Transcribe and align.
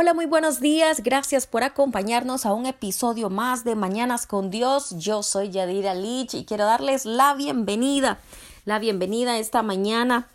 Hola, 0.00 0.14
muy 0.14 0.26
buenos 0.26 0.60
días. 0.60 1.02
Gracias 1.02 1.48
por 1.48 1.64
acompañarnos 1.64 2.46
a 2.46 2.54
un 2.54 2.66
episodio 2.66 3.30
más 3.30 3.64
de 3.64 3.74
Mañanas 3.74 4.28
con 4.28 4.48
Dios. 4.48 4.94
Yo 4.96 5.24
soy 5.24 5.50
Yadira 5.50 5.92
Lich 5.92 6.34
y 6.34 6.44
quiero 6.44 6.66
darles 6.66 7.04
la 7.04 7.34
bienvenida, 7.34 8.20
la 8.64 8.78
bienvenida 8.78 9.38
esta 9.38 9.64
mañana. 9.64 10.28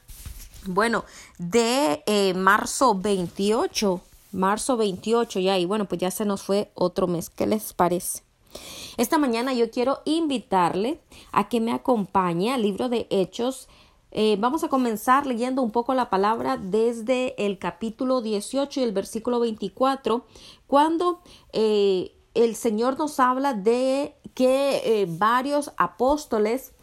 Bueno, 0.66 1.06
de 1.38 2.04
eh, 2.08 2.34
marzo 2.34 2.94
28, 2.96 4.02
marzo 4.34 4.76
28 4.76 5.40
ya, 5.40 5.58
y 5.58 5.64
bueno, 5.64 5.86
pues 5.86 6.02
ya 6.02 6.12
se 6.12 6.26
nos 6.26 6.44
fue 6.44 6.70
otro 6.74 7.08
mes. 7.08 7.30
¿Qué 7.30 7.48
les 7.48 7.72
parece? 7.72 8.22
Esta 8.98 9.18
mañana 9.18 9.54
yo 9.54 9.72
quiero 9.72 10.02
invitarle 10.04 11.00
a 11.32 11.48
que 11.48 11.62
me 11.62 11.72
acompañe 11.72 12.52
al 12.52 12.64
libro 12.64 12.90
de 12.90 13.08
Hechos 13.10 13.70
eh, 14.16 14.38
vamos 14.40 14.64
a 14.64 14.70
comenzar 14.70 15.26
leyendo 15.26 15.64
un 15.64 15.72
poco 15.72 15.96
la 15.96 16.12
palabra 16.12 16.58
desde 16.58 17.34
el 17.44 17.58
capítulo 17.58 18.22
18 18.22 18.80
y 18.80 18.84
el 18.84 18.92
versículo 18.92 19.40
24, 19.40 20.24
cuando 20.68 21.22
eh, 21.52 22.16
el 22.36 22.54
Señor 22.56 23.00
nos 23.00 23.20
habla 23.20 23.56
de 23.56 24.16
que 24.36 25.02
eh, 25.02 25.08
varios 25.10 25.72
apóstoles 25.78 26.74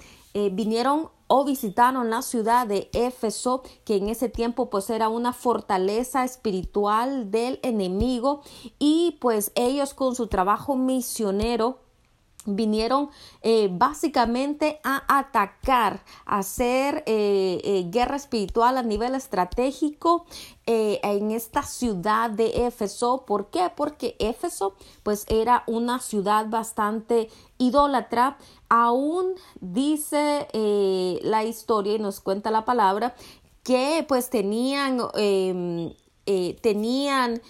vinieron 0.53 1.09
o 1.27 1.45
visitaron 1.45 2.09
la 2.09 2.23
ciudad 2.23 2.67
de 2.67 2.89
Éfeso, 2.93 3.63
que 3.85 3.97
en 3.97 4.09
ese 4.09 4.29
tiempo 4.29 4.71
pues 4.71 4.91
era 4.91 5.09
una 5.09 5.33
fortaleza 5.33 6.25
espiritual 6.25 7.33
del 7.33 7.59
enemigo 7.63 8.43
y 8.79 9.19
pues 9.21 9.51
ellos 9.57 9.93
con 9.93 10.15
su 10.15 10.29
trabajo 10.29 10.77
misionero 10.77 11.79
vinieron 12.47 13.11
eh, 13.43 13.69
básicamente 13.71 14.81
a 14.83 15.19
atacar, 15.19 16.03
a 16.25 16.39
hacer 16.39 17.03
eh, 17.07 17.61
eh, 17.65 17.87
guerra 17.91 18.17
espiritual 18.17 18.79
a 18.79 18.83
nivel 18.83 19.15
estratégico 19.15 20.27
en 20.73 21.33
esta 21.33 21.65
ciudad 21.65 22.31
de 22.31 22.67
Éfeso. 22.67 23.25
¿Por 23.27 23.51
qué? 23.51 23.73
Porque 23.75 24.15
Éfeso 24.21 24.77
pues 25.03 25.25
era 25.29 25.65
una 25.67 25.99
ciudad 25.99 26.47
bastante 26.49 27.29
idólatra. 27.59 28.39
Aún 28.69 29.35
dice 29.61 30.47
la 31.25 31.43
historia 31.43 31.95
y 31.95 31.99
nos 31.99 32.21
cuenta 32.21 32.53
la 32.53 32.65
palabra 32.65 33.17
que 33.65 34.05
pues 34.07 34.31
tenían, 34.31 35.01
em, 35.15 35.93
tenían 36.63 37.43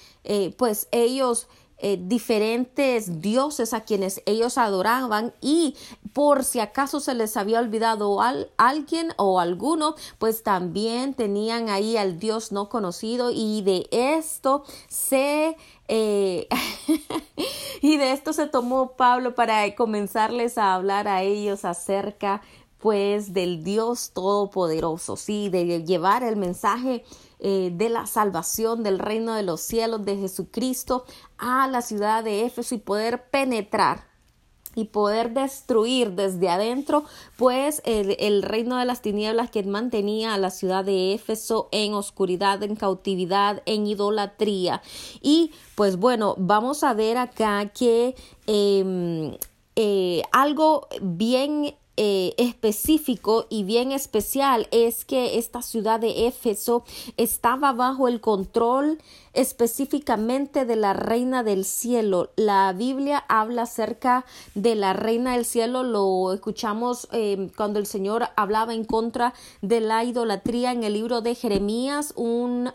pues 0.57 0.89
ellos 0.91 1.47
eh, 1.83 1.99
diferentes 2.01 3.21
dioses 3.21 3.73
a 3.73 3.81
quienes 3.83 4.23
ellos 4.27 4.59
adoraban 4.59 5.33
y 5.41 5.77
por 6.13 6.45
si 6.45 6.61
acaso 6.61 7.01
se 7.01 7.15
les 7.15 7.37
había 7.37 7.61
olvidado 7.61 8.21
al, 8.21 8.51
alguien 8.57 9.13
o 9.17 9.41
alguno, 9.41 9.95
pues 10.19 10.43
también 10.43 11.15
tenían 11.15 11.69
ahí 11.69 11.97
al 11.97 12.19
Dios 12.19 12.53
no 12.53 12.69
conocido 12.69 13.31
y 13.31 13.63
de 13.63 13.89
esto 13.91 14.65
se 14.89 15.57
eh, 15.89 16.49
y 17.81 17.97
de 17.97 18.13
esto 18.13 18.33
se 18.33 18.47
tomó 18.47 18.93
Pablo 18.93 19.35
para 19.35 19.75
comenzarles 19.75 20.59
a 20.59 20.75
hablar 20.75 21.09
a 21.09 21.23
ellos 21.23 21.65
acerca 21.65 22.43
pues 22.79 23.33
del 23.35 23.63
Dios 23.63 24.11
todopoderoso, 24.13 25.17
sí, 25.17 25.51
de 25.51 25.85
llevar 25.85 26.23
el 26.23 26.37
mensaje 26.37 27.05
eh, 27.41 27.71
de 27.73 27.89
la 27.89 28.07
salvación 28.07 28.83
del 28.83 28.99
reino 28.99 29.35
de 29.35 29.43
los 29.43 29.61
cielos 29.61 30.05
de 30.05 30.17
Jesucristo 30.17 31.05
a 31.39 31.67
la 31.69 31.83
ciudad 31.83 32.23
de 32.23 32.45
Éfeso 32.45 32.75
y 32.75 32.79
poder 32.79 33.31
penetrar 33.31 34.11
y 34.75 34.85
poder 34.85 35.33
destruir 35.33 36.13
desde 36.13 36.49
adentro 36.49 37.05
pues 37.37 37.83
el, 37.85 38.43
reino 38.43 38.77
de 38.77 38.85
las 38.85 39.03
tinieblas 39.03 39.51
que 39.51 39.63
mantenía 39.65 40.35
a 40.35 40.39
la 40.39 40.51
ciudad 40.51 40.85
de 40.85 41.15
Éfeso 41.15 41.69
en 41.73 41.95
oscuridad, 41.95 42.63
en 42.63 42.77
cautividad, 42.77 43.63
en 43.67 43.87
idolatría. 43.87 44.83
Y 45.21 45.53
pues 45.75 45.97
bueno, 45.97 46.35
vamos 46.39 46.85
a 46.85 46.95
ver 46.95 47.17
acá 47.17 47.71
que 47.71 48.15
em, 48.47 49.37
eh, 49.77 50.23
algo 50.33 50.89
bien 51.01 51.75
eh, 51.97 52.35
específico 52.39 53.47
y 53.51 53.65
bien 53.65 53.93
especial 53.93 54.69
es 54.71 55.05
que 55.05 55.39
esta 55.39 55.61
ciudad 55.61 56.01
de 56.01 56.27
Éfeso 56.27 56.85
estaba 57.17 57.73
bajo 57.73 58.09
el 58.09 58.21
control 58.21 58.99
específicamente 59.33 60.65
de 60.65 60.77
la 60.77 60.93
reina 60.93 61.43
del 61.43 61.65
cielo. 61.65 62.31
La 62.37 62.73
Biblia 62.73 63.25
habla 63.29 63.63
acerca 63.63 64.25
de 64.55 64.75
la 64.75 64.93
reina 64.93 65.35
del 65.35 65.45
cielo, 65.45 65.83
lo 65.83 66.33
escuchamos 66.33 67.09
eh, 67.13 67.51
cuando 67.57 67.79
el 67.79 67.87
Señor 67.87 68.29
hablaba 68.37 68.75
en 68.75 68.85
contra 68.85 69.35
de 69.63 69.81
la 69.81 70.05
idolatría 70.05 70.73
en 70.73 70.85
el 70.85 70.95
libro 70.95 71.21
de 71.21 71.35
Jeremías, 71.35 72.13
un 72.17 72.73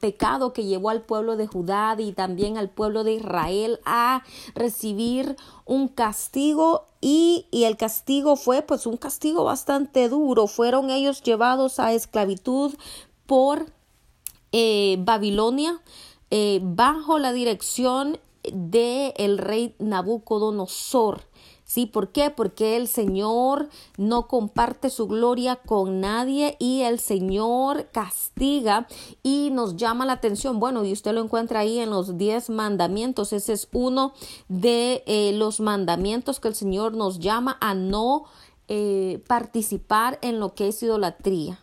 pecado 0.00 0.52
que 0.52 0.64
llevó 0.64 0.90
al 0.90 1.02
pueblo 1.02 1.36
de 1.36 1.46
Judá 1.46 1.96
y 1.98 2.12
también 2.12 2.56
al 2.56 2.70
pueblo 2.70 3.04
de 3.04 3.14
Israel 3.14 3.80
a 3.84 4.22
recibir 4.54 5.36
un 5.64 5.88
castigo 5.88 6.86
y, 7.00 7.46
y, 7.50 7.64
el 7.64 7.76
castigo 7.76 8.36
fue 8.36 8.62
pues 8.62 8.86
un 8.86 8.96
castigo 8.96 9.44
bastante 9.44 10.08
duro. 10.08 10.46
Fueron 10.46 10.90
ellos 10.90 11.22
llevados 11.22 11.78
a 11.78 11.92
esclavitud 11.92 12.74
por 13.26 13.66
eh, 14.52 14.96
Babilonia 15.00 15.80
eh, 16.30 16.60
bajo 16.62 17.18
la 17.18 17.32
dirección 17.32 18.18
de 18.52 19.14
el 19.16 19.38
rey 19.38 19.74
Nabucodonosor. 19.78 21.22
¿Sí? 21.64 21.84
¿Por 21.84 22.12
qué? 22.12 22.30
Porque 22.30 22.76
el 22.76 22.88
Señor 22.88 23.68
no 23.98 24.26
comparte 24.26 24.88
su 24.88 25.06
gloria 25.06 25.56
con 25.56 26.00
nadie 26.00 26.56
y 26.58 26.80
el 26.80 26.98
Señor 26.98 27.88
castiga 27.92 28.88
y 29.22 29.50
nos 29.52 29.76
llama 29.76 30.06
la 30.06 30.14
atención. 30.14 30.60
Bueno, 30.60 30.82
y 30.86 30.92
usted 30.92 31.12
lo 31.12 31.22
encuentra 31.22 31.60
ahí 31.60 31.78
en 31.78 31.90
los 31.90 32.16
diez 32.16 32.48
mandamientos. 32.48 33.34
Ese 33.34 33.52
es 33.52 33.68
uno 33.74 34.14
de 34.48 35.02
eh, 35.06 35.32
los 35.34 35.60
mandamientos 35.60 36.40
que 36.40 36.48
el 36.48 36.54
Señor 36.54 36.94
nos 36.94 37.18
llama 37.18 37.58
a 37.60 37.74
no 37.74 38.24
participar 39.26 40.18
en 40.20 40.40
lo 40.40 40.54
que 40.54 40.68
es 40.68 40.82
idolatría. 40.82 41.58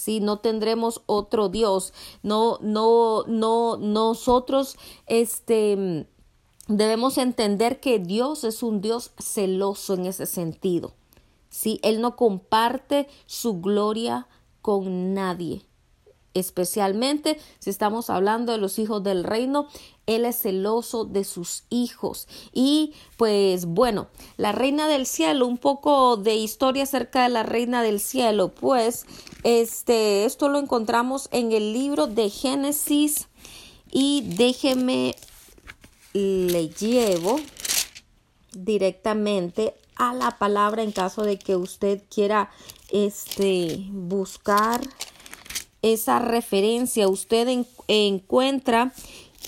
¿Sí? 0.00 0.20
No 0.20 0.38
tendremos 0.38 1.02
otro 1.06 1.48
Dios. 1.48 1.92
No, 2.22 2.58
no, 2.62 3.24
no, 3.26 3.76
nosotros, 3.76 4.76
este, 5.06 6.06
debemos 6.68 7.18
entender 7.18 7.80
que 7.80 7.98
Dios 7.98 8.44
es 8.44 8.62
un 8.62 8.80
Dios 8.80 9.12
celoso 9.18 9.94
en 9.94 10.06
ese 10.06 10.26
sentido. 10.26 10.94
¿sí? 11.50 11.78
Él 11.82 12.00
no 12.00 12.16
comparte 12.16 13.08
su 13.26 13.60
gloria 13.60 14.26
con 14.62 15.14
nadie 15.14 15.64
especialmente 16.40 17.38
si 17.58 17.70
estamos 17.70 18.10
hablando 18.10 18.52
de 18.52 18.58
los 18.58 18.78
hijos 18.78 19.02
del 19.02 19.24
reino, 19.24 19.68
Él 20.06 20.24
es 20.24 20.42
celoso 20.42 21.04
de 21.04 21.24
sus 21.24 21.64
hijos. 21.70 22.26
Y 22.52 22.94
pues 23.16 23.66
bueno, 23.66 24.08
la 24.36 24.52
reina 24.52 24.88
del 24.88 25.06
cielo, 25.06 25.46
un 25.46 25.58
poco 25.58 26.16
de 26.16 26.34
historia 26.34 26.82
acerca 26.82 27.22
de 27.22 27.28
la 27.28 27.42
reina 27.42 27.82
del 27.82 28.00
cielo, 28.00 28.48
pues 28.48 29.06
este, 29.44 30.24
esto 30.24 30.48
lo 30.48 30.58
encontramos 30.58 31.28
en 31.30 31.52
el 31.52 31.72
libro 31.72 32.06
de 32.06 32.30
Génesis 32.30 33.28
y 33.90 34.22
déjeme 34.36 35.14
le 36.12 36.68
llevo 36.68 37.38
directamente 38.52 39.74
a 39.96 40.14
la 40.14 40.38
palabra 40.38 40.82
en 40.82 40.92
caso 40.92 41.22
de 41.22 41.38
que 41.38 41.56
usted 41.56 42.02
quiera 42.08 42.50
este 42.90 43.86
buscar 43.90 44.80
esa 45.82 46.18
referencia, 46.18 47.08
usted 47.08 47.64
encuentra 47.88 48.92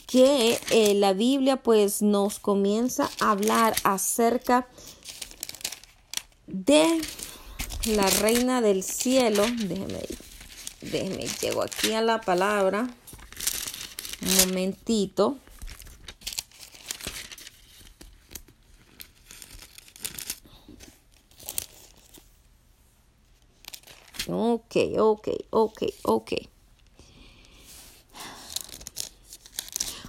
que 0.06 0.59
eh, 0.70 0.94
la 0.94 1.12
Biblia 1.12 1.56
pues 1.56 2.03
nos 2.03 2.38
comienza 2.38 3.10
a 3.20 3.31
hablar 3.31 3.75
acerca 3.84 4.66
de 6.47 7.00
la 7.87 8.09
reina 8.20 8.60
del 8.60 8.82
cielo. 8.82 9.44
Déjeme, 9.44 10.00
déjeme, 10.81 11.26
llego 11.41 11.62
aquí 11.62 11.93
a 11.93 12.03
la 12.03 12.20
palabra. 12.20 12.88
Un 14.23 14.49
momentito. 14.49 15.38
Ok, 24.32 24.76
ok, 24.99 25.29
ok, 25.50 25.82
ok. 26.02 26.32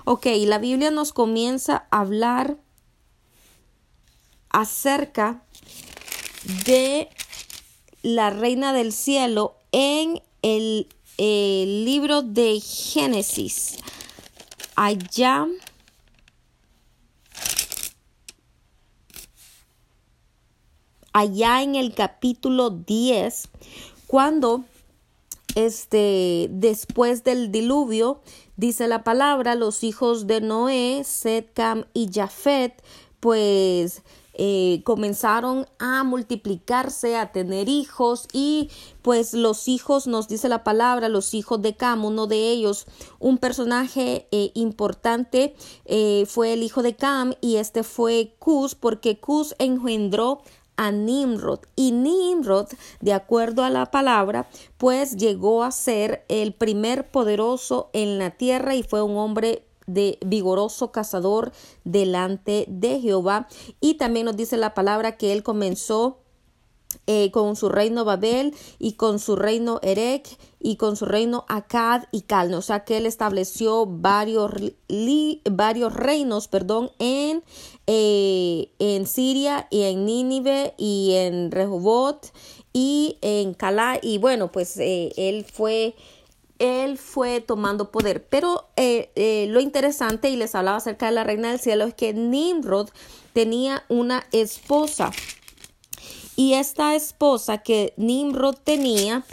Ok, 0.05 0.25
la 0.45 0.57
Biblia 0.57 0.91
nos 0.91 1.13
comienza 1.13 1.87
a 1.89 2.01
hablar 2.01 2.57
acerca 4.49 5.43
de 6.65 7.09
la 8.01 8.29
reina 8.29 8.73
del 8.73 8.91
cielo 8.91 9.55
en 9.71 10.21
el, 10.41 10.87
el 11.17 11.85
libro 11.85 12.21
de 12.21 12.59
Génesis. 12.59 13.77
Allá 14.75 15.47
allá 21.13 21.61
en 21.61 21.75
el 21.75 21.93
capítulo 21.93 22.71
10 22.71 23.49
cuando 24.13 24.63
este, 25.55 26.47
después 26.51 27.23
del 27.23 27.51
diluvio, 27.51 28.21
dice 28.57 28.87
la 28.87 29.03
palabra, 29.03 29.55
los 29.55 29.83
hijos 29.83 30.27
de 30.27 30.39
Noé, 30.39 31.01
Set, 31.03 31.51
Cam 31.55 31.85
y 31.95 32.11
Jafet, 32.13 32.83
pues 33.19 34.03
eh, 34.35 34.81
comenzaron 34.83 35.65
a 35.79 36.03
multiplicarse, 36.03 37.15
a 37.17 37.31
tener 37.31 37.69
hijos 37.69 38.27
y 38.33 38.69
pues 39.01 39.33
los 39.33 39.67
hijos, 39.67 40.05
nos 40.05 40.27
dice 40.27 40.47
la 40.47 40.63
palabra, 40.63 41.09
los 41.09 41.33
hijos 41.33 41.59
de 41.63 41.75
Cam, 41.75 42.05
uno 42.05 42.27
de 42.27 42.51
ellos, 42.51 42.85
un 43.17 43.39
personaje 43.39 44.27
eh, 44.31 44.51
importante 44.53 45.55
eh, 45.85 46.27
fue 46.27 46.53
el 46.53 46.61
hijo 46.61 46.83
de 46.83 46.95
Cam 46.95 47.33
y 47.41 47.55
este 47.55 47.81
fue 47.81 48.35
Cus 48.37 48.75
porque 48.75 49.19
Cus 49.19 49.55
engendró 49.57 50.43
a 50.77 50.91
Nimrod 50.91 51.59
y 51.75 51.91
Nimrod, 51.91 52.67
de 53.01 53.13
acuerdo 53.13 53.63
a 53.63 53.69
la 53.69 53.91
palabra, 53.91 54.49
pues 54.77 55.15
llegó 55.17 55.63
a 55.63 55.71
ser 55.71 56.25
el 56.29 56.53
primer 56.53 57.09
poderoso 57.11 57.89
en 57.93 58.17
la 58.17 58.31
tierra 58.31 58.75
y 58.75 58.83
fue 58.83 59.01
un 59.01 59.17
hombre 59.17 59.65
de 59.85 60.17
vigoroso 60.25 60.91
cazador 60.91 61.51
delante 61.83 62.65
de 62.67 62.99
Jehová. 62.99 63.47
Y 63.79 63.95
también 63.95 64.25
nos 64.25 64.37
dice 64.37 64.57
la 64.57 64.73
palabra 64.73 65.17
que 65.17 65.33
él 65.33 65.43
comenzó 65.43 66.22
eh, 67.07 67.31
con 67.31 67.55
su 67.55 67.69
reino 67.69 68.05
Babel 68.05 68.53
y 68.79 68.93
con 68.93 69.19
su 69.19 69.35
reino 69.35 69.79
Erech 69.81 70.37
y 70.59 70.77
con 70.77 70.95
su 70.95 71.05
reino 71.05 71.45
Akkad 71.49 72.03
y 72.11 72.21
Calne. 72.21 72.55
O 72.55 72.61
sea 72.61 72.85
que 72.85 72.97
él 72.97 73.05
estableció 73.05 73.85
varios, 73.85 74.51
varios 75.51 75.93
reinos 75.93 76.47
perdón, 76.47 76.91
en, 76.99 77.43
eh, 77.85 78.71
en 78.79 79.05
Siria 79.05 79.67
y 79.69 79.83
en 79.83 80.05
Nínive 80.05 80.73
y 80.77 81.13
en 81.15 81.51
Rehobot 81.51 82.31
y 82.71 83.17
en 83.21 83.53
Calá. 83.53 83.99
Y 84.01 84.17
bueno, 84.17 84.51
pues 84.51 84.77
eh, 84.77 85.11
él 85.17 85.45
fue 85.45 85.95
él 86.59 86.97
fue 86.97 87.41
tomando 87.41 87.91
poder. 87.91 88.25
Pero 88.27 88.69
eh, 88.77 89.47
lo 89.49 89.59
interesante, 89.59 90.29
y 90.29 90.37
les 90.37 90.55
hablaba 90.55 90.77
acerca 90.77 91.07
de 91.07 91.11
la 91.11 91.25
reina 91.25 91.49
del 91.49 91.59
cielo, 91.59 91.83
es 91.83 91.93
que 91.93 92.13
Nimrod 92.13 92.89
tenía 93.33 93.83
una 93.89 94.25
esposa. 94.31 95.11
Y 96.35 96.53
esta 96.53 96.95
esposa 96.95 97.59
que 97.59 97.93
Nimrod 97.97 98.55
tenía, 98.63 99.23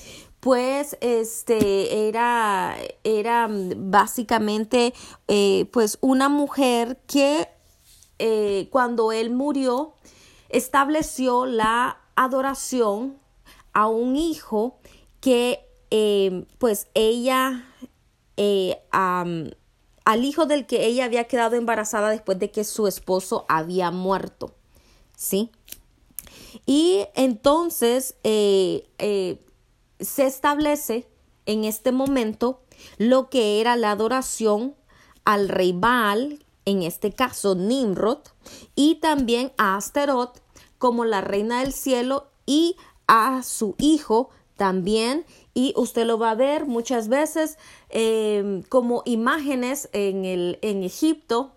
pues 0.41 0.97
este 1.01 2.09
era, 2.09 2.77
era 3.05 3.49
básicamente 3.51 4.95
eh, 5.29 5.67
pues 5.73 5.99
una 6.01 6.29
mujer 6.29 7.01
que 7.07 7.49
cuando 8.71 9.13
él 9.13 9.31
murió 9.31 9.95
estableció 10.51 11.47
la 11.47 12.03
adoración 12.17 13.17
a 13.73 13.87
un 13.87 14.15
hijo 14.15 14.79
que 15.21 15.71
Em, 15.91 16.47
pues 16.59 16.87
ella, 16.95 17.65
eh, 18.37 18.81
al 18.93 20.25
hijo 20.25 20.47
del 20.47 20.67
que 20.67 20.87
ella 20.87 21.05
había 21.05 21.25
quedado 21.25 21.57
embarazada 21.57 22.11
después 22.11 22.39
de 22.39 22.53
que 22.53 22.63
su 22.63 22.87
esposo 22.87 23.45
había 23.49 23.91
muerto, 23.91 24.55
¿sí? 25.17 25.51
Y 26.67 27.07
entonces 27.15 28.17
eh, 28.25 28.89
eh, 28.99 29.41
se 29.99 30.27
establece 30.27 31.07
en 31.47 31.65
este 31.65 31.93
momento 31.93 32.61
lo 32.99 33.29
que 33.29 33.61
era 33.61 33.77
la 33.77 33.93
adoración 33.93 34.75
al 35.25 35.49
rey 35.49 35.73
Baal, 35.73 36.45
en 36.65 36.83
este 36.83 37.13
caso 37.13 37.55
Nimrod, 37.55 38.21
y 38.75 38.97
también 38.97 39.53
a 39.59 39.77
Asterot 39.77 40.41
como 40.79 41.05
la 41.05 41.21
reina 41.21 41.61
del 41.61 41.73
cielo 41.73 42.31
y 42.47 42.77
a 43.07 43.43
su 43.43 43.75
hijo 43.79 44.31
también. 44.57 45.27
Y 45.53 45.73
usted 45.77 46.07
lo 46.07 46.19
va 46.19 46.31
a 46.31 46.35
ver 46.35 46.67
muchas 46.67 47.09
veces 47.09 47.59
em, 47.89 48.63
como 48.63 49.03
imágenes 49.05 49.89
en, 49.93 50.25
el, 50.25 50.59
en 50.63 50.83
Egipto, 50.83 51.53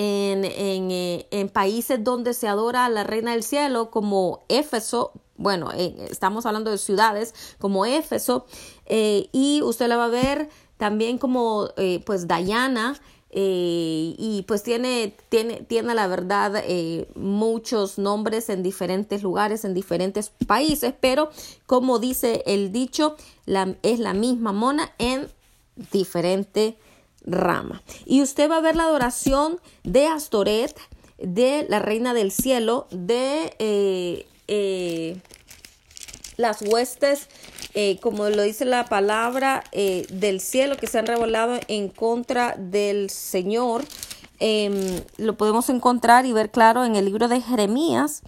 en, 0.00 0.46
en, 0.46 0.90
eh, 0.90 1.26
en, 1.30 1.50
países 1.50 2.02
donde 2.02 2.32
se 2.32 2.48
adora 2.48 2.86
a 2.86 2.88
la 2.88 3.04
reina 3.04 3.32
del 3.32 3.42
cielo, 3.42 3.90
como 3.90 4.40
Éfeso, 4.48 5.12
bueno, 5.36 5.70
estamos 5.72 6.46
hablando 6.46 6.70
de 6.70 6.78
ciudades 6.78 7.34
como 7.58 7.84
Éfeso, 7.84 8.46
eh, 8.86 9.28
y 9.32 9.60
usted 9.60 9.88
la 9.88 9.98
va 9.98 10.06
a 10.06 10.08
ver 10.08 10.48
también 10.78 11.18
como 11.18 11.68
eh, 11.76 12.02
pues 12.06 12.26
Diana, 12.26 12.98
eh, 13.28 14.14
y 14.16 14.42
pues 14.48 14.62
tiene, 14.62 15.14
tiene, 15.28 15.64
tiene 15.68 15.94
la 15.94 16.06
verdad 16.06 16.64
muchos 17.14 17.98
nombres 17.98 18.48
en 18.48 18.62
diferentes 18.62 19.22
lugares, 19.22 19.66
en 19.66 19.74
diferentes 19.74 20.32
países, 20.46 20.94
pero 20.98 21.28
como 21.66 21.98
dice 21.98 22.42
el 22.46 22.72
dicho, 22.72 23.16
la, 23.44 23.76
es 23.82 23.98
la 23.98 24.14
misma 24.14 24.52
mona 24.52 24.92
en 24.96 25.28
diferente 25.92 26.78
rama. 27.24 27.82
Y 28.06 28.22
usted 28.22 28.50
va 28.50 28.58
a 28.58 28.60
ver 28.60 28.76
la 28.76 28.84
adoración 28.84 29.60
de 29.84 30.06
Astoret, 30.06 30.74
de 31.18 31.66
la 31.68 31.78
reina 31.78 32.14
del 32.14 32.32
cielo, 32.32 32.86
de 32.90 33.54
eh, 34.48 35.20
las 36.36 36.62
huestes 36.62 37.28
eh, 37.74 37.98
como 38.00 38.28
lo 38.28 38.42
dice 38.42 38.64
la 38.64 38.86
palabra 38.86 39.62
eh, 39.70 40.06
del 40.10 40.40
cielo, 40.40 40.76
que 40.76 40.86
se 40.86 40.98
han 40.98 41.06
revelado 41.06 41.58
en 41.68 41.88
contra 41.88 42.56
del 42.58 43.10
Señor. 43.10 43.84
Em, 44.40 45.02
lo 45.18 45.36
podemos 45.36 45.68
encontrar 45.68 46.26
y 46.26 46.32
ver 46.32 46.50
claro 46.50 46.84
en 46.84 46.96
el 46.96 47.04
libro 47.04 47.28
de 47.28 47.40
Jeremías. 47.40 48.22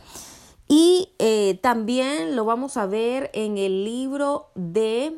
Y 0.69 1.09
eh, 1.19 1.59
también 1.61 2.37
lo 2.37 2.45
vamos 2.45 2.77
a 2.77 2.87
ver 2.87 3.31
en 3.35 3.59
el 3.59 3.85
libro 3.85 4.51
de 4.55 5.13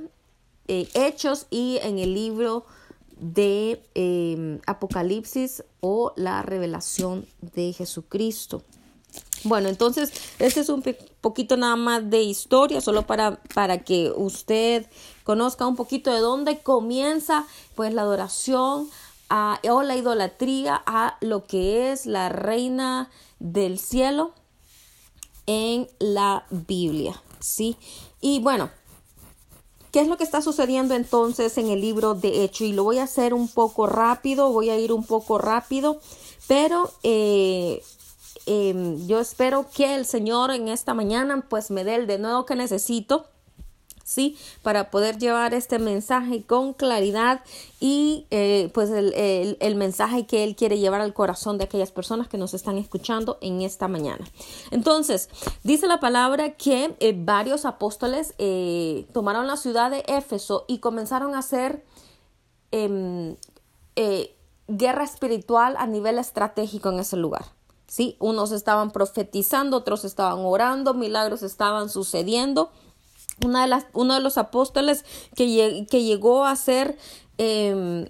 Hechos 0.67 1.47
y 1.51 1.79
en 1.83 1.99
el 1.99 2.15
libro 2.15 2.65
de 3.25 3.83
em, 3.95 4.61
Apocalipsis 4.67 5.65
o 5.81 6.13
la 6.15 6.43
revelación 6.43 7.27
de 7.41 7.73
Jesucristo. 7.73 8.63
Bueno, 9.45 9.69
entonces, 9.69 10.13
este 10.39 10.61
es 10.61 10.69
un 10.69 10.83
poquito 11.21 11.57
nada 11.57 11.77
más 11.77 12.11
de 12.11 12.23
historia, 12.23 12.81
solo 12.81 13.07
para, 13.07 13.41
para 13.55 13.79
que 13.79 14.13
usted 14.15 14.87
conozca 15.23 15.67
un 15.67 15.77
poquito 15.77 16.13
de 16.13 16.19
dónde 16.19 16.61
comienza 16.61 17.47
pues 17.75 17.95
la 17.95 18.03
adoración 18.03 18.89
a, 19.31 19.59
o 19.71 19.83
la 19.83 19.97
idolatría 19.97 20.83
a 20.85 21.17
lo 21.21 21.47
que 21.47 21.93
es 21.93 22.05
la 22.07 22.29
reina 22.29 23.11
del 23.39 23.79
cielo 23.79 24.33
en 25.47 25.89
la 25.99 26.47
Biblia, 26.51 27.23
¿sí? 27.41 27.77
Y 28.21 28.41
bueno, 28.41 28.71
¿qué 29.95 30.01
es 30.01 30.09
lo 30.09 30.17
que 30.19 30.25
está 30.25 30.43
sucediendo 30.43 30.95
entonces 30.95 31.57
en 31.57 31.69
el 31.69 31.81
libro 31.81 32.15
de 32.15 32.43
Hecho? 32.43 32.65
Y 32.65 32.73
lo 32.73 32.83
voy 32.83 32.99
a 32.99 33.05
hacer 33.05 33.33
un 33.33 33.47
poco 33.47 33.87
rápido, 33.87 34.51
voy 34.51 34.69
a 34.69 34.77
ir 34.77 34.93
un 34.93 35.07
poco 35.07 35.39
rápido, 35.39 36.01
pero 36.49 36.91
eh, 37.05 37.81
Em, 38.47 39.07
yo 39.07 39.21
espero 39.21 39.67
que 39.75 39.95
el 39.95 40.05
Señor 40.05 40.51
en 40.51 40.69
esta 40.69 40.93
mañana 40.93 41.47
pues 41.49 41.71
me 41.71 41.85
dé 41.85 41.95
el 41.95 42.07
de 42.07 42.19
nuevo 42.19 42.45
que 42.45 42.57
necesito. 42.57 43.27
Sí, 44.05 44.37
para 44.63 44.91
poder 44.91 45.17
llevar 45.17 45.55
este 45.55 45.79
mensaje 45.79 46.45
con 46.45 46.75
claridad 46.75 47.41
y 47.81 48.27
eh, 48.31 48.71
pues 48.75 48.91
el, 48.91 49.77
mensaje 49.77 50.27
que 50.27 50.45
Él 50.45 50.57
quiere 50.57 50.79
llevar 50.79 51.01
al 51.01 51.15
corazón 51.15 51.57
de 51.57 51.65
aquellas 51.65 51.91
personas 51.91 52.29
que 52.29 52.37
nos 52.37 52.53
están 52.53 52.77
escuchando 52.77 53.39
en 53.41 53.63
esta 53.63 53.89
mañana. 53.89 54.29
Entonces, 54.71 55.31
dice 55.63 55.87
la 55.87 56.01
palabra 56.01 56.53
que 56.53 56.95
eh, 57.01 57.15
varios 57.17 57.65
apóstoles 57.65 58.35
eh, 58.37 59.07
tomaron 59.15 59.47
la 59.47 59.57
ciudad 59.57 59.91
de 59.91 60.05
Éfeso 60.07 60.67
y 60.69 60.81
comenzaron 60.81 61.35
a 61.35 61.39
hacer 61.39 61.83
em, 62.73 63.37
guerra 64.69 65.05
espiritual 65.05 65.77
a 65.79 65.87
nivel 65.87 66.19
estratégico 66.19 66.91
en 66.91 66.99
ese 66.99 67.17
lugar. 67.17 67.47
¿sí? 67.87 68.17
Unos 68.19 68.53
estaban 68.53 68.91
profetizando, 68.91 69.79
otros 69.79 70.05
estaban 70.05 70.41
orando, 70.41 70.93
milagros 70.93 71.43
estaban 71.43 71.89
sucediendo. 71.89 72.71
Una 73.45 73.63
de 73.63 73.69
las, 73.69 73.87
uno 73.93 74.15
de 74.15 74.21
los 74.21 74.39
apóstoles 74.39 75.05
que, 75.35 75.87
que 75.91 76.03
llegó 76.03 76.45
a 76.45 76.53
hacer 76.53 76.97
em, 77.39 78.07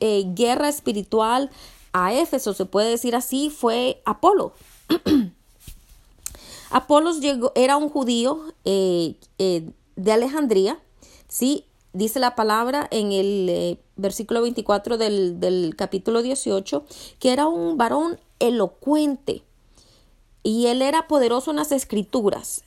eh, 0.00 0.24
guerra 0.34 0.68
espiritual 0.68 1.50
a 1.92 2.14
Éfeso, 2.14 2.54
se 2.54 2.64
puede 2.64 2.90
decir 2.90 3.14
así, 3.14 3.50
fue 3.50 4.00
Apolo. 4.04 4.52
Apolos 6.70 7.20
llegó, 7.20 7.52
era 7.54 7.76
un 7.76 7.90
judío 7.90 8.40
eh, 8.64 9.16
eh, 9.38 9.68
de 9.96 10.12
Alejandría, 10.12 10.78
¿sí? 11.28 11.66
Dice 11.92 12.18
la 12.18 12.34
palabra 12.34 12.88
en 12.90 13.12
el 13.12 13.78
versículo 13.96 14.40
24 14.40 14.96
del, 14.96 15.38
del 15.38 15.74
capítulo 15.76 16.22
18, 16.22 16.86
que 17.18 17.32
era 17.32 17.46
un 17.46 17.76
varón 17.76 18.18
elocuente 18.38 19.42
y 20.42 20.66
él 20.66 20.82
era 20.82 21.06
poderoso 21.06 21.50
en 21.50 21.58
las 21.58 21.72
escrituras, 21.72 22.64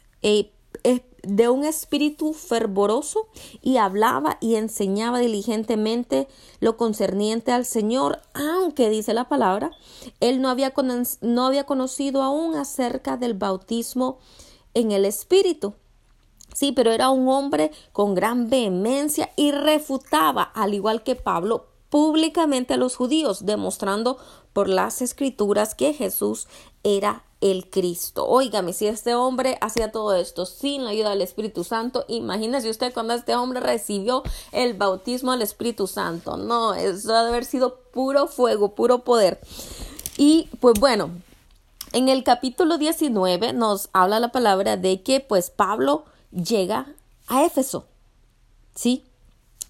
de 1.28 1.50
un 1.50 1.64
espíritu 1.64 2.34
fervoroso 2.34 3.28
y 3.62 3.78
hablaba 3.78 4.38
y 4.42 4.56
enseñaba 4.56 5.20
diligentemente 5.20 6.28
lo 6.60 6.78
concerniente 6.78 7.52
al 7.52 7.66
Señor, 7.66 8.22
aunque 8.34 8.90
dice 8.90 9.14
la 9.14 9.28
palabra, 9.28 9.72
él 10.20 10.42
no 10.42 10.50
había, 10.50 10.74
no 11.22 11.46
había 11.46 11.66
conocido 11.66 12.22
aún 12.22 12.56
acerca 12.56 13.18
del 13.18 13.34
bautismo 13.34 14.20
en 14.74 14.92
el 14.92 15.06
espíritu. 15.06 15.74
Sí, 16.54 16.72
pero 16.72 16.92
era 16.92 17.10
un 17.10 17.28
hombre 17.28 17.72
con 17.92 18.16
gran 18.16 18.50
vehemencia 18.50 19.32
y 19.36 19.52
refutaba, 19.52 20.44
al 20.44 20.74
igual 20.74 21.04
que 21.04 21.16
Pablo, 21.16 21.68
públicamente 21.90 22.74
a 22.74 22.78
los 22.78 22.96
judíos, 22.96 23.46
demostrando 23.46 24.18
por 24.56 24.70
las 24.70 25.02
escrituras 25.02 25.76
que 25.76 25.92
Jesús 25.92 26.48
era 26.82 27.26
el 27.42 27.70
Cristo. 27.70 28.26
Óigame, 28.26 28.72
si 28.72 28.88
este 28.88 29.14
hombre 29.14 29.58
hacía 29.60 29.92
todo 29.92 30.16
esto 30.16 30.46
sin 30.46 30.86
la 30.86 30.92
ayuda 30.92 31.10
del 31.10 31.24
Espíritu 31.24 31.66
Santo, 31.66 32.06
imagínese 32.08 32.70
usted 32.70 32.94
cuando 32.94 33.14
este 33.16 33.36
hombre 33.36 33.60
recibió 33.60 34.24
el 34.54 34.74
bautismo 34.74 35.34
del 35.34 35.42
Espíritu 35.42 35.88
Santo. 35.88 36.38
No, 36.38 36.74
eso 36.74 37.14
ha 37.14 37.24
de 37.24 37.30
haber 37.32 37.44
sido 37.44 37.82
puro 37.92 38.28
fuego, 38.28 38.76
puro 38.76 39.00
poder. 39.00 39.42
Y 40.16 40.48
pues 40.62 40.80
bueno, 40.80 41.10
en 41.92 42.08
el 42.08 42.24
capítulo 42.24 42.78
19 42.78 43.52
nos 43.52 43.90
habla 43.92 44.22
la 44.22 44.32
palabra 44.32 44.78
de 44.78 45.02
que 45.02 45.20
pues 45.20 45.50
Pablo 45.50 46.06
llega 46.32 46.88
a 47.28 47.44
Éfeso. 47.44 47.88
¿Sí? 48.74 49.04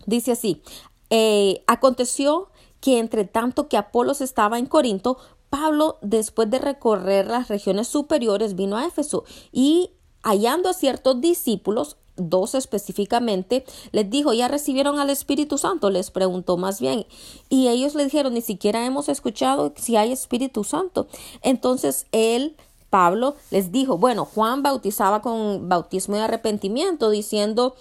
Dice 0.05 0.33
así, 0.33 0.61
eh, 1.09 1.63
aconteció 1.65 2.49
que 2.85 2.99
entre 2.99 3.25
tanto 3.25 3.67
que 3.67 3.77
Apolos 3.77 4.21
estaba 4.21 4.59
en 4.59 4.67
Corinto, 4.67 5.17
Pablo, 5.49 5.97
después 6.03 6.51
de 6.51 6.59
recorrer 6.59 7.25
las 7.25 7.47
regiones 7.47 7.87
superiores, 7.87 8.53
vino 8.55 8.77
a 8.77 8.85
Éfeso 8.85 9.23
y 9.51 9.89
hallando 10.21 10.69
a 10.69 10.73
ciertos 10.73 11.19
discípulos, 11.19 11.97
dos 12.15 12.53
específicamente, 12.53 13.65
les 13.91 14.07
dijo, 14.11 14.33
¿ya 14.33 14.47
recibieron 14.47 14.99
al 14.99 15.09
Espíritu 15.09 15.57
Santo? 15.57 15.89
Les 15.89 16.11
preguntó 16.11 16.57
más 16.57 16.79
bien. 16.79 17.07
Y 17.49 17.69
ellos 17.69 17.95
le 17.95 18.03
dijeron, 18.03 18.35
ni 18.35 18.41
siquiera 18.41 18.85
hemos 18.85 19.09
escuchado 19.09 19.73
si 19.75 19.95
hay 19.95 20.11
Espíritu 20.11 20.63
Santo. 20.63 21.07
Entonces 21.41 22.05
él 22.11 22.55
Pablo 22.91 23.35
les 23.49 23.71
dijo, 23.71 23.97
bueno, 23.97 24.25
Juan 24.25 24.61
bautizaba 24.61 25.23
con 25.23 25.67
bautismo 25.67 26.17
de 26.17 26.21
arrepentimiento, 26.21 27.09
diciendo, 27.09 27.75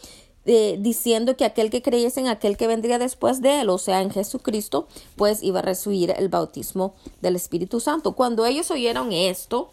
eh, 0.47 0.77
diciendo 0.79 1.37
que 1.37 1.45
aquel 1.45 1.71
que 1.71 1.83
creyese 1.83 2.21
en 2.21 2.29
aquel 2.29 2.57
que 2.57 2.67
vendría 2.67 2.99
después 2.99 3.41
de 3.41 3.61
él, 3.61 3.71
o 3.71 3.79
sea, 3.79 4.03
en 4.03 4.11
Jesucristo, 4.11 4.89
pues 5.17 5.43
iba 5.43 5.61
a 5.61 5.63
recibir 5.63 6.15
el 6.17 6.29
bautismo 6.29 6.95
del 7.21 7.37
Espíritu 7.37 7.81
Santo. 7.81 8.13
Cuando 8.13 8.47
ellos 8.47 8.71
oyeron 8.71 9.13
esto, 9.13 9.73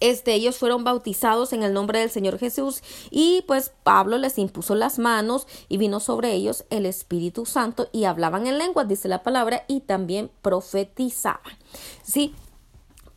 este, 0.00 0.34
ellos 0.34 0.58
fueron 0.58 0.82
bautizados 0.82 1.52
en 1.52 1.62
el 1.62 1.72
nombre 1.72 2.00
del 2.00 2.10
Señor 2.10 2.38
Jesús 2.38 2.82
y 3.10 3.44
pues 3.46 3.70
Pablo 3.84 4.18
les 4.18 4.36
impuso 4.36 4.74
las 4.74 4.98
manos 4.98 5.46
y 5.68 5.76
vino 5.76 6.00
sobre 6.00 6.32
ellos 6.32 6.64
el 6.70 6.86
Espíritu 6.86 7.46
Santo 7.46 7.88
y 7.92 8.04
hablaban 8.04 8.46
en 8.48 8.58
lenguas, 8.58 8.88
dice 8.88 9.06
la 9.06 9.22
palabra, 9.22 9.64
y 9.68 9.80
también 9.80 10.30
profetizaban. 10.42 11.56
Sí, 12.02 12.34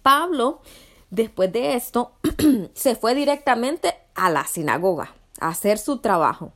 Pablo 0.03 0.61
Después 1.15 1.53
de 1.53 1.75
esto, 1.75 2.11
se 2.73 2.95
fue 2.95 3.15
directamente 3.15 3.95
a 4.15 4.29
la 4.29 4.45
sinagoga 4.45 5.13
a 5.39 5.49
hacer 5.49 5.77
su 5.77 5.99
trabajo 5.99 6.51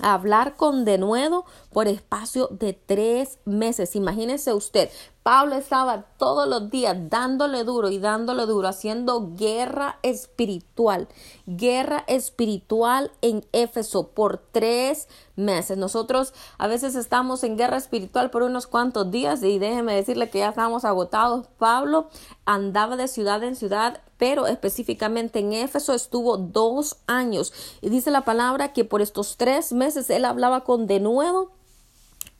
hablar 0.00 0.56
con 0.56 0.84
denuedo 0.84 1.44
por 1.72 1.88
espacio 1.88 2.48
de 2.48 2.72
tres 2.72 3.38
meses. 3.44 3.96
Imagínese 3.96 4.52
usted, 4.52 4.90
Pablo 5.22 5.56
estaba 5.56 6.04
todos 6.16 6.48
los 6.48 6.70
días 6.70 6.96
dándole 7.10 7.64
duro 7.64 7.90
y 7.90 7.98
dándole 7.98 8.46
duro, 8.46 8.66
haciendo 8.66 9.34
guerra 9.34 9.98
espiritual, 10.02 11.06
guerra 11.46 12.04
espiritual 12.06 13.10
en 13.20 13.44
Éfeso 13.52 14.08
por 14.08 14.38
tres 14.38 15.06
meses. 15.36 15.76
Nosotros 15.76 16.32
a 16.56 16.66
veces 16.66 16.94
estamos 16.94 17.44
en 17.44 17.58
guerra 17.58 17.76
espiritual 17.76 18.30
por 18.30 18.42
unos 18.42 18.66
cuantos 18.66 19.10
días 19.10 19.42
y 19.42 19.58
déjeme 19.58 19.94
decirle 19.94 20.30
que 20.30 20.38
ya 20.38 20.48
estamos 20.48 20.86
agotados. 20.86 21.46
Pablo 21.58 22.08
andaba 22.46 22.96
de 22.96 23.06
ciudad 23.06 23.42
en 23.42 23.54
ciudad, 23.54 24.00
pero 24.16 24.46
específicamente 24.46 25.40
en 25.40 25.52
Éfeso 25.52 25.92
estuvo 25.92 26.38
dos 26.38 26.96
años. 27.06 27.52
Y 27.82 27.90
dice 27.90 28.10
la 28.10 28.22
palabra 28.22 28.72
que 28.72 28.84
por 28.86 29.02
estos 29.02 29.36
tres 29.36 29.72
meses 29.72 30.08
él 30.08 30.24
hablaba 30.24 30.64
con 30.64 30.86
denuedo 30.86 31.57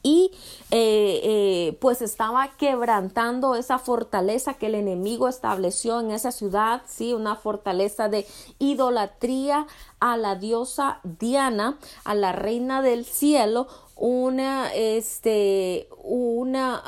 y 0.03 0.31
eh, 0.71 1.21
eh, 1.23 1.79
pues 1.81 2.03
estaba 2.03 2.49
quebrantando 2.57 3.55
esa 3.55 3.79
fortaleza 3.79 4.55
que 4.55 4.67
el 4.67 4.75
enemigo 4.75 5.29
estableció 5.29 6.01
en 6.01 6.11
esa 6.11 6.31
ciudad, 6.31 6.83
sí, 6.87 7.15
una 7.15 7.37
fortaleza 7.37 8.09
de 8.09 8.27
idolatría 8.59 9.67
a 10.01 10.17
la 10.17 10.37
diosa 10.37 11.01
Diana, 11.03 11.79
a 12.05 12.15
la 12.15 12.33
reina 12.33 12.83
del 12.83 13.05
cielo, 13.05 13.67
una, 13.97 14.73
este, 14.75 15.89
una, 16.05 16.83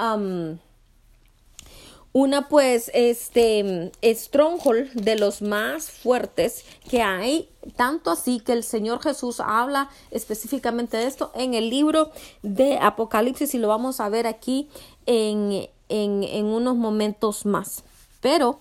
una 2.12 2.49
pues 2.49 2.90
este 2.93 3.93
stronghold 4.02 4.93
de 4.93 5.17
los 5.17 5.43
más 5.43 5.90
fuertes 5.90 6.64
que 6.88 7.02
hay. 7.02 7.49
Tanto 7.76 8.11
así 8.11 8.40
que 8.40 8.52
el 8.52 8.64
Señor 8.64 9.00
Jesús 9.02 9.40
habla 9.40 9.90
específicamente 10.11 10.97
de 10.97 11.07
esto 11.07 11.31
en 11.35 11.55
el 11.55 11.71
libro 11.71 12.11
de 12.43 12.79
Apocalipsis 12.79 13.55
y 13.55 13.59
lo 13.59 13.69
vamos 13.69 14.00
a 14.00 14.09
ver 14.09 14.26
aquí 14.26 14.69
en, 15.07 15.69
en, 15.88 16.45
unos 16.47 16.76
momentos 16.76 17.47
más. 17.47 17.85
Pero 18.21 18.59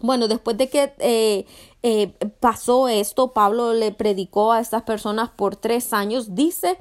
bueno 0.00 0.28
después 0.28 0.56
de 0.56 0.68
que 0.68 0.92
eh, 0.98 1.46
eh, 1.82 2.12
pasó 2.40 2.88
esto 2.88 3.32
Pablo 3.32 3.72
le 3.72 3.92
predicó 3.92 4.50
a 4.50 4.58
estas 4.58 4.82
personas 4.82 5.30
por 5.30 5.54
tres 5.54 5.92
años 5.92 6.34
dice 6.34 6.76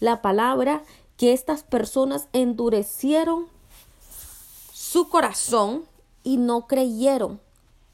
la 0.00 0.20
palabra 0.22 0.82
que 1.16 1.32
estas 1.32 1.62
personas 1.62 2.26
endurecieron 2.32 3.46
su 4.94 5.08
corazón 5.08 5.86
y 6.22 6.36
no 6.36 6.68
creyeron. 6.68 7.40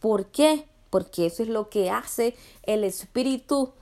¿Por 0.00 0.26
qué? 0.26 0.68
Porque 0.90 1.24
eso 1.24 1.42
es 1.42 1.48
lo 1.48 1.70
que 1.70 1.88
hace 1.88 2.36
el 2.64 2.84
espíritu 2.84 3.72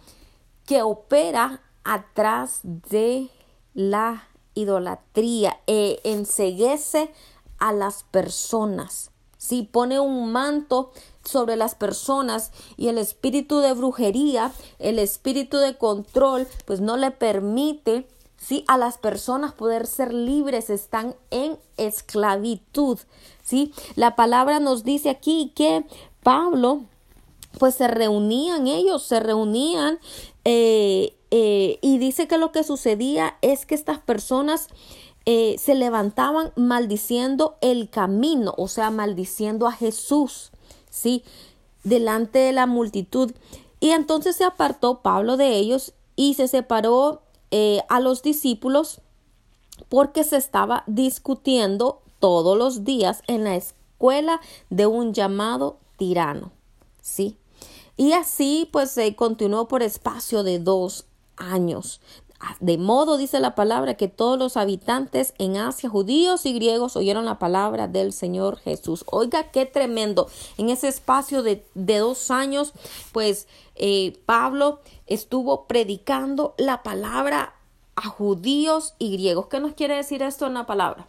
que 0.67 0.83
opera 0.83 1.61
atrás 1.83 2.61
de 2.63 3.29
la 3.75 4.29
idolatría, 4.55 5.59
e 5.67 5.99
enseguece 6.05 7.13
a 7.59 7.73
las 7.73 8.05
personas. 8.05 9.11
Si 9.37 9.65
pone 9.65 9.99
un 9.99 10.31
manto 10.31 10.93
sobre 11.25 11.57
las 11.57 11.75
personas 11.75 12.53
y 12.77 12.87
el 12.87 12.99
espíritu 12.99 13.59
de 13.59 13.73
brujería, 13.73 14.53
el 14.79 15.01
espíritu 15.01 15.57
de 15.57 15.77
control, 15.77 16.47
pues 16.67 16.81
no 16.81 16.97
le 16.97 17.11
permite 17.11 18.07
¿sí? 18.39 18.65
A 18.69 18.79
las 18.79 18.97
personas 18.97 19.53
poder 19.53 19.87
ser 19.87 20.15
libres 20.15 20.71
están 20.71 21.15
en 21.31 21.59
esclavitud, 21.77 22.99
¿sí? 23.43 23.73
La 23.97 24.17
palabra 24.17 24.61
nos 24.61 24.85
dice 24.85 25.11
aquí 25.11 25.53
que 25.55 25.85
Pablo, 26.23 26.85
pues 27.59 27.75
se 27.75 27.89
reunían 27.89 28.67
ellos, 28.67 29.03
se 29.03 29.21
reunían 29.21 29.99
eh, 30.45 31.15
eh, 31.31 31.79
y 31.83 31.99
dice 31.99 32.27
que 32.29 32.39
lo 32.39 32.53
que 32.53 32.65
sucedía 32.65 33.37
es 33.43 33.67
que 33.67 33.75
estas 33.75 33.99
personas 33.99 34.69
eh, 35.27 35.57
se 35.59 35.75
levantaban 35.75 36.53
maldiciendo 36.57 37.59
el 37.61 37.91
camino, 37.91 38.55
o 38.57 38.69
sea, 38.69 38.91
maldiciendo 38.91 39.67
a 39.67 39.73
Jesús, 39.73 40.53
¿sí? 40.89 41.23
Delante 41.85 42.39
de 42.39 42.53
la 42.53 42.67
multitud. 42.67 43.33
Y 43.81 43.91
entonces 43.91 44.37
se 44.37 44.45
apartó 44.45 45.01
Pablo 45.03 45.37
de 45.37 45.57
ellos 45.57 45.93
y 46.17 46.35
se 46.35 46.49
separó 46.49 47.23
eh, 47.51 47.81
a 47.89 48.01
los 48.01 48.23
discípulos 48.23 49.01
porque 49.89 50.25
se 50.25 50.37
estaba 50.37 50.85
discutiendo 50.87 52.03
todos 52.19 52.59
los 52.59 52.85
días 52.85 53.23
en 53.27 53.45
la 53.45 53.57
escuela 53.57 54.41
de 54.71 54.87
un 54.87 55.15
llamado 55.15 55.79
tirano. 55.97 56.53
¿Sí? 57.01 57.37
Y 57.97 58.13
así 58.13 58.69
pues 58.73 58.91
se 58.91 59.15
continuó 59.17 59.69
por 59.69 59.83
espacio 59.83 60.43
de 60.43 60.59
dos 60.59 61.07
años. 61.37 62.01
De 62.61 62.79
modo, 62.79 63.17
dice 63.17 63.41
la 63.41 63.55
palabra, 63.55 63.95
que 63.95 64.09
todos 64.09 64.39
los 64.39 64.57
habitantes 64.57 65.35
en 65.39 65.57
Asia, 65.57 65.89
judíos 65.89 66.47
y 66.47 66.53
griegos, 66.53 66.97
oyeron 66.97 67.25
la 67.25 67.39
palabra 67.39 67.89
del 67.89 68.13
Señor 68.13 68.59
Jesús. 68.59 69.05
Oiga, 69.11 69.51
qué 69.51 69.67
tremendo. 69.67 70.29
En 70.57 70.71
ese 70.71 70.89
espacio 70.89 71.43
de, 71.43 71.65
dos 71.75 72.31
años, 72.31 72.73
pues 73.13 73.49
eh, 73.75 74.19
Pablo 74.25 74.81
estuvo 75.07 75.67
predicando 75.67 76.55
la 76.59 76.83
palabra 76.83 77.55
a 77.97 78.09
judíos 78.09 78.95
y 78.99 79.13
griegos. 79.13 79.49
¿Qué 79.49 79.59
nos 79.59 79.75
quiere 79.75 79.97
decir 79.97 80.23
esto 80.23 80.47
en 80.47 80.55
la 80.55 80.67
palabra? 80.67 81.09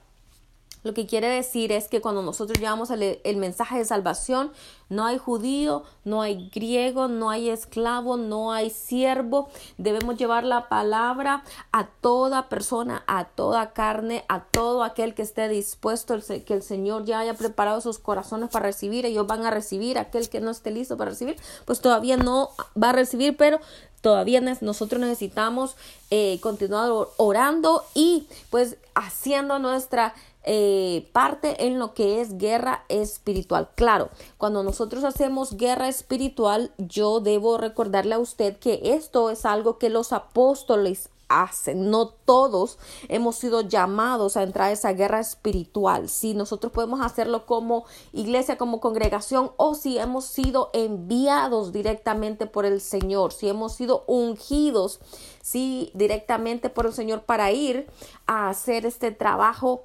Lo 0.84 0.94
que 0.94 1.06
quiere 1.06 1.28
decir 1.28 1.72
es 1.72 1.88
que 1.88 2.00
cuando 2.00 2.22
nosotros 2.22 2.58
llevamos 2.58 2.90
el, 2.90 3.38
mensaje 3.38 3.78
de 3.78 3.86
salvación, 3.86 4.52
no 4.88 5.06
hay 5.06 5.18
judío, 5.18 5.84
no 6.06 6.22
hay 6.22 6.50
griego, 6.50 7.08
no 7.08 7.30
hay 7.30 7.50
esclavo, 7.50 8.16
no 8.18 8.54
hay 8.54 8.70
siervo. 8.70 9.50
Debemos 9.78 10.18
llevar 10.18 10.46
la 10.46 10.70
palabra 10.70 11.44
a 11.72 11.88
toda 11.88 12.48
persona, 12.48 13.04
a 13.08 13.26
toda 13.26 13.74
carne, 13.74 14.24
a 14.30 14.46
todo 14.46 14.84
aquel 14.84 15.14
que 15.14 15.22
esté 15.22 15.50
dispuesto, 15.50 16.18
que 16.46 16.54
el 16.54 16.64
Señor 16.64 17.06
ya 17.06 17.20
haya 17.20 17.34
preparado 17.34 17.82
sus 17.82 18.00
corazones 18.00 18.50
para 18.50 18.68
recibir. 18.68 19.06
Ellos 19.06 19.28
van 19.28 19.46
a 19.46 19.52
recibir, 19.52 20.00
aquel 20.00 20.30
que 20.30 20.40
no 20.40 20.52
esté 20.52 20.72
listo 20.72 20.98
para 20.98 21.12
recibir, 21.12 21.36
pues 21.66 21.82
todavía 21.82 22.18
no 22.18 22.52
va 22.82 22.90
a 22.90 22.94
recibir, 22.94 23.36
pero 23.36 23.60
todavía 24.02 24.42
nosotros 24.62 25.02
necesitamos 25.02 25.76
eh, 26.10 26.40
continuar 26.42 26.90
orando 27.18 27.84
y 27.94 28.28
pues 28.50 28.78
haciendo 28.96 29.60
nuestra 29.60 30.14
eh, 30.44 31.10
parte 31.14 31.68
en 31.68 31.80
lo 31.80 31.94
que 31.94 32.22
es 32.22 32.38
guerra 32.38 32.86
espiritual. 32.90 33.70
Claro, 33.76 34.10
cuando 34.38 34.64
nosotros 34.64 35.04
hacemos 35.04 35.58
guerra 35.58 35.88
espiritual, 35.88 36.72
yo 36.78 37.20
debo 37.20 37.58
recordarle 37.58 38.16
a 38.16 38.20
usted 38.20 38.58
que 38.58 38.80
esto 38.84 39.30
es 39.30 39.46
algo 39.46 39.78
que 39.78 39.90
los 39.90 40.14
apóstoles 40.14 41.10
hacen. 41.30 41.90
No 41.90 42.08
todos 42.08 42.78
hemos 43.08 43.38
sido 43.38 43.62
llamados 43.62 44.36
a 44.36 44.44
entrar 44.44 44.70
a 44.70 44.72
esa 44.72 44.92
guerra 44.92 45.20
espiritual. 45.20 46.10
Si 46.10 46.34
nosotros 46.34 46.74
podemos 46.74 47.00
hacerlo 47.02 47.46
como 47.46 47.86
iglesia, 48.12 48.58
como 48.58 48.82
congregación, 48.82 49.52
o 49.56 49.76
si 49.76 49.98
hemos 49.98 50.26
sido 50.26 50.72
enviados 50.74 51.72
directamente 51.72 52.48
por 52.48 52.66
el 52.66 52.82
Señor, 52.82 53.32
si 53.32 53.48
hemos 53.48 53.74
sido 53.74 54.04
ungidos, 54.08 55.00
sí, 55.42 55.92
directamente 55.94 56.70
por 56.70 56.88
el 56.88 56.94
Señor 56.94 57.22
para 57.22 57.52
ir 57.52 57.88
a 58.26 58.50
hacer 58.50 58.86
este 58.86 59.12
trabajo, 59.12 59.84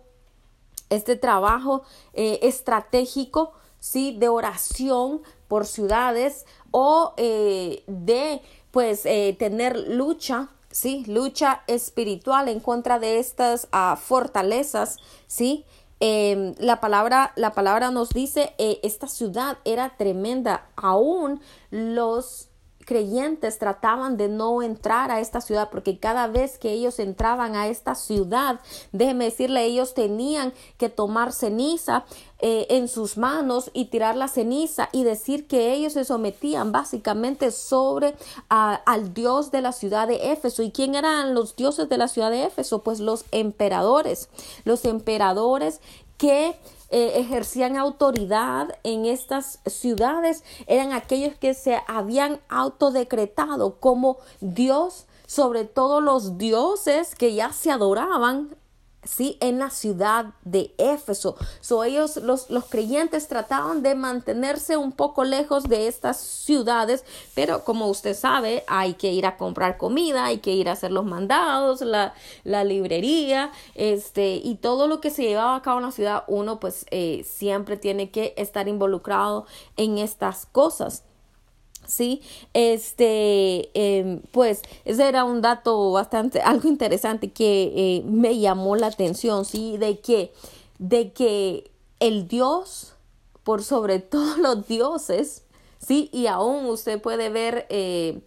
este 0.91 1.17
trabajo 1.17 1.83
eh, 2.13 2.41
estratégico, 2.43 3.53
sí, 3.81 4.17
de 4.19 4.29
oración 4.29 5.23
por 5.49 5.67
ciudades 5.67 6.47
o 6.71 7.15
eh, 7.17 7.85
de 7.87 8.41
pues 8.71 9.07
eh, 9.07 9.37
tener 9.39 9.77
lucha 9.77 10.49
¿sí? 10.71 11.05
Lucha 11.07 11.63
espiritual 11.69 12.49
en 12.49 12.59
contra 12.59 12.99
de 12.99 13.21
estas 13.21 13.69
ah, 13.71 13.97
fortalezas, 13.97 14.99
¿sí? 15.29 15.65
Em, 16.01 16.55
la, 16.59 16.81
palabra, 16.81 17.33
la 17.37 17.53
palabra 17.53 17.93
nos 17.93 18.09
dice, 18.09 18.55
esta 18.59 19.07
ciudad 19.07 19.59
era 19.65 19.97
tremenda, 19.97 20.67
aún 20.75 21.41
los 21.71 22.49
creyentes 22.85 23.59
trataban 23.59 24.17
de 24.17 24.29
no 24.29 24.63
entrar 24.63 25.11
a 25.11 25.21
esta 25.21 25.41
ciudad 25.41 25.69
porque 25.71 25.99
cada 25.99 26.27
vez 26.27 26.59
que 26.59 26.71
ellos 26.73 26.99
entraban 26.99 27.57
a 27.57 27.69
esta 27.69 27.95
ciudad, 27.95 28.61
déjeme 28.93 29.25
decirle, 29.27 29.65
ellos 29.65 29.95
tenían 29.95 30.53
que 30.79 30.89
tomar 30.89 31.33
ceniza 31.33 32.05
eh, 32.41 32.67
en 32.69 32.89
sus 32.89 33.17
manos 33.17 33.71
y 33.73 33.87
tirar 33.87 34.17
la 34.17 34.29
ceniza 34.29 34.89
y 34.93 35.05
decir 35.05 35.47
que 35.47 35.73
ellos 35.73 35.95
se 35.95 36.05
sometían 36.05 36.73
básicamente 36.73 37.51
sobre 37.51 38.15
al 38.49 39.15
dios 39.15 39.51
de 39.51 39.63
la 39.63 39.73
ciudad 39.73 40.09
de 40.09 40.33
Éfeso. 40.33 40.63
¿Y 40.63 40.71
quién 40.71 40.95
eran 40.95 41.35
los 41.35 41.57
dioses 41.57 41.89
de 41.89 41.97
la 41.97 42.09
ciudad 42.09 42.31
de 42.31 42.45
Éfeso? 42.45 42.83
Pues 42.83 43.01
los 43.01 43.25
emperadores, 43.31 44.29
los 44.65 44.85
emperadores 44.85 45.81
que 46.19 46.57
eh, 46.91 47.13
ejercían 47.17 47.77
autoridad 47.77 48.79
en 48.83 49.07
estas 49.07 49.61
ciudades 49.67 50.45
eran 50.67 50.93
aquellos 50.93 51.35
que 51.37 51.55
se 51.55 51.81
habían 51.87 52.41
autodecretado 52.49 53.81
como 53.81 54.19
Dios 54.41 55.07
sobre 55.27 55.65
todos 55.65 56.03
los 56.03 56.39
dioses 56.39 57.15
que 57.15 57.35
ya 57.35 57.53
se 57.53 57.71
adoraban 57.71 58.57
¿sí? 59.05 59.37
en 59.41 59.59
la 59.59 59.71
ciudad 59.71 60.27
de 60.45 60.75
Éfeso. 60.79 61.37
So, 61.61 61.85
ellos, 61.85 62.17
los, 62.17 62.51
los 62.51 62.65
creyentes, 62.67 63.29
trataban 63.29 63.83
de 63.83 63.95
mantenerse 63.95 64.77
un 64.77 64.93
poco 64.93 65.25
lejos 65.25 65.65
de 65.65 65.89
estas 65.89 66.19
ciudades, 66.19 67.05
pero 67.35 67.65
como 67.65 67.89
usted 67.89 68.15
sabe, 68.15 68.65
hay 68.67 68.95
que 68.95 69.13
ir 69.13 69.27
a 69.27 69.37
comprar 69.37 69.77
comida, 69.79 70.27
hay 70.27 70.39
que 70.39 70.53
ir 70.53 70.69
a 70.69 70.73
hacer 70.73 70.93
los 70.93 71.05
mandados, 71.05 71.81
la, 71.81 72.15
la 72.45 72.65
librería, 72.65 73.51
este, 73.75 74.37
y 74.37 74.57
todo 74.57 74.87
lo 74.87 75.01
que 75.01 75.11
se 75.11 75.23
llevaba 75.23 75.57
a 75.57 75.63
cabo 75.63 75.79
en 75.79 75.87
la 75.87 75.93
ciudad, 75.93 76.25
uno 76.27 76.61
pues 76.61 76.87
eh, 76.91 77.25
siempre 77.25 77.77
tiene 77.77 78.11
que 78.11 78.35
estar 78.37 78.69
involucrado 78.69 79.47
en 79.77 79.99
estas 79.99 80.47
cosas. 80.47 81.05
Sí, 81.87 82.23
este, 82.53 83.71
em, 83.75 84.21
pues 84.33 84.63
ese 84.85 85.09
era 85.09 85.25
un 85.25 85.41
dato 85.43 85.93
bastante, 85.93 86.41
algo 86.43 86.69
interesante 86.69 87.33
que 87.33 87.73
eh, 87.75 88.03
me 88.07 88.39
llamó 88.39 88.77
la 88.77 88.89
atención, 88.89 89.45
sí, 89.45 89.77
de 89.79 90.01
que, 90.01 90.33
de 90.79 91.13
que 91.13 91.71
el 92.01 92.29
Dios, 92.29 92.95
por 93.43 93.63
sobre 93.63 93.99
todos 94.01 94.39
los 94.39 94.67
dioses, 94.67 95.45
sí, 95.79 96.09
y 96.13 96.27
aún 96.27 96.67
usted 96.67 97.01
puede 97.01 97.29
ver 97.29 97.67
eh, 97.69 98.21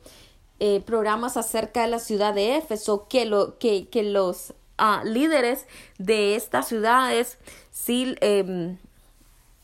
eh, 0.60 0.82
programas 0.86 1.38
acerca 1.38 1.84
de 1.84 1.88
la 1.88 2.00
ciudad 2.00 2.34
de 2.34 2.58
Éfeso, 2.58 3.08
que, 3.08 3.26
lo, 3.26 3.58
que, 3.60 3.88
que 3.90 4.04
los 4.04 4.54
ah, 4.78 5.04
líderes 5.06 5.68
de 6.00 6.36
estas 6.36 6.68
ciudades, 6.68 7.38
sí, 7.72 8.16
em, 8.22 8.78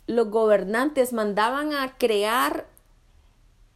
los 0.07 0.29
gobernantes 0.29 1.13
mandaban 1.13 1.73
a 1.73 1.97
crear 1.97 2.67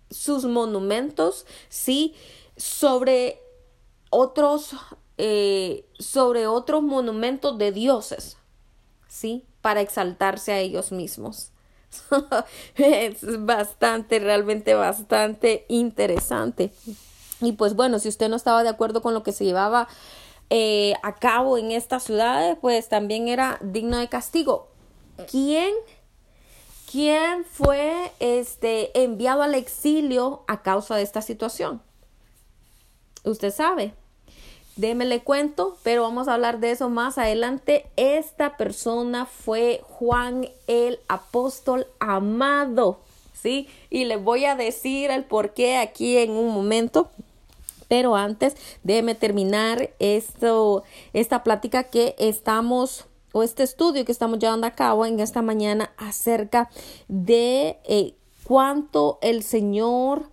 sus 0.09 0.45
monumentos, 0.45 1.45
sí, 1.69 2.15
sobre 2.55 3.41
otros, 4.09 4.71
eh, 5.17 5.85
sobre 5.99 6.47
otros 6.47 6.83
monumentos 6.83 7.57
de 7.57 7.71
dioses, 7.71 8.37
sí, 9.07 9.45
para 9.61 9.81
exaltarse 9.81 10.51
a 10.51 10.59
ellos 10.59 10.91
mismos. 10.91 11.51
es 12.75 13.45
bastante, 13.45 14.19
realmente 14.19 14.73
bastante 14.73 15.65
interesante. 15.69 16.71
Y 17.41 17.53
pues 17.53 17.75
bueno, 17.75 17.99
si 17.99 18.09
usted 18.09 18.29
no 18.29 18.35
estaba 18.35 18.63
de 18.63 18.69
acuerdo 18.69 19.01
con 19.01 19.13
lo 19.13 19.23
que 19.23 19.31
se 19.31 19.45
llevaba 19.45 19.87
eh, 20.49 20.93
a 21.03 21.15
cabo 21.15 21.57
en 21.57 21.71
estas 21.71 22.03
ciudades, 22.03 22.57
pues 22.59 22.89
también 22.89 23.27
era 23.27 23.59
digno 23.61 23.97
de 23.97 24.07
castigo. 24.07 24.69
¿Quién 25.29 25.73
¿Quién 26.89 27.43
fue 27.43 28.13
este, 28.19 29.03
enviado 29.03 29.41
al 29.41 29.55
exilio 29.55 30.43
a 30.47 30.61
causa 30.61 30.95
de 30.95 31.01
esta 31.01 31.21
situación? 31.21 31.81
Usted 33.25 33.53
sabe. 33.53 33.93
Démele 34.77 35.21
cuento, 35.21 35.77
pero 35.83 36.03
vamos 36.03 36.29
a 36.29 36.35
hablar 36.35 36.59
de 36.59 36.71
eso 36.71 36.89
más 36.89 37.17
adelante. 37.17 37.87
Esta 37.97 38.55
persona 38.55 39.25
fue 39.25 39.81
Juan 39.83 40.47
el 40.67 40.99
apóstol 41.09 41.87
amado, 41.99 43.01
¿sí? 43.33 43.67
Y 43.89 44.05
le 44.05 44.15
voy 44.15 44.45
a 44.45 44.55
decir 44.55 45.11
el 45.11 45.25
por 45.25 45.53
qué 45.53 45.77
aquí 45.77 46.17
en 46.17 46.31
un 46.31 46.53
momento. 46.53 47.09
Pero 47.89 48.15
antes, 48.15 48.55
déjeme 48.83 49.13
terminar 49.13 49.89
esto, 49.99 50.83
esta 51.11 51.43
plática 51.43 51.83
que 51.83 52.15
estamos 52.17 53.07
este 53.43 53.63
estudio 53.63 54.05
que 54.05 54.11
estamos 54.11 54.39
llevando 54.39 54.67
a 54.67 54.71
cabo 54.71 55.05
en 55.05 55.19
esta 55.19 55.41
mañana 55.41 55.91
acerca 55.97 56.69
de 57.07 57.77
eh, 57.85 58.13
cuánto 58.43 59.19
el 59.21 59.43
Señor 59.43 60.29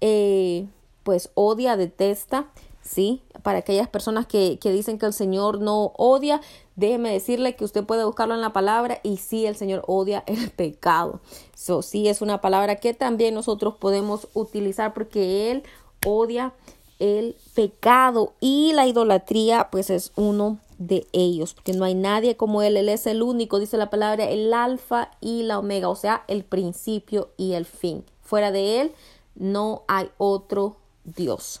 eh, 0.00 0.66
pues 1.02 1.30
odia, 1.34 1.76
detesta, 1.76 2.48
¿sí? 2.82 3.22
Para 3.42 3.60
aquellas 3.60 3.88
personas 3.88 4.26
que, 4.26 4.58
que, 4.60 4.70
dicen 4.70 4.98
que 4.98 5.06
el 5.06 5.12
Señor 5.12 5.60
no 5.60 5.92
odia, 5.96 6.40
déjeme 6.76 7.12
decirle 7.12 7.56
que 7.56 7.64
usted 7.64 7.84
puede 7.84 8.04
buscarlo 8.04 8.34
en 8.34 8.40
la 8.40 8.52
palabra 8.52 9.00
y 9.02 9.16
sí, 9.16 9.46
el 9.46 9.56
Señor 9.56 9.84
odia 9.86 10.22
el 10.26 10.50
pecado. 10.50 11.20
Eso 11.54 11.82
sí 11.82 12.08
es 12.08 12.20
una 12.20 12.40
palabra 12.40 12.76
que 12.76 12.94
también 12.94 13.34
nosotros 13.34 13.74
podemos 13.74 14.28
utilizar 14.34 14.94
porque 14.94 15.50
Él 15.50 15.62
odia 16.06 16.52
el 16.98 17.36
pecado 17.54 18.32
y 18.40 18.72
la 18.72 18.86
idolatría 18.86 19.68
pues 19.70 19.90
es 19.90 20.12
uno 20.16 20.58
de 20.78 21.06
ellos, 21.12 21.54
porque 21.54 21.72
no 21.72 21.84
hay 21.84 21.94
nadie 21.94 22.36
como 22.36 22.62
Él, 22.62 22.76
Él 22.76 22.88
es 22.88 23.06
el 23.06 23.22
único, 23.22 23.58
dice 23.58 23.76
la 23.76 23.90
palabra, 23.90 24.24
el 24.24 24.54
alfa 24.54 25.10
y 25.20 25.42
la 25.42 25.58
omega, 25.58 25.88
o 25.88 25.96
sea, 25.96 26.24
el 26.28 26.44
principio 26.44 27.30
y 27.36 27.52
el 27.52 27.66
fin. 27.66 28.04
Fuera 28.22 28.52
de 28.52 28.80
Él 28.80 28.92
no 29.34 29.82
hay 29.88 30.10
otro 30.18 30.76
Dios. 31.04 31.60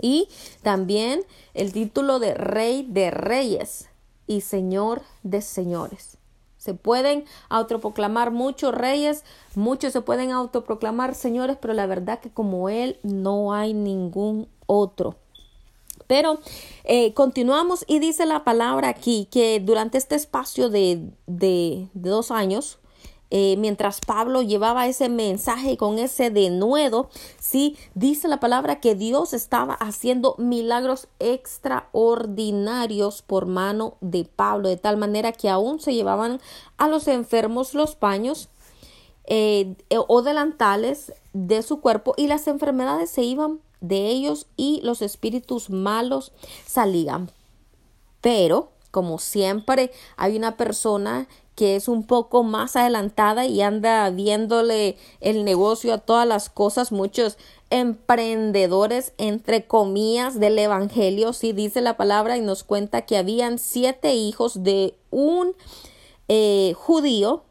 Y 0.00 0.28
también 0.62 1.24
el 1.54 1.72
título 1.72 2.18
de 2.18 2.34
Rey 2.34 2.86
de 2.88 3.10
Reyes 3.10 3.88
y 4.26 4.40
Señor 4.40 5.02
de 5.22 5.42
Señores. 5.42 6.16
Se 6.56 6.74
pueden 6.74 7.24
autoproclamar 7.48 8.30
muchos 8.30 8.72
reyes, 8.72 9.24
muchos 9.56 9.92
se 9.92 10.00
pueden 10.00 10.30
autoproclamar 10.30 11.16
señores, 11.16 11.56
pero 11.60 11.74
la 11.74 11.86
verdad 11.86 12.20
que 12.20 12.30
como 12.30 12.68
Él 12.68 13.00
no 13.02 13.52
hay 13.52 13.74
ningún 13.74 14.46
otro. 14.66 15.16
Pero 16.12 16.40
eh, 16.84 17.14
continuamos 17.14 17.86
y 17.88 17.98
dice 17.98 18.26
la 18.26 18.44
palabra 18.44 18.90
aquí 18.90 19.28
que 19.30 19.60
durante 19.60 19.96
este 19.96 20.14
espacio 20.14 20.68
de, 20.68 21.08
de, 21.26 21.88
dos 21.94 22.30
años, 22.30 22.80
eh, 23.30 23.56
mientras 23.56 23.98
Pablo 24.06 24.42
llevaba 24.42 24.86
ese 24.86 25.08
mensaje 25.08 25.78
con 25.78 25.98
ese 25.98 26.28
denuedo, 26.28 27.08
sí, 27.40 27.78
dice 27.94 28.28
la 28.28 28.40
palabra 28.40 28.78
que 28.78 28.94
Dios 28.94 29.32
estaba 29.32 29.72
haciendo 29.72 30.34
milagros 30.36 31.08
extraordinarios 31.18 33.22
por 33.22 33.46
mano 33.46 33.96
de 34.02 34.26
Pablo, 34.26 34.68
de 34.68 34.76
tal 34.76 34.98
manera 34.98 35.32
que 35.32 35.48
aún 35.48 35.80
se 35.80 35.94
llevaban 35.94 36.42
a 36.76 36.88
los 36.88 37.08
enfermos 37.08 37.72
los 37.72 37.96
paños 37.96 38.50
eh, 39.24 39.76
o 40.08 40.20
delantales 40.20 41.14
de 41.32 41.62
su 41.62 41.80
cuerpo 41.80 42.12
y 42.18 42.26
las 42.26 42.48
enfermedades 42.48 43.08
se 43.08 43.22
iban 43.22 43.60
de 43.82 44.08
ellos 44.08 44.46
y 44.56 44.80
los 44.82 45.02
espíritus 45.02 45.68
malos 45.68 46.32
salían. 46.66 47.30
Pero 48.22 48.72
como 48.92 49.18
siempre, 49.18 49.90
hay 50.16 50.36
una 50.36 50.56
persona 50.58 51.26
que 51.56 51.76
es 51.76 51.88
un 51.88 52.04
poco 52.04 52.44
más 52.44 52.76
adelantada 52.76 53.46
y 53.46 53.62
anda 53.62 54.08
viéndole 54.10 54.96
el 55.20 55.44
negocio 55.44 55.94
a 55.94 55.98
todas 55.98 56.26
las 56.26 56.50
cosas. 56.50 56.92
Muchos 56.92 57.38
emprendedores, 57.70 59.14
entre 59.16 59.66
comillas, 59.66 60.38
del 60.38 60.58
Evangelio, 60.58 61.32
sí 61.32 61.52
dice 61.52 61.80
la 61.80 61.96
palabra 61.96 62.36
y 62.36 62.42
nos 62.42 62.64
cuenta 62.64 63.02
que 63.02 63.16
habían 63.16 63.58
siete 63.58 64.14
hijos 64.14 64.62
de 64.62 64.94
un 65.10 65.56
eh, 66.28 66.74
judío 66.76 67.44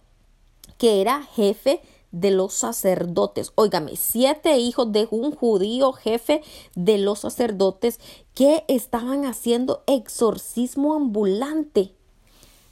que 0.78 1.02
era 1.02 1.24
jefe 1.36 1.82
de 2.12 2.32
los 2.32 2.54
sacerdotes. 2.54 3.52
Óigame, 3.56 3.96
siete 3.96 4.58
hijos 4.58 4.92
de 4.92 5.08
un 5.12 5.36
judío 5.36 5.94
jefe 5.94 6.42
de 6.76 6.98
los 6.98 7.20
sacerdotes 7.20 8.00
que 8.34 8.64
estaban 8.68 9.26
haciendo 9.26 9.84
exorcismo 9.88 10.94
ambulante. 10.94 11.94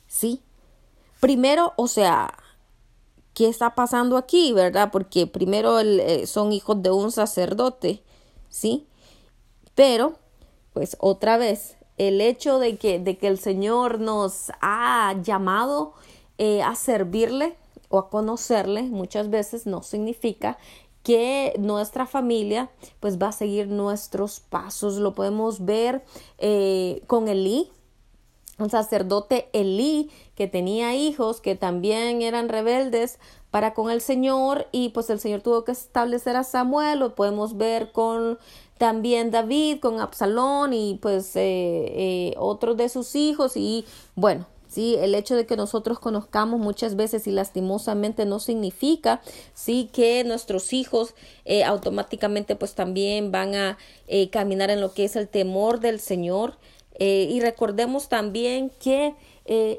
Sí. 0.08 0.42
Primero, 1.20 1.74
o 1.76 1.88
sea, 1.88 2.34
¿qué 3.34 3.48
está 3.48 3.76
pasando 3.76 4.18
aquí, 4.18 4.54
verdad? 4.54 4.90
Porque 4.92 5.28
primero 5.28 5.80
eh, 5.80 6.28
son 6.28 6.52
hijos 6.52 6.82
de 6.82 6.92
un 6.92 7.12
sacerdote, 7.12 8.04
¿sí? 8.50 8.88
Pero, 9.76 10.18
pues 10.74 10.98
otra 11.00 11.38
vez, 11.38 11.78
el 11.98 12.22
hecho 12.22 12.60
de 12.60 12.78
que, 12.78 13.00
de 13.00 13.18
que 13.18 13.28
el 13.28 13.40
Señor 13.40 14.00
nos 14.00 14.52
ha 14.62 15.16
llamado 15.22 15.94
eh, 16.38 16.62
a 16.64 16.76
servirle, 16.76 17.58
o 17.90 17.98
a 17.98 18.10
conocerle 18.10 18.84
muchas 18.84 19.30
veces 19.30 19.66
no 19.66 19.84
significa 19.84 20.58
que 21.04 21.54
nuestra 21.60 22.06
familia 22.06 22.70
pues 23.00 23.18
va 23.18 23.30
a 23.30 23.32
seguir 23.32 23.68
nuestros 23.68 24.40
pasos. 24.40 24.98
Lo 24.98 25.16
podemos 25.16 25.66
ver 25.66 26.04
eh, 26.38 27.02
con 27.08 27.28
Elí, 27.28 27.72
un 28.58 28.70
sacerdote 28.70 29.50
Elí 29.54 30.12
que 30.36 30.48
tenía 30.48 30.96
hijos 30.96 31.42
que 31.42 31.56
también 31.56 32.22
eran 32.22 32.50
rebeldes 32.50 33.20
para 33.52 33.74
con 33.74 33.90
el 33.90 34.02
Señor 34.02 34.68
y 34.72 34.90
pues 34.90 35.10
el 35.10 35.20
Señor 35.20 35.42
tuvo 35.42 35.64
que 35.64 35.72
establecer 35.72 36.36
a 36.36 36.44
Samuel, 36.44 37.00
lo 37.00 37.16
podemos 37.16 37.58
ver 37.58 37.92
con 37.92 38.38
también 38.78 39.32
David, 39.32 39.80
con 39.80 40.00
Absalón 40.00 40.74
y 40.74 41.00
pues 41.02 41.36
eh, 41.36 41.42
eh, 41.42 42.34
otros 42.38 42.78
de 42.78 42.90
sus 42.90 43.16
hijos 43.16 43.58
y 43.58 43.86
bueno, 44.16 44.46
¿sí? 44.70 44.96
El 45.00 45.16
hecho 45.16 45.36
de 45.36 45.46
que 45.46 45.58
nosotros 45.58 46.00
conozcamos 46.00 46.60
muchas 46.60 46.96
veces 46.96 47.28
y 47.28 47.32
lastimosamente 47.32 48.26
no 48.26 48.40
significa, 48.40 49.22
¿sí? 49.54 49.90
Que 49.92 50.24
nuestros 50.24 50.72
hijos 50.72 51.16
eh, 51.44 51.66
automáticamente 51.66 52.56
pues 52.56 52.76
también 52.76 53.32
van 53.32 53.56
a 53.56 53.78
eh, 54.08 54.30
caminar 54.30 54.70
en 54.70 54.80
lo 54.80 54.94
que 54.94 55.04
es 55.04 55.18
el 55.18 55.28
temor 55.28 55.82
del 55.82 56.00
Señor. 56.00 56.58
Eh, 56.94 57.28
y 57.30 57.42
recordemos 57.42 58.08
también 58.08 58.72
que 58.80 59.16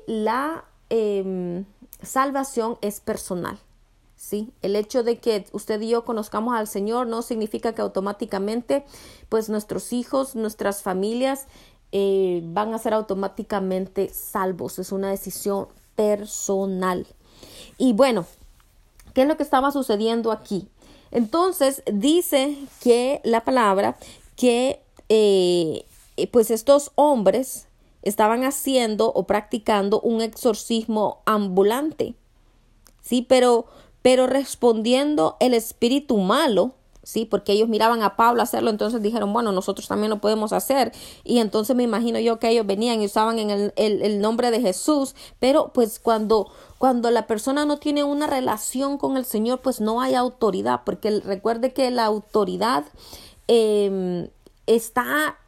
la 0.07 0.65
em, 0.89 1.65
salvación 2.03 2.77
es 2.83 2.99
personal. 2.99 3.59
¿sí? 4.21 4.53
El 4.63 4.77
hecho 4.77 5.03
de 5.03 5.19
que 5.19 5.47
usted 5.53 5.81
y 5.81 5.89
yo 5.89 6.05
conozcamos 6.05 6.55
al 6.55 6.69
Señor 6.69 7.07
no 7.07 7.23
significa 7.23 7.75
que 7.75 7.83
automáticamente, 7.83 8.85
pues 9.29 9.49
nuestros 9.49 9.93
hijos, 9.93 10.35
nuestras 10.35 10.83
familias 10.83 11.47
eh, 11.93 12.43
van 12.45 12.75
a 12.75 12.79
ser 12.79 12.95
automáticamente 12.95 14.11
salvos. 14.13 14.79
Es 14.79 14.93
una 14.93 15.11
decisión 15.11 15.69
personal. 15.97 17.07
Y 17.79 17.93
bueno, 17.93 18.27
¿qué 19.15 19.23
es 19.23 19.29
lo 19.29 19.37
que 19.37 19.43
estaba 19.43 19.71
sucediendo 19.71 20.33
aquí? 20.33 20.69
Entonces 21.11 21.83
dice 21.93 22.57
que 22.81 23.21
la 23.25 23.45
palabra 23.45 23.97
que 24.37 24.81
eh, 25.09 25.85
pues 26.31 26.51
estos 26.51 26.93
hombres 26.95 27.67
estaban 28.03 28.45
haciendo 28.45 29.13
o 29.13 29.27
practicando 29.27 30.01
un 30.01 30.21
exorcismo 30.23 31.23
ambulante. 31.27 32.15
Sí, 33.03 33.23
pero, 33.29 33.67
pero 34.03 34.27
respondiendo 34.27 35.37
el 35.41 35.55
espíritu 35.55 36.19
malo 36.19 36.75
¿sí? 37.11 37.25
Porque 37.25 37.53
ellos 37.53 37.69
miraban 37.69 38.03
a 38.03 38.17
Pablo 38.17 38.43
hacerlo, 38.43 38.71
entonces 38.71 39.03
dijeron, 39.03 39.33
bueno, 39.33 39.53
nosotros 39.53 39.89
también 39.89 40.11
lo 40.11 40.21
podemos 40.21 40.53
hacer. 40.53 40.93
Y 41.25 41.39
entonces 41.39 41.75
me 41.75 41.83
imagino 41.83 42.19
yo 42.19 42.39
que 42.39 42.49
ellos 42.49 42.67
venían 42.67 43.03
y 43.03 43.07
usaban 43.07 43.39
en 43.39 43.51
el, 43.51 43.73
el, 43.77 44.21
nombre 44.21 44.51
de 44.51 44.61
Jesús, 44.61 45.15
pero 45.39 45.73
pues 45.73 45.99
cuando, 45.99 46.51
cuando 46.79 47.11
la 47.11 47.27
persona 47.27 47.65
no 47.65 47.79
tiene 47.79 48.05
una 48.05 48.27
relación 48.27 48.97
con 48.97 49.17
el 49.17 49.25
Señor, 49.25 49.61
pues 49.61 49.81
no 49.81 50.01
hay 50.01 50.15
autoridad, 50.15 50.83
porque 50.85 51.21
recuerde 51.21 51.73
que 51.73 51.91
la 51.91 52.05
autoridad 52.05 52.85
em, 53.49 54.29
está 54.67 55.39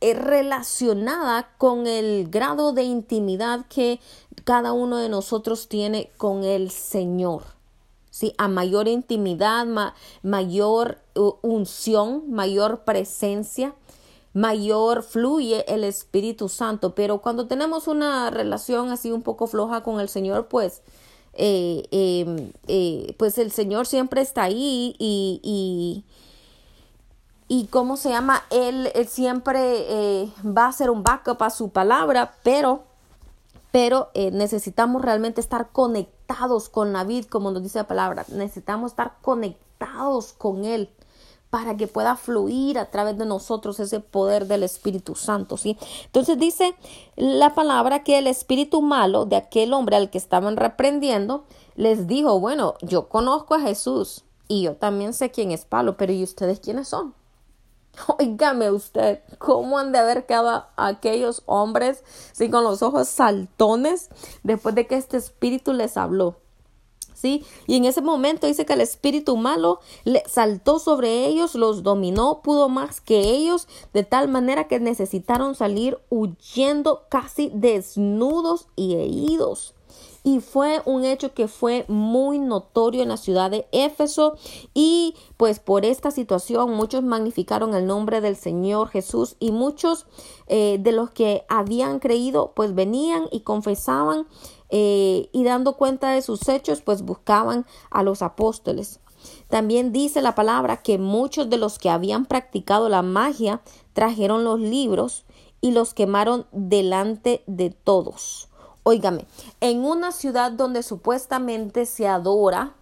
relacionada 0.00 1.50
con 1.58 1.86
el 1.86 2.28
grado 2.30 2.72
de 2.72 2.84
intimidad 2.84 3.66
que 3.68 4.00
cada 4.44 4.72
uno 4.72 4.96
de 4.96 5.10
nosotros 5.10 5.68
tiene 5.68 6.10
con 6.16 6.44
el 6.44 6.70
Señor. 6.70 7.59
¿Sí? 8.10 8.34
A 8.38 8.48
mayor 8.48 8.88
intimidad, 8.88 9.66
mayor 10.22 10.98
unción, 11.42 12.30
mayor 12.30 12.84
presencia, 12.84 13.74
mayor 14.32 15.02
fluye 15.02 15.64
el 15.72 15.84
Espíritu 15.84 16.48
Santo. 16.48 16.94
Pero 16.94 17.20
cuando 17.20 17.46
tenemos 17.46 17.88
una 17.88 18.30
relación 18.30 18.90
así 18.90 19.10
un 19.12 19.22
poco 19.22 19.46
floja 19.46 19.82
con 19.82 20.00
el 20.00 20.08
Señor, 20.08 20.48
pues, 20.48 20.82
eh, 21.34 21.86
em, 21.90 22.52
eh, 22.66 23.14
pues 23.18 23.38
el 23.38 23.52
Señor 23.52 23.86
siempre 23.86 24.20
está 24.20 24.44
ahí 24.44 24.96
y, 24.98 25.40
y, 25.42 26.04
y 27.48 27.66
cómo 27.66 27.96
se 27.96 28.10
llama, 28.10 28.42
Él, 28.50 28.90
siempre 29.08 29.60
eh, 29.88 30.32
va 30.44 30.66
a 30.66 30.72
ser 30.72 30.90
un 30.90 31.02
backup 31.02 31.42
a 31.42 31.50
su 31.50 31.70
palabra, 31.70 32.34
pero, 32.42 32.84
pero 33.72 34.10
necesitamos 34.14 35.02
realmente 35.02 35.40
estar 35.40 35.70
conectados 35.70 36.68
con 36.68 36.92
la 36.92 37.04
vid, 37.04 37.26
como 37.26 37.50
nos 37.50 37.62
dice 37.62 37.78
la 37.78 37.86
palabra, 37.86 38.24
necesitamos 38.28 38.92
estar 38.92 39.16
conectados 39.22 40.32
con 40.32 40.64
Él 40.64 40.90
para 41.50 41.76
que 41.76 41.88
pueda 41.88 42.14
fluir 42.14 42.78
a 42.78 42.90
través 42.90 43.18
de 43.18 43.26
nosotros 43.26 43.80
ese 43.80 43.98
poder 43.98 44.46
del 44.46 44.62
Espíritu 44.62 45.16
Santo, 45.16 45.56
¿sí? 45.56 45.76
Entonces 46.04 46.38
dice 46.38 46.76
la 47.16 47.54
palabra 47.56 48.04
que 48.04 48.18
el 48.18 48.28
espíritu 48.28 48.82
malo 48.82 49.26
de 49.26 49.34
aquel 49.34 49.72
hombre 49.72 49.96
al 49.96 50.10
que 50.10 50.18
estaban 50.18 50.56
reprendiendo 50.56 51.44
les 51.74 52.06
dijo, 52.06 52.38
bueno, 52.38 52.74
yo 52.82 53.08
conozco 53.08 53.54
a 53.54 53.60
Jesús 53.60 54.24
y 54.46 54.62
yo 54.62 54.76
también 54.76 55.12
sé 55.12 55.32
quién 55.32 55.50
es 55.50 55.64
Pablo, 55.64 55.96
pero 55.96 56.12
¿y 56.12 56.22
ustedes 56.22 56.60
quiénes 56.60 56.86
son? 56.86 57.14
Óigame 58.18 58.70
usted, 58.70 59.20
¿cómo 59.38 59.78
han 59.78 59.92
de 59.92 59.98
haber 59.98 60.26
quedado 60.26 60.66
aquellos 60.76 61.42
hombres 61.46 62.02
sin 62.32 62.50
con 62.50 62.64
los 62.64 62.82
ojos 62.82 63.08
saltones 63.08 64.10
después 64.42 64.74
de 64.74 64.86
que 64.86 64.96
este 64.96 65.16
espíritu 65.16 65.72
les 65.72 65.96
habló? 65.96 66.36
¿sí? 67.14 67.44
Y 67.66 67.76
en 67.76 67.84
ese 67.84 68.00
momento 68.00 68.46
dice 68.46 68.64
que 68.64 68.72
el 68.72 68.80
espíritu 68.80 69.36
malo 69.36 69.80
le 70.04 70.22
saltó 70.26 70.78
sobre 70.78 71.26
ellos, 71.26 71.54
los 71.54 71.82
dominó, 71.82 72.40
pudo 72.42 72.68
más 72.68 73.00
que 73.00 73.20
ellos, 73.20 73.68
de 73.92 74.04
tal 74.04 74.28
manera 74.28 74.68
que 74.68 74.80
necesitaron 74.80 75.54
salir 75.54 75.98
huyendo 76.08 77.06
casi 77.10 77.50
desnudos 77.54 78.68
y 78.74 78.94
heridos 78.94 79.74
y 80.22 80.40
fue 80.40 80.82
un 80.84 81.04
hecho 81.04 81.32
que 81.32 81.48
fue 81.48 81.84
muy 81.88 82.38
notorio 82.38 83.02
en 83.02 83.08
la 83.08 83.16
ciudad 83.16 83.50
de 83.50 83.66
Éfeso 83.72 84.36
y 84.74 85.14
pues 85.36 85.60
por 85.60 85.84
esta 85.84 86.10
situación 86.10 86.74
muchos 86.74 87.02
magnificaron 87.02 87.74
el 87.74 87.86
nombre 87.86 88.20
del 88.20 88.36
Señor 88.36 88.88
Jesús 88.88 89.36
y 89.40 89.50
muchos 89.52 90.06
eh, 90.46 90.78
de 90.80 90.92
los 90.92 91.10
que 91.10 91.44
habían 91.48 91.98
creído 92.00 92.52
pues 92.54 92.74
venían 92.74 93.24
y 93.30 93.40
confesaban 93.40 94.26
eh, 94.70 95.28
y 95.32 95.44
dando 95.44 95.76
cuenta 95.76 96.12
de 96.12 96.22
sus 96.22 96.48
hechos, 96.48 96.80
pues 96.80 97.02
buscaban 97.02 97.66
a 97.90 98.02
los 98.02 98.22
apóstoles. 98.22 99.00
También 99.48 99.92
dice 99.92 100.22
la 100.22 100.34
palabra 100.34 100.78
que 100.78 100.96
muchos 100.96 101.50
de 101.50 101.58
los 101.58 101.78
que 101.78 101.90
habían 101.90 102.24
practicado 102.24 102.88
la 102.88 103.02
magia 103.02 103.62
trajeron 103.92 104.44
los 104.44 104.60
libros 104.60 105.24
y 105.60 105.72
los 105.72 105.92
quemaron 105.92 106.46
delante 106.52 107.42
de 107.46 107.70
todos. 107.70 108.49
Óigame, 108.82 109.26
en 109.60 109.84
una 109.84 110.12
ciudad 110.12 110.52
donde 110.52 110.82
supuestamente 110.82 111.86
se 111.86 112.08
adora, 112.08 112.72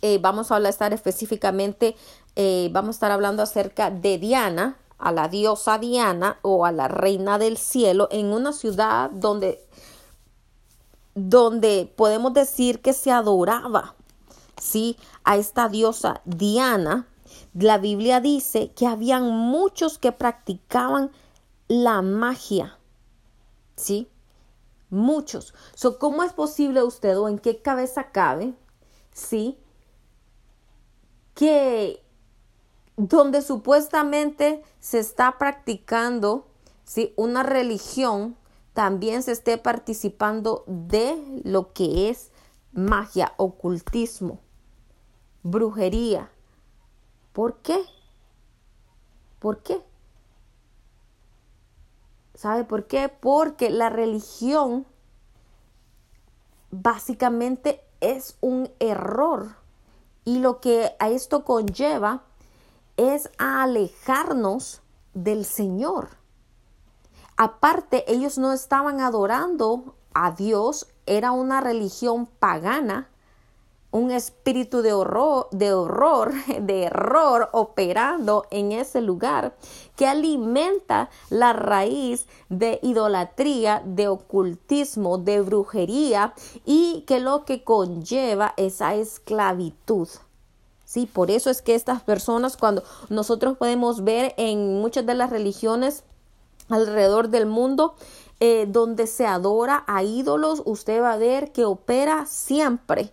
eh, 0.00 0.18
vamos 0.20 0.50
a 0.52 0.58
estar 0.68 0.92
específicamente, 0.92 1.96
eh, 2.36 2.70
vamos 2.72 2.90
a 2.90 2.96
estar 2.96 3.10
hablando 3.12 3.42
acerca 3.42 3.90
de 3.90 4.18
Diana, 4.18 4.76
a 4.98 5.10
la 5.10 5.28
diosa 5.28 5.78
Diana 5.78 6.38
o 6.42 6.64
a 6.64 6.72
la 6.72 6.86
reina 6.86 7.38
del 7.38 7.56
cielo, 7.56 8.08
en 8.10 8.32
una 8.32 8.52
ciudad 8.52 9.10
donde 9.10 9.66
donde 11.14 11.92
podemos 11.94 12.32
decir 12.32 12.80
que 12.80 12.92
se 12.92 13.10
adoraba, 13.10 13.94
¿sí? 14.58 14.96
A 15.24 15.36
esta 15.36 15.68
diosa 15.68 16.22
Diana, 16.24 17.06
la 17.54 17.78
Biblia 17.78 18.20
dice 18.20 18.72
que 18.72 18.86
habían 18.86 19.28
muchos 19.28 19.98
que 19.98 20.12
practicaban 20.12 21.10
la 21.68 22.02
magia, 22.02 22.78
¿sí? 23.76 24.08
Muchos. 24.92 25.54
So, 25.74 25.98
¿Cómo 25.98 26.22
es 26.22 26.34
posible 26.34 26.82
usted 26.82 27.18
o 27.18 27.26
en 27.26 27.38
qué 27.38 27.62
cabeza 27.62 28.10
cabe, 28.12 28.52
¿sí? 29.10 29.58
Que 31.34 32.04
donde 32.98 33.40
supuestamente 33.40 34.62
se 34.80 34.98
está 34.98 35.38
practicando, 35.38 36.46
¿sí? 36.84 37.14
Una 37.16 37.42
religión 37.42 38.36
también 38.74 39.22
se 39.22 39.32
esté 39.32 39.56
participando 39.56 40.62
de 40.66 41.40
lo 41.42 41.72
que 41.72 42.10
es 42.10 42.30
magia, 42.72 43.32
ocultismo, 43.38 44.40
brujería. 45.42 46.30
¿Por 47.32 47.56
qué? 47.62 47.82
¿Por 49.38 49.62
qué? 49.62 49.82
¿Sabe 52.34 52.64
por 52.64 52.86
qué? 52.86 53.08
Porque 53.08 53.70
la 53.70 53.90
religión 53.90 54.86
básicamente 56.70 57.82
es 58.00 58.36
un 58.40 58.70
error 58.80 59.56
y 60.24 60.38
lo 60.38 60.60
que 60.60 60.96
a 60.98 61.08
esto 61.10 61.44
conlleva 61.44 62.22
es 62.96 63.30
a 63.38 63.62
alejarnos 63.62 64.82
del 65.14 65.44
Señor. 65.44 66.08
Aparte, 67.36 68.10
ellos 68.12 68.38
no 68.38 68.52
estaban 68.52 69.00
adorando 69.00 69.96
a 70.14 70.32
Dios, 70.32 70.88
era 71.06 71.32
una 71.32 71.60
religión 71.60 72.26
pagana, 72.26 73.08
un 73.92 74.10
espíritu 74.10 74.82
de 74.82 74.92
horror, 74.92 75.48
de 75.52 75.72
horror, 75.72 76.32
de 76.60 76.84
error 76.84 77.48
operando 77.52 78.46
en 78.50 78.72
ese 78.72 79.00
lugar 79.00 79.54
que 79.96 80.06
alimenta 80.06 81.10
la 81.30 81.52
raíz 81.52 82.26
de 82.48 82.80
idolatría, 82.82 83.82
de 83.84 84.08
ocultismo, 84.08 85.18
de 85.18 85.42
brujería 85.42 86.34
y 86.64 87.04
que 87.06 87.20
lo 87.20 87.44
que 87.44 87.62
conlleva 87.62 88.54
esa 88.56 88.94
esclavitud. 88.94 90.08
Sí, 90.84 91.06
por 91.06 91.30
eso 91.30 91.50
es 91.50 91.62
que 91.62 91.74
estas 91.74 92.02
personas, 92.02 92.56
cuando 92.56 92.82
nosotros 93.08 93.56
podemos 93.56 94.04
ver 94.04 94.34
en 94.36 94.80
muchas 94.80 95.06
de 95.06 95.14
las 95.14 95.30
religiones 95.30 96.04
alrededor 96.68 97.28
del 97.28 97.46
mundo, 97.46 97.94
eh, 98.40 98.66
donde 98.68 99.06
se 99.06 99.26
adora 99.26 99.84
a 99.86 100.02
ídolos, 100.02 100.62
usted 100.64 101.00
va 101.00 101.12
a 101.12 101.16
ver 101.16 101.52
que 101.52 101.64
opera 101.64 102.26
siempre, 102.26 103.12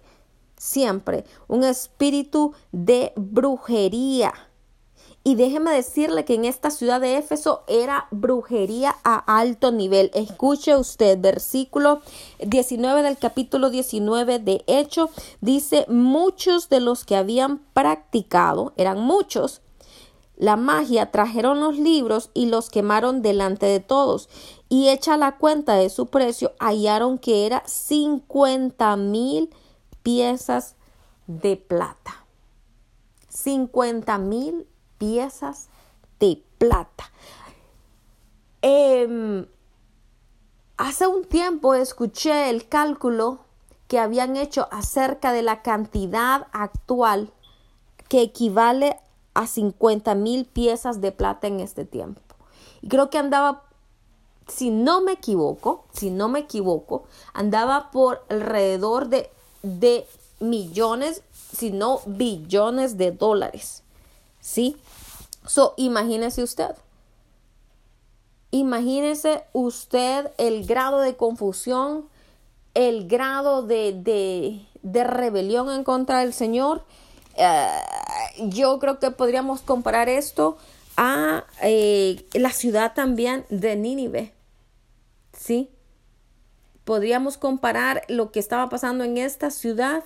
siempre 0.60 1.26
un 1.48 1.64
espíritu 1.64 2.54
de 2.72 3.14
brujería 3.16 4.34
y 5.24 5.36
déjeme 5.36 5.72
decirle 5.72 6.24
que 6.24 6.36
en 6.36 6.46
esta 6.46 6.72
ciudad 6.72 7.02
de 7.02 7.18
Éfeso 7.18 7.64
era 7.68 8.08
brujería 8.10 8.96
a 9.04 9.18
alto 9.40 9.72
nivel. 9.72 10.12
Escuche 10.14 10.78
usted, 10.78 11.20
versículo 11.20 12.02
19 12.40 13.04
del 13.04 13.18
capítulo 13.18 13.70
19 13.70 14.40
de 14.40 14.64
Hecho, 14.66 15.10
dice, 15.42 15.86
muchos 15.90 16.70
de 16.70 16.80
los 16.80 17.04
que 17.04 17.18
habían 17.18 17.60
practicado, 17.74 18.74
eran 18.78 19.02
muchos, 19.02 19.62
la 20.38 20.56
magia, 20.56 21.12
trajeron 21.12 21.60
los 21.60 21.78
libros 21.78 22.32
y 22.34 22.46
los 22.46 22.70
quemaron 22.70 23.22
delante 23.22 23.66
de 23.66 23.82
todos. 23.82 24.30
Y 24.70 24.88
hecha 24.88 25.18
la 25.18 25.38
cuenta 25.38 25.76
de 25.76 25.90
su 25.90 26.06
precio, 26.06 26.54
hallaron 26.60 27.18
que 27.18 27.46
era 27.46 27.62
50 27.66 28.96
mil 28.96 29.50
piezas 30.04 30.76
de 31.28 31.58
plata. 31.58 32.26
50 33.30 34.18
mil 34.18 34.68
piezas 34.98 35.70
de 36.20 36.44
plata. 36.58 37.12
Em, 38.62 39.46
hace 40.78 41.08
un 41.08 41.24
tiempo 41.24 41.74
escuché 41.74 42.50
el 42.50 42.68
cálculo 42.68 43.40
que 43.88 44.00
habían 44.00 44.36
hecho 44.36 44.68
acerca 44.72 45.32
de 45.32 45.42
la 45.42 45.62
cantidad 45.62 46.48
actual 46.52 47.32
que 48.08 48.22
equivale 48.22 49.00
a 49.34 49.48
50 49.48 50.16
mil 50.16 50.46
piezas 50.46 51.00
de 51.00 51.12
plata 51.12 51.48
en 51.48 51.60
este 51.60 51.86
tiempo. 51.86 52.22
Y 52.82 52.88
creo 52.90 53.10
que 53.10 53.18
andaba, 53.18 53.64
si 54.48 54.70
no 54.70 55.02
me 55.02 55.14
equivoco, 55.14 55.86
si 55.94 56.12
no 56.12 56.28
me 56.28 56.40
equivoco, 56.40 57.06
andaba 57.34 57.92
por 57.92 58.26
alrededor 58.30 59.08
de, 59.08 59.32
de 59.64 60.06
millones, 60.40 61.22
si 61.56 61.72
no 61.72 62.02
billones 62.06 62.98
de 62.98 63.12
dólares. 63.12 63.84
¿Sí? 64.42 64.78
So, 65.46 65.74
imagínese 65.78 66.44
usted. 66.44 66.76
Imagínese 68.52 69.44
usted 69.54 70.32
el 70.38 70.66
grado 70.66 71.00
de 71.00 71.16
confusión, 71.16 72.08
el 72.74 73.08
grado 73.08 73.64
de, 73.64 73.94
de, 74.82 75.04
rebelión 75.04 75.72
en 75.72 75.84
contra 75.84 76.20
del 76.20 76.34
Señor. 76.34 76.84
Eh, 77.36 77.68
yo 78.48 78.80
creo 78.80 79.00
que 79.00 79.12
podríamos 79.12 79.62
comparar 79.62 80.10
esto 80.10 80.58
a 80.98 81.46
eh, 81.62 82.26
la 82.34 82.52
ciudad 82.52 82.94
también 82.94 83.46
de 83.50 83.76
Nínive. 83.76 84.34
¿Sí? 85.38 85.70
Podríamos 86.90 87.38
comparar 87.38 88.02
lo 88.08 88.32
que 88.32 88.40
estaba 88.40 88.68
pasando 88.68 89.04
en 89.04 89.20
esta 89.20 89.52
ciudad 89.52 90.04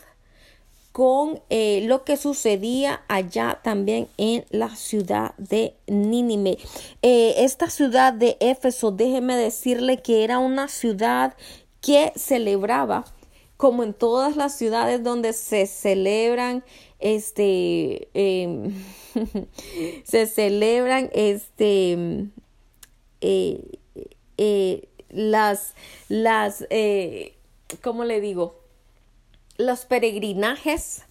con 0.91 1.39
eh, 1.49 1.85
lo 1.85 2.03
que 2.03 2.17
sucedía 2.17 3.03
allá 3.07 3.61
también 3.63 4.09
en 4.17 4.43
la 4.49 4.75
ciudad 4.75 5.33
de 5.37 5.75
Nínive. 5.87 6.57
Eh, 7.01 7.35
esta 7.37 7.69
ciudad 7.69 8.11
de 8.11 8.35
Éfeso, 8.41 8.91
déjeme 8.91 9.37
decirle 9.37 10.01
que 10.01 10.25
era 10.25 10.39
una 10.39 10.67
ciudad 10.67 11.37
que 11.79 12.11
celebraba, 12.17 13.05
como 13.55 13.83
en 13.83 13.93
todas 13.93 14.35
las 14.35 14.57
ciudades 14.57 15.01
donde 15.05 15.31
se 15.31 15.67
celebran, 15.67 16.65
este, 16.99 18.09
em, 18.13 18.73
se 20.03 20.27
celebran, 20.27 21.09
este, 21.13 22.27
eh, 25.13 25.29
las, 25.29 25.73
las, 26.09 26.65
¿cómo 27.81 28.03
le 28.03 28.21
digo? 28.21 28.63
los 29.57 29.85
peregrinajes, 29.85 31.03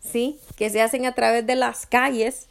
¿sí? 0.00 0.38
Que 0.56 0.70
se 0.70 0.82
hacen 0.82 1.06
a 1.06 1.14
través 1.14 1.46
de 1.46 1.56
las 1.56 1.86
calles, 1.86 2.48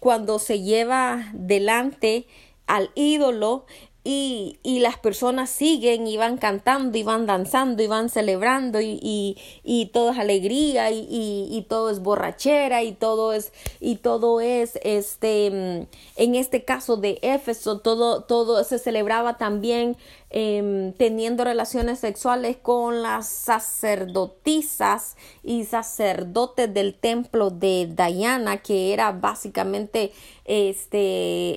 cuando 0.00 0.40
se 0.40 0.60
lleva 0.60 1.30
delante 1.32 2.26
al 2.66 2.90
ídolo 2.96 3.64
y, 4.08 4.60
y, 4.62 4.78
las 4.78 4.98
personas 4.98 5.50
siguen 5.50 6.06
y 6.06 6.16
van 6.16 6.38
cantando 6.38 6.96
y 6.96 7.02
van 7.02 7.26
danzando 7.26 7.82
y 7.82 7.88
van 7.88 8.08
celebrando 8.08 8.80
y, 8.80 9.00
y, 9.02 9.36
y 9.64 9.86
todo 9.86 10.12
es 10.12 10.18
alegría 10.18 10.92
y, 10.92 11.66
todo 11.68 11.90
es 11.90 12.00
borrachera 12.00 12.84
y 12.84 12.92
todo 12.92 13.32
es 13.32 13.52
y 13.80 13.96
todo 13.96 14.40
es 14.40 14.78
este 14.84 15.46
en 15.46 16.34
este 16.36 16.64
caso 16.64 16.96
de 16.96 17.18
Éfeso 17.22 17.80
todo 17.80 18.22
todo 18.22 18.62
se 18.62 18.78
celebraba 18.78 19.38
también 19.38 19.96
Em, 20.28 20.92
teniendo 20.94 21.44
relaciones 21.44 22.00
sexuales 22.00 22.56
con 22.56 23.00
las 23.00 23.28
sacerdotisas 23.28 25.16
y 25.44 25.64
sacerdotes 25.64 26.74
del 26.74 26.94
templo 26.94 27.50
de 27.50 27.86
Diana, 27.86 28.56
que 28.56 28.92
era 28.92 29.12
básicamente 29.12 30.12
este, 30.44 30.98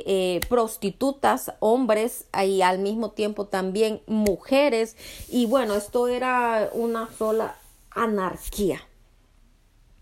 eh, 0.06 0.40
prostitutas, 0.50 1.52
hombres 1.60 2.28
y 2.46 2.62
al 2.62 2.78
mismo 2.78 3.10
tiempo 3.12 3.48
también 3.48 4.02
mujeres. 4.06 4.96
Y 5.30 5.48
bueno, 5.48 5.74
esto 5.74 6.08
era 6.08 6.70
una 6.72 7.10
sola 7.18 7.58
anarquía. 7.90 8.89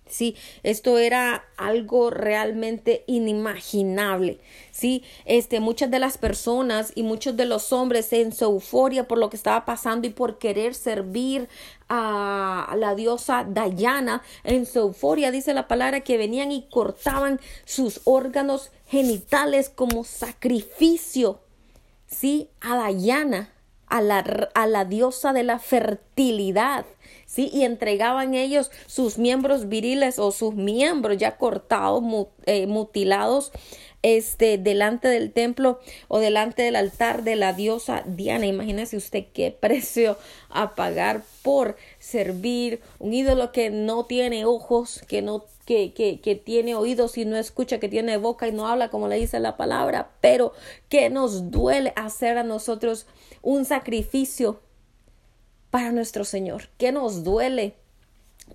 Sí, 0.10 0.36
esto 0.64 0.98
era 0.98 1.46
algo 1.58 2.10
realmente 2.10 3.04
inimaginable. 3.08 4.40
Sí, 4.72 5.04
este, 5.26 5.60
muchas 5.60 5.90
de 5.92 6.00
las 6.00 6.18
personas 6.18 6.92
y 6.96 7.04
muchos 7.04 7.36
de 7.36 7.46
los 7.46 7.74
hombres 7.74 8.14
en 8.14 8.32
su 8.32 8.46
euforia 8.46 9.08
por 9.08 9.18
lo 9.18 9.30
que 9.30 9.38
estaba 9.38 9.66
pasando 9.66 10.08
y 10.08 10.12
por 10.12 10.38
querer 10.38 10.74
servir 10.76 11.50
a 11.90 12.76
la 12.78 12.96
diosa 12.96 13.46
Dayana, 13.48 14.22
en 14.44 14.66
su 14.66 14.80
euforia 14.80 15.32
dice 15.32 15.54
la 15.54 15.68
palabra 15.68 16.02
que 16.02 16.18
venían 16.18 16.52
y 16.52 16.68
cortaban 16.70 17.40
sus 17.66 18.02
órganos 18.04 18.72
genitales 18.88 19.70
como 19.70 20.04
sacrificio. 20.04 21.40
Sí, 22.08 22.50
a 22.62 22.76
Dayana, 22.76 23.50
a 23.88 24.02
la, 24.02 24.20
a 24.54 24.68
la 24.68 24.86
diosa 24.86 25.34
de 25.34 25.44
la 25.44 25.60
fertilidad. 25.60 26.86
¿Sí? 27.28 27.52
Y 27.54 27.64
entregaban 27.64 28.34
ellos 28.34 28.72
sus 28.88 29.20
miembros 29.20 29.70
viriles 29.70 30.18
o 30.18 30.32
sus 30.32 30.56
miembros 30.56 31.18
ya 31.18 31.38
cortados, 31.38 32.04
eh, 32.48 32.66
mutilados, 32.66 33.52
este, 34.02 34.58
delante 34.58 35.08
del 35.08 35.34
templo 35.34 35.80
o 36.08 36.20
delante 36.20 36.62
del 36.62 36.78
altar 36.78 37.24
de 37.24 37.36
la 37.36 37.54
diosa 37.54 38.04
Diana. 38.06 38.46
Imagínese 38.46 38.98
usted 38.98 39.26
qué 39.34 39.52
precio 39.60 40.18
a 40.50 40.74
pagar 40.76 41.24
por 41.44 41.76
servir 42.00 42.82
un 43.00 43.14
ídolo 43.14 43.52
que 43.52 43.70
no 43.70 44.06
tiene 44.06 44.46
ojos, 44.46 45.04
que 45.08 45.22
no 45.22 45.46
que, 45.66 45.92
que, 45.92 46.22
que, 46.22 46.36
tiene 46.36 46.76
oídos 46.76 47.18
y 47.18 47.26
no 47.26 47.36
escucha, 47.36 47.78
que 47.78 47.90
tiene 47.90 48.16
boca 48.16 48.48
y 48.48 48.54
no 48.54 48.70
habla 48.70 48.90
como 48.90 49.10
le 49.10 49.18
dice 49.18 49.42
la 49.42 49.58
palabra, 49.58 50.12
pero 50.22 50.54
que 50.88 51.10
nos 51.10 51.52
duele 51.52 51.92
hacer 51.98 52.38
a 52.38 52.44
nosotros 52.44 53.06
un 53.42 53.66
sacrificio 53.66 54.62
para 55.78 55.92
nuestro 55.92 56.26
Señor. 56.26 56.70
¿Qué 56.80 56.92
nos 56.92 57.24
duele 57.24 57.76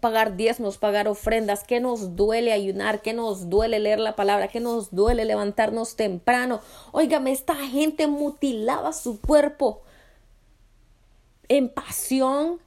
pagar 0.00 0.34
diezmos, 0.36 0.76
pagar 0.76 1.06
ofrendas, 1.06 1.62
que 1.62 1.78
nos 1.78 2.16
duele 2.16 2.52
ayunar, 2.52 3.00
que 3.00 3.12
nos 3.12 3.48
duele 3.48 3.78
leer 3.78 4.00
la 4.00 4.16
palabra, 4.16 4.48
que 4.48 4.58
nos 4.58 4.90
duele 4.90 5.24
levantarnos 5.24 5.94
temprano. 5.94 6.60
Óigame, 6.90 7.30
esta 7.30 7.54
gente 7.54 8.08
mutilaba 8.08 8.92
su 8.92 9.20
cuerpo 9.20 9.82
en 11.46 11.68
pasión, 11.68 12.58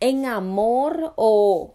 en 0.00 0.24
amor 0.24 1.12
o 1.16 1.74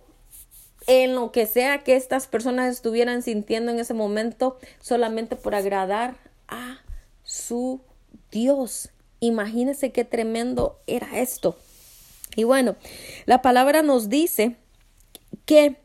en 0.87 1.13
lo 1.13 1.31
que 1.31 1.45
sea 1.45 1.83
que 1.83 1.95
estas 1.95 2.25
personas 2.25 2.73
estuvieran 2.73 3.21
sintiendo 3.21 3.71
en 3.71 3.77
ese 3.77 3.93
momento 3.93 4.57
solamente 4.79 5.35
por 5.35 5.53
agradar 5.53 6.15
a 6.47 6.79
su 7.23 7.79
Dios. 8.31 8.89
Imagínense 9.19 9.91
qué 9.91 10.03
tremendo 10.03 10.79
era 10.87 11.19
esto. 11.19 11.55
Y 12.35 12.43
bueno, 12.43 12.75
la 13.25 13.41
palabra 13.41 13.81
nos 13.81 14.09
dice 14.09 14.55
que 15.45 15.77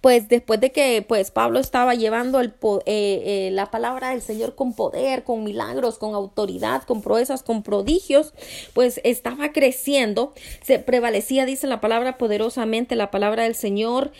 pues 0.00 0.28
después 0.28 0.60
de 0.60 0.70
que 0.70 1.04
pues 1.06 1.30
Pablo 1.30 1.58
estaba 1.58 1.94
llevando 1.94 2.40
el, 2.40 2.54
eh, 2.86 3.22
eh, 3.46 3.50
la 3.52 3.70
palabra 3.70 4.10
del 4.10 4.20
Señor 4.20 4.54
con 4.54 4.74
poder, 4.74 5.24
con 5.24 5.44
milagros, 5.44 5.98
con 5.98 6.14
autoridad, 6.14 6.82
con 6.82 7.00
proezas, 7.00 7.42
con 7.42 7.62
prodigios, 7.62 8.34
pues 8.74 9.00
estaba 9.04 9.52
creciendo, 9.52 10.34
se 10.62 10.78
prevalecía, 10.78 11.46
dice 11.46 11.66
la 11.66 11.80
palabra 11.80 12.18
poderosamente, 12.18 12.96
la 12.96 13.10
palabra 13.10 13.44
del 13.44 13.54
Señor 13.54 14.12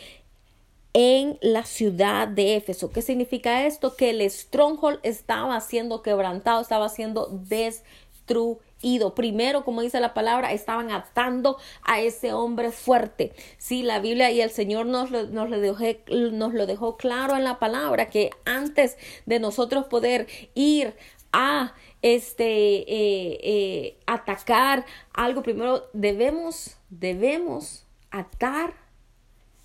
en 0.93 1.37
la 1.41 1.65
ciudad 1.65 2.27
de 2.27 2.55
Éfeso. 2.55 2.91
¿Qué 2.91 3.03
significa 3.03 3.67
esto? 3.67 3.95
Que 3.95 4.09
el 4.09 4.21
stronghold 4.29 4.99
estaba 5.03 5.61
siendo 5.61 6.01
quebrantado, 6.01 6.61
estaba 6.61 6.89
siendo 6.89 7.27
destruido 7.27 8.68
ido. 8.81 9.15
Primero, 9.15 9.63
como 9.63 9.81
dice 9.81 9.99
la 9.99 10.13
palabra, 10.13 10.51
estaban 10.51 10.91
atando 10.91 11.57
a 11.83 11.99
ese 12.01 12.33
hombre 12.33 12.71
fuerte. 12.71 13.33
Sí, 13.57 13.83
la 13.83 13.99
Biblia 13.99 14.31
y 14.31 14.41
el 14.41 14.51
Señor 14.51 14.85
nos 14.85 15.11
lo, 15.11 15.27
nos 15.27 15.49
lo, 15.49 15.59
dejó, 15.59 15.83
nos 16.09 16.53
lo 16.53 16.65
dejó 16.65 16.97
claro 16.97 17.35
en 17.35 17.43
la 17.43 17.59
palabra 17.59 18.09
que 18.09 18.31
antes 18.45 18.97
de 19.25 19.39
nosotros 19.39 19.85
poder 19.85 20.27
ir 20.55 20.95
a 21.31 21.73
este 22.01 22.45
eh, 22.45 23.39
eh, 23.43 23.97
atacar 24.07 24.85
algo 25.13 25.43
primero 25.43 25.89
debemos 25.93 26.77
debemos 26.89 27.85
atar 28.09 28.73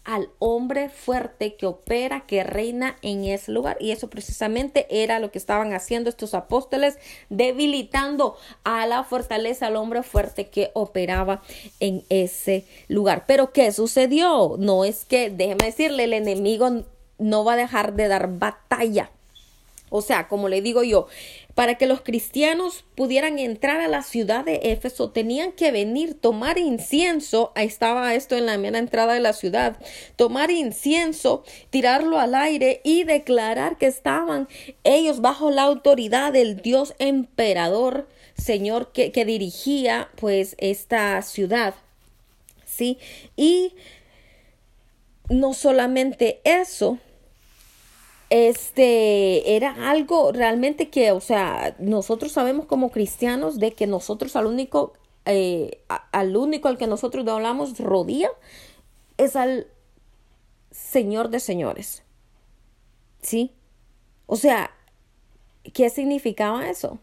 al 0.05 0.29
hombre 0.39 0.91
fuerte 0.91 1.57
que 1.57 1.67
opera, 1.67 2.27
que 2.27 2.45
reina 2.45 2.97
en 3.03 3.25
ese 3.25 3.51
lugar. 3.53 3.79
Y 3.81 3.91
eso 3.91 4.09
precisamente 4.09 4.87
era 4.91 5.19
lo 5.19 5.31
que 5.31 5.39
estaban 5.39 5.73
haciendo 5.73 6.11
estos 6.11 6.35
apóstoles, 6.35 6.99
debilitando 7.31 8.37
a 8.65 8.87
la 8.87 9.03
fortaleza, 9.05 9.67
al 9.67 9.77
hombre 9.77 10.03
fuerte 10.03 10.49
que 10.49 10.71
operaba 10.75 11.43
en 11.81 12.05
ese 12.11 12.67
lugar. 12.89 13.25
Pero 13.27 13.53
¿qué 13.53 13.73
sucedió? 13.73 14.57
No 14.59 14.85
es 14.85 15.05
que, 15.07 15.31
déjeme 15.31 15.67
decirle, 15.67 16.05
el 16.05 16.13
enemigo 16.13 16.85
no 17.19 17.45
va 17.45 17.55
a 17.55 17.57
dejar 17.57 17.95
de 17.95 18.09
dar 18.09 18.39
batalla. 18.39 19.11
O 19.91 20.03
sea, 20.03 20.29
como 20.29 20.49
le 20.49 20.61
digo 20.61 20.83
yo, 20.83 21.07
para 21.55 21.77
que 21.77 21.87
los 21.87 22.01
cristianos 22.01 22.85
pudieran 22.97 23.39
entrar 23.39 23.81
a 23.81 23.89
la 23.89 24.03
ciudad 24.03 24.45
de 24.45 24.61
Éfeso, 24.65 25.11
tenían 25.11 25.53
que 25.53 25.71
venir, 25.71 26.15
tomar 26.15 26.59
incienso, 26.59 27.53
ahí 27.55 27.67
estaba 27.67 28.15
esto 28.15 28.37
en 28.37 28.47
la 28.47 28.59
mera 28.59 28.79
entrada 28.79 29.15
de 29.15 29.21
la 29.21 29.33
ciudad, 29.33 29.77
tomar 30.17 30.51
incienso, 30.51 31.45
tirarlo 31.71 32.19
al 32.19 32.35
aire 32.35 32.81
y 32.83 33.05
declarar 33.05 33.79
que 33.79 33.87
estaban 33.87 34.49
ellos 34.83 35.21
bajo 35.21 35.51
la 35.51 35.63
autoridad 35.63 36.33
del 36.33 36.57
Dios 36.57 36.95
emperador, 36.99 38.09
Señor, 38.37 38.91
que, 38.93 39.13
que 39.13 39.25
dirigía 39.25 40.09
pues 40.17 40.57
esta 40.59 41.23
ciudad. 41.23 41.75
¿Sí? 42.67 42.99
Y 43.37 43.75
no 45.29 45.55
solamente 45.55 46.41
eso, 46.43 46.99
este 48.31 49.57
era 49.57 49.91
algo 49.91 50.33
realmente 50.33 50.91
que, 50.91 51.13
o 51.13 51.21
sea, 51.21 51.77
nosotros 51.79 52.33
sabemos 52.33 52.67
como 52.67 52.91
cristianos 52.91 53.59
de 53.59 53.73
que 53.73 53.87
nosotros 53.87 54.37
al 54.37 54.47
único, 54.47 54.95
eh, 55.25 55.83
al 55.89 56.37
único 56.37 56.69
al 56.69 56.79
que 56.79 56.87
nosotros 56.87 57.27
hablamos 57.29 57.79
rodilla 57.79 58.31
es 59.19 59.37
al 59.37 59.69
Señor 60.71 61.29
de 61.31 61.41
señores. 61.41 62.03
¿Sí? 63.23 63.53
O 64.27 64.37
sea, 64.37 64.71
¿qué 65.73 65.89
significaba 65.89 66.69
eso? 66.69 66.99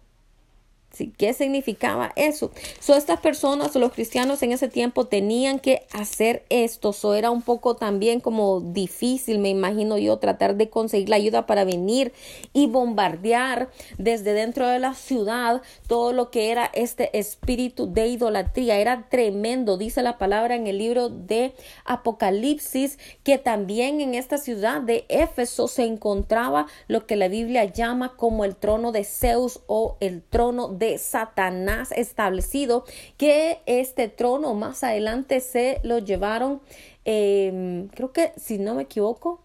¿Qué 1.17 1.33
significaba 1.33 2.11
eso? 2.15 2.51
So, 2.79 2.95
estas 2.95 3.21
personas, 3.21 3.73
los 3.75 3.93
cristianos 3.93 4.43
en 4.43 4.51
ese 4.51 4.67
tiempo 4.67 5.05
tenían 5.05 5.59
que 5.59 5.85
hacer 5.93 6.43
esto. 6.49 6.91
So, 6.91 7.13
era 7.13 7.31
un 7.31 7.41
poco 7.41 7.75
también 7.75 8.19
como 8.19 8.59
difícil, 8.59 9.39
me 9.39 9.49
imagino 9.49 9.97
yo, 9.97 10.17
tratar 10.17 10.55
de 10.55 10.69
conseguir 10.69 11.09
la 11.09 11.15
ayuda 11.15 11.45
para 11.45 11.63
venir 11.63 12.11
y 12.51 12.67
bombardear 12.67 13.69
desde 13.97 14.33
dentro 14.33 14.67
de 14.67 14.79
la 14.79 14.93
ciudad 14.93 15.61
todo 15.87 16.11
lo 16.11 16.29
que 16.29 16.51
era 16.51 16.69
este 16.73 17.17
espíritu 17.17 17.91
de 17.91 18.07
idolatría. 18.07 18.77
Era 18.77 19.07
tremendo, 19.09 19.77
dice 19.77 20.01
la 20.01 20.17
palabra 20.17 20.55
en 20.55 20.67
el 20.67 20.77
libro 20.77 21.07
de 21.09 21.53
Apocalipsis, 21.85 22.99
que 23.23 23.37
también 23.37 24.01
en 24.01 24.13
esta 24.13 24.37
ciudad 24.37 24.81
de 24.81 25.05
Éfeso 25.07 25.67
se 25.67 25.85
encontraba 25.85 26.67
lo 26.87 27.05
que 27.05 27.15
la 27.15 27.29
Biblia 27.29 27.63
llama 27.65 28.15
como 28.17 28.43
el 28.43 28.55
trono 28.55 28.91
de 28.91 29.05
Zeus 29.05 29.61
o 29.67 29.95
el 29.99 30.21
trono 30.21 30.67
de 30.67 30.80
de 30.81 30.97
Satanás 30.97 31.91
establecido, 31.95 32.85
que 33.17 33.59
este 33.67 34.07
trono 34.07 34.55
más 34.55 34.83
adelante 34.83 35.39
se 35.39 35.79
lo 35.83 35.99
llevaron, 35.99 36.59
em, 37.05 37.87
creo 37.89 38.11
que 38.11 38.33
si 38.35 38.57
no 38.57 38.73
me 38.73 38.83
equivoco, 38.83 39.39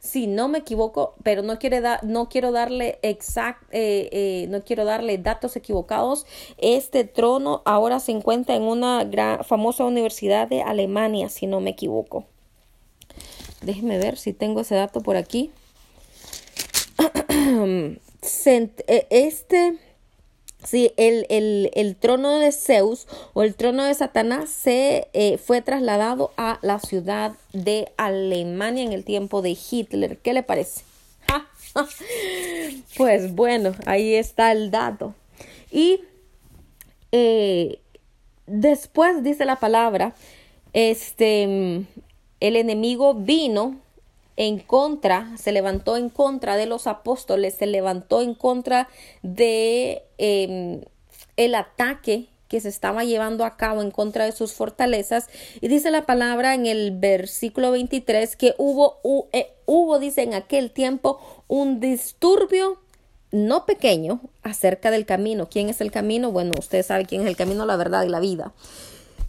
si 0.00 0.26
no 0.26 0.48
me 0.48 0.58
equivoco, 0.58 1.14
pero 1.22 1.42
no, 1.42 1.60
quiere 1.60 1.80
dar, 1.80 2.02
no 2.02 2.28
quiero 2.28 2.50
darle 2.50 2.98
exact, 3.02 3.62
eh, 3.70 4.08
eh, 4.10 4.46
no 4.48 4.64
quiero 4.64 4.84
darle 4.84 5.16
datos 5.18 5.54
equivocados. 5.54 6.26
Este 6.58 7.04
trono 7.04 7.62
ahora 7.64 8.00
se 8.00 8.10
encuentra 8.10 8.56
en 8.56 8.62
una 8.62 9.04
gran, 9.04 9.44
famosa 9.44 9.84
universidad 9.84 10.48
de 10.48 10.62
Alemania, 10.62 11.28
si 11.28 11.46
no 11.46 11.60
me 11.60 11.70
equivoco. 11.70 12.24
Déjeme 13.60 13.98
ver 13.98 14.18
si 14.18 14.32
tengo 14.32 14.62
ese 14.62 14.74
dato 14.74 15.00
por 15.00 15.16
aquí. 15.16 15.52
E, 18.24 19.06
este 19.10 19.78
Sí, 20.64 20.92
el, 20.96 21.26
el, 21.28 21.96
trono 21.96 22.38
de 22.38 22.52
Zeus 22.52 23.08
o 23.34 23.42
el 23.42 23.54
trono 23.54 23.84
de 23.84 23.94
Satanás 23.94 24.48
se 24.48 25.08
eh, 25.12 25.38
fue 25.38 25.60
trasladado 25.60 26.30
a 26.36 26.58
la 26.62 26.78
ciudad 26.78 27.32
de 27.52 27.92
Alemania 27.96 28.84
en 28.84 28.92
el 28.92 29.04
tiempo 29.04 29.42
de 29.42 29.56
Hitler. 29.70 30.18
¿Qué 30.18 30.32
le 30.32 30.42
parece? 30.42 30.82
pues 32.96 33.34
bueno, 33.34 33.74
ahí 33.86 34.14
está 34.14 34.52
el 34.52 34.70
dato. 34.70 35.14
Y 35.70 36.00
eh, 37.10 37.80
después 38.46 39.22
dice 39.22 39.44
la 39.44 39.56
palabra, 39.56 40.14
este, 40.72 41.44
el 42.40 42.56
enemigo 42.56 43.14
vino 43.14 43.80
en 44.36 44.58
contra, 44.58 45.36
se 45.36 45.52
levantó 45.52 45.96
en 45.96 46.08
contra 46.08 46.56
de 46.56 46.66
los 46.66 46.86
apóstoles, 46.86 47.54
se 47.54 47.66
levantó 47.66 48.22
en 48.22 48.34
contra 48.34 48.88
de 49.22 50.02
em, 50.18 50.82
el 51.36 51.54
ataque 51.54 52.28
que 52.48 52.60
se 52.60 52.68
estaba 52.68 53.02
llevando 53.02 53.46
a 53.46 53.56
cabo 53.56 53.80
en 53.80 53.90
contra 53.90 54.26
de 54.26 54.32
sus 54.32 54.52
fortalezas. 54.52 55.28
Y 55.62 55.68
dice 55.68 55.90
la 55.90 56.04
palabra 56.04 56.52
en 56.54 56.66
el 56.66 56.90
versículo 56.90 57.70
23 57.70 58.36
que 58.36 58.54
hubo, 58.58 58.98
eh, 59.32 59.54
hubo, 59.64 59.98
dice, 59.98 60.22
en 60.22 60.34
aquel 60.34 60.70
tiempo 60.70 61.18
un 61.48 61.80
disturbio 61.80 62.78
no 63.30 63.64
pequeño 63.64 64.20
acerca 64.42 64.90
del 64.90 65.06
camino. 65.06 65.48
¿Quién 65.48 65.70
es 65.70 65.80
el 65.80 65.90
camino? 65.90 66.30
Bueno, 66.30 66.52
usted 66.58 66.84
sabe 66.84 67.06
quién 67.06 67.22
es 67.22 67.26
el 67.26 67.36
camino, 67.36 67.64
la 67.64 67.76
verdad 67.76 68.04
y 68.04 68.10
la 68.10 68.20
vida. 68.20 68.52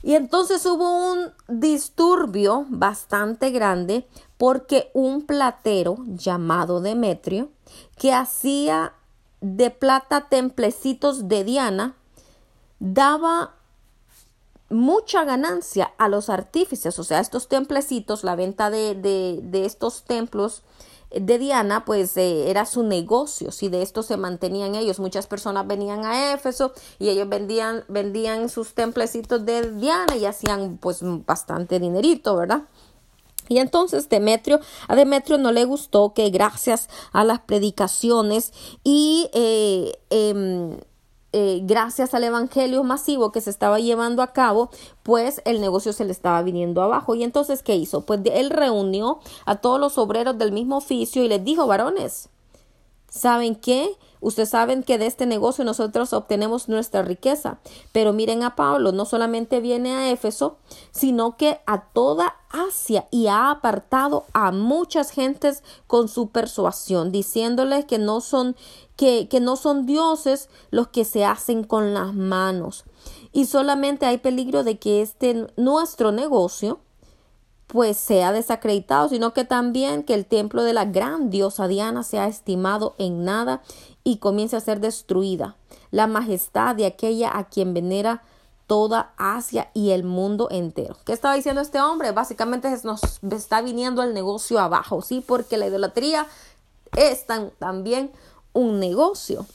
Y 0.03 0.15
entonces 0.15 0.65
hubo 0.65 1.13
un 1.13 1.31
disturbio 1.47 2.65
bastante 2.67 3.51
grande 3.51 4.05
porque 4.43 4.91
un 4.93 5.21
platero 5.21 5.99
llamado 6.05 6.81
Demetrio, 6.81 7.47
que 7.95 8.11
hacía 8.11 8.91
de 9.39 9.69
plata 9.69 10.27
templecitos 10.27 11.29
de 11.29 11.45
Diana, 11.45 11.95
daba 12.77 13.53
mucha 14.69 15.23
ganancia 15.23 15.93
a 15.97 16.09
los 16.09 16.29
artífices, 16.29 16.99
o 16.99 17.05
sea, 17.05 17.21
estos 17.21 17.47
templecitos, 17.47 18.25
la 18.25 18.35
venta 18.35 18.69
de, 18.69 18.95
de, 18.95 19.65
estos 19.65 20.03
templos 20.03 20.63
de 21.09 21.39
Diana, 21.39 21.85
pues 21.85 22.17
eh, 22.17 22.49
era 22.49 22.65
su 22.65 22.83
negocio, 22.83 23.49
si 23.49 23.69
de 23.69 23.81
esto 23.81 24.03
se 24.03 24.17
mantenían 24.17 24.75
ellos. 24.75 24.99
Muchas 24.99 25.25
personas 25.25 25.67
venían 25.67 26.03
a 26.03 26.33
Éfeso 26.33 26.73
y 26.99 27.07
ellos 27.07 27.29
vendían, 27.29 27.85
vendían 27.87 28.49
sus 28.49 28.73
templecitos 28.73 29.45
de 29.45 29.71
Diana 29.71 30.17
y 30.17 30.25
hacían 30.25 30.79
pues 30.81 30.99
bastante 31.01 31.79
dinerito, 31.79 32.35
¿verdad? 32.35 32.63
Y 33.49 33.59
entonces 33.59 34.09
Demetrio, 34.09 34.59
a 34.87 34.95
Demetrio 34.95 35.37
no 35.37 35.51
le 35.51 35.65
gustó 35.65 36.13
que 36.13 36.29
gracias 36.29 36.89
a 37.11 37.23
las 37.23 37.39
predicaciones 37.39 38.53
y 38.83 39.29
eh, 39.33 39.99
em, 40.09 40.77
eh, 41.35 41.61
gracias 41.63 42.13
al 42.13 42.23
evangelio 42.23 42.83
masivo 42.83 43.31
que 43.31 43.41
se 43.41 43.49
estaba 43.49 43.79
llevando 43.79 44.21
a 44.21 44.33
cabo, 44.33 44.69
pues 45.01 45.41
el 45.45 45.61
negocio 45.61 45.91
se 45.91 46.05
le 46.05 46.11
estaba 46.11 46.43
viniendo 46.43 46.83
abajo. 46.83 47.15
Y 47.15 47.23
entonces, 47.23 47.63
¿qué 47.63 47.75
hizo? 47.75 48.01
Pues 48.05 48.19
él 48.25 48.51
reunió 48.51 49.19
a 49.45 49.55
todos 49.55 49.79
los 49.79 49.97
obreros 49.97 50.37
del 50.37 50.51
mismo 50.51 50.77
oficio 50.77 51.23
y 51.23 51.27
les 51.27 51.43
dijo, 51.43 51.65
varones, 51.65 52.29
¿saben 53.09 53.55
qué? 53.55 53.97
Ustedes 54.23 54.49
saben 54.49 54.83
que 54.83 54.97
de 54.97 55.05
este 55.05 55.25
negocio 55.25 55.65
nosotros 55.65 56.13
obtenemos 56.13 56.69
nuestra 56.69 57.01
riqueza. 57.01 57.59
Pero 57.91 58.13
miren 58.13 58.41
a 58.41 58.55
Pablo, 58.55 58.93
no 58.93 59.03
solamente 59.03 59.59
viene 59.59 59.93
a 59.95 60.09
Éfeso, 60.09 60.57
sino 60.91 61.35
que 61.35 61.59
a 61.65 61.89
toda 61.89 62.37
Asia 62.49 63.05
y 63.11 63.27
ha 63.27 63.51
apartado 63.51 64.25
a 64.31 64.53
muchas 64.53 65.11
gentes 65.11 65.61
con 65.87 66.07
su 66.07 66.29
persuasión, 66.29 67.11
diciéndoles 67.11 67.83
que 67.83 67.99
no 67.99 68.21
son 68.21 68.55
que, 68.95 69.27
que 69.27 69.41
no 69.41 69.57
son 69.57 69.85
dioses 69.85 70.49
los 70.69 70.87
que 70.87 71.03
se 71.03 71.25
hacen 71.25 71.65
con 71.65 71.93
las 71.93 72.13
manos. 72.13 72.85
Y 73.33 73.45
solamente 73.47 74.05
hay 74.05 74.19
peligro 74.19 74.63
de 74.63 74.77
que 74.79 75.01
este 75.01 75.47
nuestro 75.57 76.13
negocio 76.13 76.79
pues 77.73 77.97
sea 77.97 78.31
desacreditado, 78.31 79.09
sino 79.09 79.33
que 79.33 79.45
también 79.45 80.03
que 80.03 80.13
el 80.13 80.27
templo 80.27 80.63
de 80.63 80.73
la 80.73 80.85
gran 80.85 81.31
diosa 81.31 81.67
Diana 81.67 82.03
sea 82.03 82.27
estimado 82.27 82.93
en 82.99 83.25
nada 83.25 83.63
y 84.03 84.17
comience 84.17 84.55
a 84.55 84.59
ser 84.59 84.79
destruida. 84.79 85.55
La 85.91 86.07
majestad 86.07 86.75
de 86.75 86.85
aquella 86.85 87.37
a 87.37 87.45
quien 87.49 87.73
venera 87.73 88.23
toda 88.67 89.13
Asia 89.17 89.69
y 89.73 89.91
el 89.91 90.03
mundo 90.03 90.47
entero. 90.49 90.97
¿Qué 91.05 91.13
estaba 91.13 91.35
diciendo 91.35 91.61
este 91.61 91.81
hombre? 91.81 92.11
Básicamente 92.11 92.69
nos 92.83 93.01
está 93.31 93.61
viniendo 93.61 94.01
el 94.03 94.13
negocio 94.13 94.59
abajo, 94.59 95.01
¿sí? 95.01 95.23
Porque 95.25 95.57
la 95.57 95.67
idolatría 95.67 96.27
es 96.95 97.25
también 97.59 98.11
un 98.53 98.79
negocio, 98.79 99.45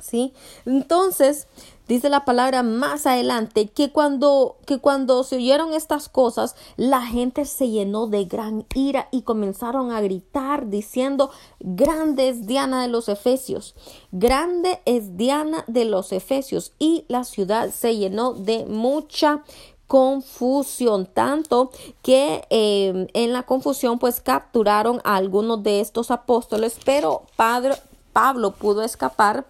¿sí? 0.00 0.32
Entonces, 0.64 1.46
Dice 1.92 2.08
la 2.08 2.24
palabra 2.24 2.62
más 2.62 3.04
adelante 3.04 3.68
que 3.68 3.92
cuando, 3.92 4.56
que 4.64 4.78
cuando 4.78 5.24
se 5.24 5.36
oyeron 5.36 5.74
estas 5.74 6.08
cosas, 6.08 6.56
la 6.78 7.02
gente 7.02 7.44
se 7.44 7.68
llenó 7.68 8.06
de 8.06 8.24
gran 8.24 8.64
ira 8.74 9.08
y 9.10 9.20
comenzaron 9.20 9.92
a 9.92 10.00
gritar 10.00 10.70
diciendo, 10.70 11.30
grande 11.60 12.22
es 12.30 12.46
Diana 12.46 12.80
de 12.80 12.88
los 12.88 13.10
Efesios, 13.10 13.74
grande 14.10 14.80
es 14.86 15.18
Diana 15.18 15.64
de 15.66 15.84
los 15.84 16.12
Efesios. 16.12 16.72
Y 16.78 17.04
la 17.08 17.24
ciudad 17.24 17.68
se 17.68 17.94
llenó 17.94 18.32
de 18.32 18.64
mucha 18.64 19.44
confusión, 19.86 21.04
tanto 21.04 21.72
que 22.00 22.46
em, 22.48 23.06
en 23.12 23.34
la 23.34 23.42
confusión 23.42 23.98
pues 23.98 24.22
capturaron 24.22 25.02
a 25.04 25.16
algunos 25.16 25.62
de 25.62 25.82
estos 25.82 26.10
apóstoles, 26.10 26.78
pero 26.86 27.24
Padre, 27.36 27.74
Pablo 28.14 28.52
pudo 28.52 28.80
escapar 28.80 29.44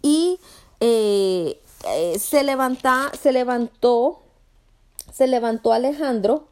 y 0.00 0.38
eh, 0.78 1.60
eh, 1.84 2.18
se, 2.18 2.42
levanta, 2.42 3.10
se 3.20 3.32
levantó, 3.32 4.22
se 5.12 5.26
levantó 5.26 5.72
Alejandro, 5.72 6.48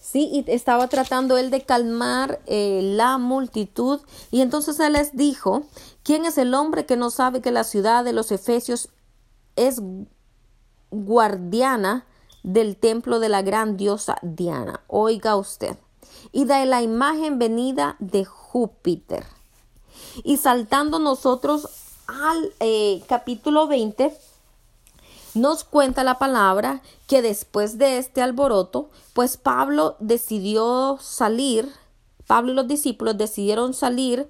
sí, 0.00 0.28
y 0.32 0.44
estaba 0.50 0.88
tratando 0.88 1.38
él 1.38 1.50
de 1.50 1.62
calmar 1.62 2.40
eh, 2.46 2.80
la 2.82 3.18
multitud, 3.18 4.00
y 4.30 4.40
entonces 4.40 4.80
él 4.80 4.94
les 4.94 5.16
dijo, 5.16 5.62
¿quién 6.02 6.24
es 6.24 6.36
el 6.38 6.54
hombre 6.54 6.84
que 6.84 6.96
no 6.96 7.10
sabe 7.10 7.40
que 7.40 7.52
la 7.52 7.64
ciudad 7.64 8.04
de 8.04 8.12
los 8.12 8.32
Efesios 8.32 8.88
es 9.56 9.80
guardiana 10.90 12.06
del 12.42 12.76
templo 12.76 13.20
de 13.20 13.28
la 13.28 13.42
gran 13.42 13.76
diosa 13.76 14.18
Diana? 14.22 14.80
Oiga 14.88 15.36
usted, 15.36 15.76
y 16.32 16.44
de 16.44 16.66
la 16.66 16.82
imagen 16.82 17.38
venida 17.38 17.96
de 18.00 18.24
Júpiter. 18.24 19.24
Y 20.22 20.36
saltando 20.36 20.98
nosotros 20.98 21.83
al 22.06 22.52
eh, 22.60 23.02
capítulo 23.08 23.66
20, 23.66 24.16
nos 25.34 25.64
cuenta 25.64 26.04
la 26.04 26.18
palabra 26.18 26.80
que 27.06 27.22
después 27.22 27.78
de 27.78 27.98
este 27.98 28.22
alboroto, 28.22 28.90
pues 29.12 29.36
Pablo 29.36 29.96
decidió 29.98 30.98
salir, 31.00 31.68
Pablo 32.26 32.52
y 32.52 32.54
los 32.54 32.68
discípulos 32.68 33.18
decidieron 33.18 33.74
salir 33.74 34.28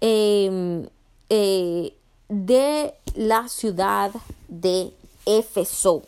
em, 0.00 0.88
eh, 1.28 1.96
de 2.28 2.94
la 3.14 3.48
ciudad 3.48 4.10
de 4.48 4.92
Éfeso. 5.26 6.02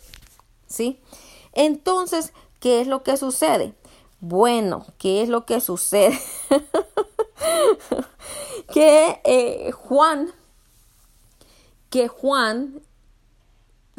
¿Sí? 0.67 0.99
Entonces, 1.53 2.33
¿qué 2.61 2.81
es 2.81 2.87
lo 2.87 3.03
que 3.03 3.17
sucede? 3.17 3.75
Bueno, 4.21 4.87
¿qué 4.99 5.23
es 5.23 5.29
lo 5.29 5.45
que 5.45 5.61
sucede? 5.61 6.19
que 8.73 9.21
eh, 9.25 9.73
Juan, 9.73 10.33
que 11.93 12.09
Juan 12.09 12.81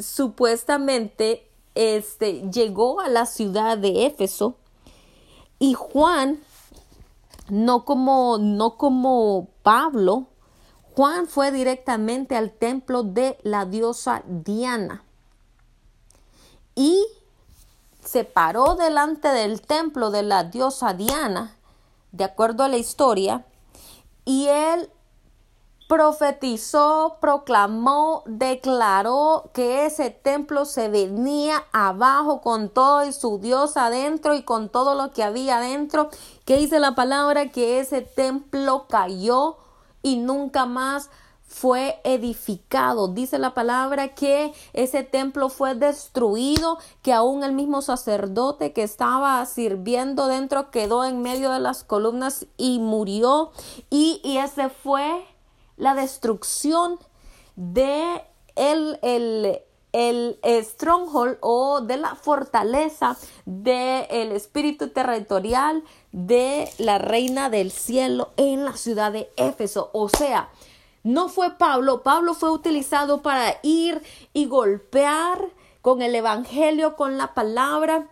supuestamente 0.00 1.48
este, 1.76 2.50
llegó 2.50 3.00
a 3.00 3.08
la 3.08 3.24
ciudad 3.24 3.78
de 3.78 4.06
Éfeso 4.06 4.56
y 5.60 5.74
Juan, 5.74 6.42
no 7.48 7.84
como, 7.84 8.38
no 8.38 8.76
como 8.76 9.46
Pablo, 9.62 10.26
Juan 10.96 11.28
fue 11.28 11.52
directamente 11.52 12.34
al 12.34 12.50
templo 12.50 13.04
de 13.04 13.38
la 13.44 13.64
diosa 13.64 14.24
Diana 14.26 15.04
y 16.74 17.06
se 18.04 18.24
paró 18.24 18.74
delante 18.74 19.28
del 19.28 19.62
templo 19.62 20.10
de 20.10 20.24
la 20.24 20.42
diosa 20.42 20.94
Diana, 20.94 21.56
de 22.10 22.24
acuerdo 22.24 22.64
a 22.64 22.68
la 22.68 22.76
historia, 22.76 23.46
y 24.24 24.46
él 24.48 24.90
profetizó, 25.88 27.18
proclamó, 27.20 28.22
declaró 28.26 29.50
que 29.52 29.86
ese 29.86 30.10
templo 30.10 30.64
se 30.64 30.88
venía 30.88 31.64
abajo 31.72 32.40
con 32.40 32.70
todo 32.70 33.04
y 33.04 33.12
su 33.12 33.38
Dios 33.38 33.76
adentro 33.76 34.34
y 34.34 34.42
con 34.42 34.70
todo 34.70 34.94
lo 34.94 35.12
que 35.12 35.22
había 35.22 35.58
adentro. 35.58 36.08
Que 36.44 36.56
dice 36.56 36.80
la 36.80 36.94
palabra 36.94 37.50
que 37.50 37.80
ese 37.80 38.00
templo 38.00 38.86
cayó 38.88 39.58
y 40.02 40.16
nunca 40.16 40.66
más 40.66 41.10
fue 41.46 42.00
edificado. 42.02 43.08
Dice 43.08 43.38
la 43.38 43.54
palabra 43.54 44.14
que 44.14 44.52
ese 44.72 45.04
templo 45.04 45.48
fue 45.48 45.74
destruido, 45.74 46.78
que 47.02 47.12
aún 47.12 47.44
el 47.44 47.52
mismo 47.52 47.80
sacerdote 47.80 48.72
que 48.72 48.82
estaba 48.82 49.44
sirviendo 49.46 50.26
dentro 50.26 50.70
quedó 50.70 51.04
en 51.04 51.22
medio 51.22 51.52
de 51.52 51.60
las 51.60 51.84
columnas 51.84 52.46
y 52.56 52.80
murió. 52.80 53.52
Y, 53.88 54.20
y 54.24 54.38
ese 54.38 54.68
fue 54.68 55.24
la 55.76 55.94
destrucción 55.94 56.98
de 57.56 58.22
el, 58.56 58.98
el, 59.02 59.60
el 59.92 60.38
stronghold 60.64 61.38
o 61.40 61.80
de 61.80 61.96
la 61.96 62.16
fortaleza 62.16 63.16
del 63.46 64.32
espíritu 64.32 64.88
territorial 64.88 65.84
de 66.12 66.68
la 66.78 66.98
reina 66.98 67.48
del 67.48 67.70
cielo 67.70 68.32
en 68.36 68.64
la 68.64 68.76
ciudad 68.76 69.12
de 69.12 69.30
Éfeso. 69.36 69.90
O 69.92 70.08
sea, 70.08 70.50
no 71.04 71.28
fue 71.28 71.52
Pablo, 71.52 72.02
Pablo 72.02 72.34
fue 72.34 72.50
utilizado 72.50 73.22
para 73.22 73.58
ir 73.62 74.02
y 74.32 74.46
golpear 74.46 75.38
con 75.80 76.02
el 76.02 76.14
Evangelio, 76.14 76.96
con 76.96 77.18
la 77.18 77.34
palabra, 77.34 78.08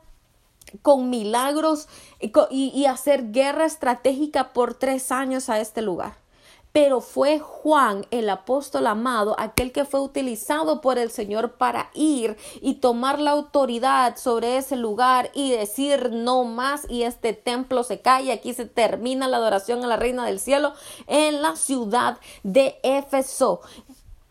con 0.83 1.11
milagros 1.11 1.89
y, 2.21 2.33
y 2.51 2.87
hacer 2.87 3.33
guerra 3.33 3.65
estratégica 3.65 4.53
por 4.53 4.75
tres 4.75 5.11
años 5.11 5.49
a 5.49 5.59
este 5.59 5.83
lugar 5.83 6.22
pero 6.73 7.01
fue 7.01 7.39
Juan, 7.39 8.07
el 8.11 8.29
apóstol 8.31 8.87
amado, 8.87 9.37
aquel 9.39 9.73
que 9.73 9.85
fue 9.85 10.01
utilizado 10.01 10.81
por 10.81 10.99
el 10.99 11.11
Señor 11.11 11.53
para 11.53 11.91
ir 11.95 12.37
y 12.61 12.75
tomar 12.75 13.21
la 13.21 13.33
autoridad 13.33 14.17
sobre 14.17 14.57
ese 14.57 14.77
lugar 14.77 15.31
y 15.35 15.53
decir 15.53 16.11
no 16.13 16.45
más 16.45 16.87
y 16.89 17.03
este 17.03 17.35
templo 17.35 17.85
se 17.85 18.01
cae, 18.01 18.33
aquí 18.33 18.55
se 18.55 18.65
termina 18.65 19.29
la 19.29 19.37
adoración 19.37 19.85
a 19.85 19.87
la 19.87 19.97
reina 19.97 20.25
del 20.25 20.41
cielo 20.41 20.73
en 21.07 21.43
la 21.43 21.57
ciudad 21.57 22.19
de 22.43 22.79
Éfeso. 22.83 23.61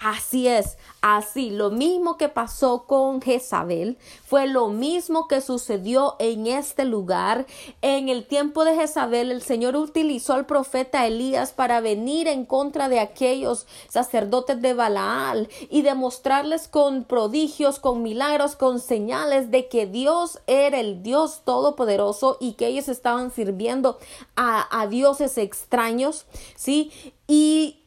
Así 0.03 0.47
es, 0.47 0.79
así, 1.01 1.51
lo 1.51 1.69
mismo 1.69 2.17
que 2.17 2.27
pasó 2.27 2.85
con 2.87 3.21
Jezabel, 3.21 3.99
fue 4.25 4.47
lo 4.47 4.69
mismo 4.69 5.27
que 5.27 5.41
sucedió 5.41 6.15
en 6.17 6.47
este 6.47 6.85
lugar. 6.85 7.45
En 7.83 8.09
el 8.09 8.25
tiempo 8.25 8.65
de 8.65 8.73
Jezabel, 8.73 9.29
el 9.29 9.43
Señor 9.43 9.75
utilizó 9.75 10.33
al 10.33 10.47
profeta 10.47 11.05
Elías 11.05 11.51
para 11.51 11.81
venir 11.81 12.27
en 12.27 12.45
contra 12.47 12.89
de 12.89 12.99
aquellos 12.99 13.67
sacerdotes 13.89 14.59
de 14.59 14.73
Balaal 14.73 15.49
y 15.69 15.83
demostrarles 15.83 16.67
con 16.67 17.03
prodigios, 17.03 17.79
con 17.79 18.01
milagros, 18.01 18.55
con 18.55 18.79
señales 18.79 19.51
de 19.51 19.67
que 19.67 19.85
Dios 19.85 20.39
era 20.47 20.79
el 20.79 21.03
Dios 21.03 21.43
todopoderoso 21.45 22.37
y 22.39 22.53
que 22.53 22.65
ellos 22.65 22.87
estaban 22.87 23.29
sirviendo 23.29 23.99
a, 24.35 24.81
a 24.81 24.87
dioses 24.87 25.37
extraños, 25.37 26.25
¿sí? 26.55 26.91
Y 27.27 27.80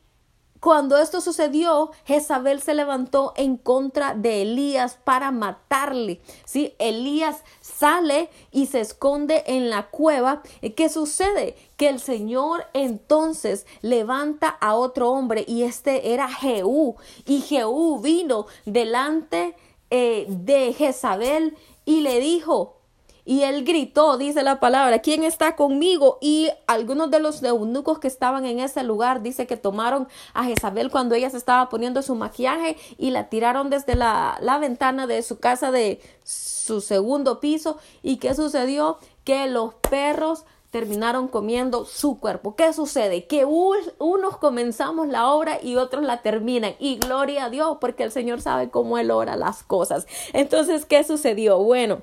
cuando 0.65 0.97
esto 0.97 1.21
sucedió, 1.21 1.91
Jezabel 2.07 2.63
se 2.63 2.73
levantó 2.73 3.35
en 3.37 3.59
contra 3.59 4.15
de 4.15 4.41
Elías 4.41 4.97
para 5.05 5.31
matarle. 5.31 6.23
¿sí? 6.47 6.73
Elías 6.79 7.45
sale 7.61 8.31
y 8.51 8.65
se 8.65 8.81
esconde 8.81 9.45
en 9.47 9.69
la 9.69 9.91
cueva. 9.91 10.41
¿Qué 10.75 10.89
sucede? 10.89 11.55
Que 11.77 11.91
el 11.91 12.01
Señor 12.01 12.65
entonces 12.73 13.67
levanta 13.83 14.49
a 14.49 14.75
otro 14.75 15.11
hombre 15.11 15.45
y 15.47 15.65
este 15.65 16.15
era 16.15 16.31
Jehú. 16.31 16.97
Y 17.27 17.43
Jehú 17.43 18.01
vino 18.01 18.47
delante 18.65 19.57
eh, 19.91 20.25
de 20.31 20.73
Jezabel 20.73 21.59
y 21.85 22.01
le 22.01 22.21
dijo, 22.21 22.79
y 23.25 23.43
él 23.43 23.65
gritó, 23.65 24.19
dice 24.19 24.43
la 24.43 24.61
palabra, 24.61 24.99
¿quién 24.99 25.25
está 25.25 25.57
conmigo? 25.57 26.19
Y 26.21 26.51
algunos 26.67 27.11
de 27.11 27.21
los 27.21 27.43
eunucos 27.43 27.99
que 27.99 28.09
estaban 28.09 28.45
en 28.45 28.61
ese 28.61 28.83
lugar, 28.83 29.23
dice 29.23 29.47
que 29.47 29.57
tomaron 29.57 30.09
a 30.35 30.45
Jezabel 30.45 30.91
cuando 30.91 31.15
ella 31.15 31.31
se 31.31 31.39
estaba 31.39 31.69
poniendo 31.71 32.03
su 32.03 32.15
maquillaje 32.15 32.77
y 32.99 33.11
la 33.11 33.31
tiraron 33.31 33.71
desde 33.71 33.95
la, 33.95 34.37
la 34.41 34.59
ventana 34.59 35.07
de 35.07 35.23
su 35.23 35.39
casa 35.39 35.71
de 35.71 36.01
su 36.23 36.81
segundo 36.81 37.41
piso. 37.41 37.79
¿Y 38.03 38.19
qué 38.19 38.35
sucedió? 38.35 38.99
Que 39.25 39.47
los 39.47 39.73
perros 39.75 40.45
terminaron 40.75 41.29
comiendo 41.29 41.85
su 41.85 42.19
cuerpo. 42.19 42.57
¿Qué 42.57 42.73
sucede? 42.73 43.27
Que 43.27 43.45
unos 43.45 44.37
comenzamos 44.39 45.07
la 45.09 45.31
obra 45.31 45.61
y 45.63 45.77
otros 45.77 46.03
la 46.03 46.21
terminan. 46.21 46.75
Y 46.81 46.99
gloria 46.99 47.45
a 47.45 47.51
Dios, 47.51 47.79
porque 47.81 48.03
el 48.03 48.11
Señor 48.11 48.43
sabe 48.43 48.71
cómo 48.71 48.99
Él 48.99 49.13
ora 49.13 49.37
las 49.37 49.63
cosas. 49.63 50.07
Entonces, 50.33 50.85
¿qué 50.85 51.05
sucedió? 51.05 51.59
Bueno. 51.59 52.03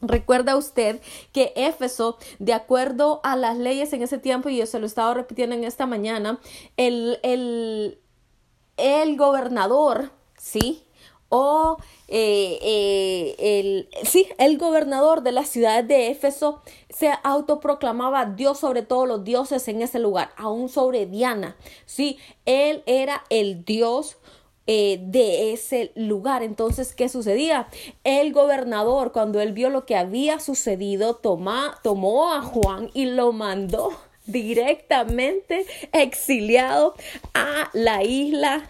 Recuerda 0.00 0.56
usted 0.56 1.00
que 1.32 1.52
Éfeso, 1.56 2.18
de 2.38 2.52
acuerdo 2.52 3.20
a 3.24 3.36
las 3.36 3.58
leyes 3.58 3.92
en 3.92 4.02
ese 4.02 4.18
tiempo, 4.18 4.48
y 4.48 4.56
yo 4.58 4.66
se 4.66 4.78
lo 4.78 4.86
estaba 4.86 5.12
repitiendo 5.14 5.56
en 5.56 5.64
esta 5.64 5.86
mañana, 5.86 6.38
el, 6.76 7.18
el, 7.22 7.98
el 8.76 9.16
gobernador, 9.16 10.10
¿sí? 10.36 10.84
O 11.30 11.76
eh, 12.06 12.58
eh, 12.62 13.36
el, 13.38 13.88
sí, 14.06 14.28
el 14.38 14.56
gobernador 14.56 15.22
de 15.22 15.32
la 15.32 15.44
ciudad 15.44 15.84
de 15.84 16.08
Éfeso 16.10 16.62
se 16.88 17.12
autoproclamaba 17.22 18.24
Dios 18.24 18.60
sobre 18.60 18.82
todos 18.82 19.06
los 19.06 19.24
dioses 19.24 19.68
en 19.68 19.82
ese 19.82 19.98
lugar, 19.98 20.30
aún 20.36 20.70
sobre 20.70 21.04
Diana. 21.06 21.56
Sí, 21.84 22.18
él 22.46 22.82
era 22.86 23.24
el 23.28 23.64
Dios 23.64 24.16
eh, 24.70 25.00
de 25.00 25.54
ese 25.54 25.92
lugar. 25.94 26.42
Entonces, 26.42 26.94
¿qué 26.94 27.08
sucedía? 27.08 27.68
El 28.04 28.34
gobernador, 28.34 29.12
cuando 29.12 29.40
él 29.40 29.54
vio 29.54 29.70
lo 29.70 29.86
que 29.86 29.96
había 29.96 30.40
sucedido, 30.40 31.16
tomó 31.16 32.34
a 32.34 32.42
Juan 32.42 32.90
y 32.92 33.06
lo 33.06 33.32
mandó 33.32 33.98
directamente 34.26 35.64
exiliado 35.92 36.94
a 37.32 37.70
la 37.72 38.04
isla, 38.04 38.68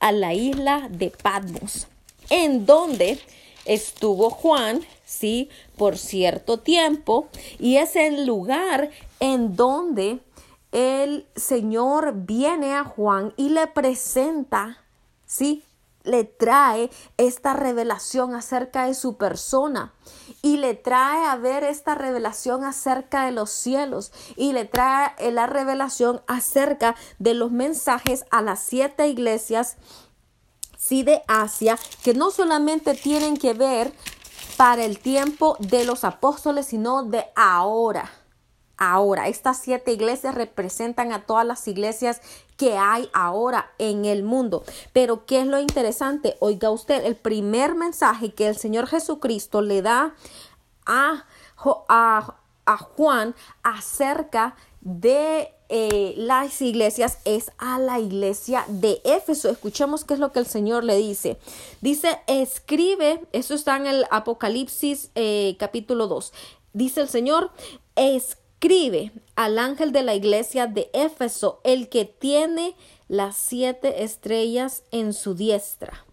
a 0.00 0.10
la 0.10 0.34
isla 0.34 0.88
de 0.90 1.10
Patmos, 1.10 1.86
en 2.30 2.66
donde 2.66 3.20
estuvo 3.64 4.30
Juan, 4.30 4.80
sí, 5.04 5.50
por 5.76 5.98
cierto 5.98 6.58
tiempo, 6.58 7.28
y 7.60 7.76
es 7.76 7.94
el 7.94 8.26
lugar 8.26 8.90
en 9.20 9.54
donde 9.54 10.18
el 10.72 11.26
Señor 11.36 12.24
viene 12.26 12.74
a 12.74 12.82
Juan 12.82 13.32
y 13.36 13.50
le 13.50 13.68
presenta 13.68 14.82
¿sí? 15.28 15.64
Le 16.02 16.24
trae 16.24 16.90
esta 17.18 17.52
revelación 17.52 18.34
acerca 18.34 18.86
de 18.86 18.94
su 18.94 19.16
persona 19.16 19.92
y 20.42 20.56
le 20.56 20.74
trae 20.74 21.26
a 21.26 21.36
ver 21.36 21.64
esta 21.64 21.94
revelación 21.94 22.64
acerca 22.64 23.26
de 23.26 23.32
los 23.32 23.50
cielos 23.50 24.10
y 24.36 24.52
le 24.52 24.64
trae 24.64 25.12
la 25.30 25.46
revelación 25.46 26.22
acerca 26.26 26.96
de 27.18 27.34
los 27.34 27.52
mensajes 27.52 28.24
a 28.30 28.42
las 28.42 28.60
siete 28.60 29.08
iglesias 29.08 29.76
sí 30.78 31.02
de 31.02 31.22
Asia 31.26 31.78
que 32.02 32.14
no 32.14 32.30
solamente 32.30 32.94
tienen 32.94 33.36
que 33.36 33.52
ver 33.52 33.92
para 34.56 34.84
el 34.84 35.00
tiempo 35.00 35.56
de 35.58 35.84
los 35.84 36.04
apóstoles 36.04 36.66
sino 36.66 37.02
de 37.02 37.26
ahora 37.34 38.10
ahora. 38.78 39.28
Estas 39.28 39.58
siete 39.58 39.92
iglesias 39.92 40.34
representan 40.34 41.12
a 41.12 41.26
todas 41.26 41.44
las 41.44 41.66
iglesias 41.68 42.20
que 42.56 42.76
hay 42.76 43.10
ahora 43.12 43.70
en 43.78 44.04
el 44.04 44.22
mundo. 44.22 44.64
Pero 44.92 45.26
¿qué 45.26 45.40
es 45.40 45.46
lo 45.46 45.60
interesante? 45.60 46.36
Oiga 46.40 46.70
usted, 46.70 47.04
el 47.04 47.16
primer 47.16 47.74
mensaje 47.74 48.32
que 48.32 48.48
el 48.48 48.56
Señor 48.56 48.86
Jesucristo 48.86 49.60
le 49.60 49.82
da 49.82 50.14
a, 50.86 51.24
Juan 52.96 53.34
acerca 53.62 54.54
de 54.82 55.50
eh, 55.70 56.14
las 56.16 56.60
iglesias 56.60 57.18
es 57.24 57.50
a 57.58 57.78
la 57.78 57.98
iglesia 57.98 58.64
de 58.68 59.00
Éfeso. 59.04 59.48
Escuchemos 59.48 60.04
qué 60.04 60.14
es 60.14 60.20
lo 60.20 60.32
que 60.32 60.40
el 60.40 60.46
Señor 60.46 60.84
le 60.84 60.96
dice. 60.96 61.38
Dice, 61.80 62.20
escribe, 62.26 63.22
eso 63.32 63.54
está 63.54 63.76
en 63.76 63.86
el 63.86 64.04
Apocalipsis 64.10 65.10
eh, 65.14 65.56
capítulo 65.58 66.08
2. 66.08 66.32
Dice 66.74 67.00
el 67.00 67.08
Señor, 67.08 67.50
escribe 67.96 68.47
escribe 68.58 69.12
al 69.36 69.56
ángel 69.56 69.92
de 69.92 70.02
la 70.02 70.16
iglesia 70.16 70.66
de 70.66 70.90
Éfeso, 70.92 71.60
el 71.62 71.88
que 71.88 72.04
tiene 72.04 72.74
las 73.06 73.36
siete 73.36 74.02
estrellas 74.02 74.82
en 74.90 75.12
su 75.12 75.34
diestra. 75.34 76.04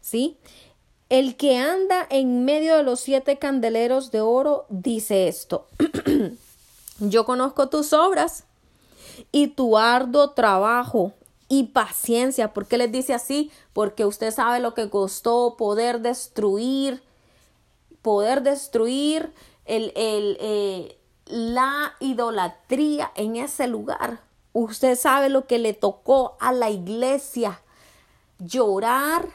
¿Sí? 0.00 0.38
El 1.10 1.36
que 1.36 1.58
anda 1.58 2.06
en 2.08 2.46
medio 2.46 2.76
de 2.76 2.82
los 2.82 3.00
siete 3.00 3.38
candeleros 3.38 4.10
de 4.10 4.22
oro 4.22 4.64
dice 4.70 5.28
esto. 5.28 5.66
Yo 6.98 7.26
conozco 7.26 7.68
tus 7.68 7.92
obras 7.92 8.44
y 9.32 9.48
tu 9.48 9.76
arduo 9.76 10.30
trabajo 10.30 11.12
y 11.48 11.64
paciencia. 11.64 12.54
¿Por 12.54 12.66
qué 12.66 12.78
les 12.78 12.90
dice 12.90 13.12
así? 13.12 13.50
Porque 13.74 14.06
usted 14.06 14.32
sabe 14.32 14.60
lo 14.60 14.72
que 14.72 14.88
costó 14.88 15.56
poder 15.58 16.00
destruir, 16.00 17.02
poder 18.00 18.42
destruir 18.42 19.30
el, 19.64 19.92
el, 19.96 20.36
eh, 20.40 20.98
la 21.26 21.94
idolatría 22.00 23.12
en 23.14 23.36
ese 23.36 23.66
lugar. 23.66 24.20
Usted 24.52 24.98
sabe 24.98 25.28
lo 25.28 25.46
que 25.46 25.58
le 25.58 25.72
tocó 25.72 26.36
a 26.40 26.52
la 26.52 26.70
iglesia. 26.70 27.62
Llorar, 28.38 29.28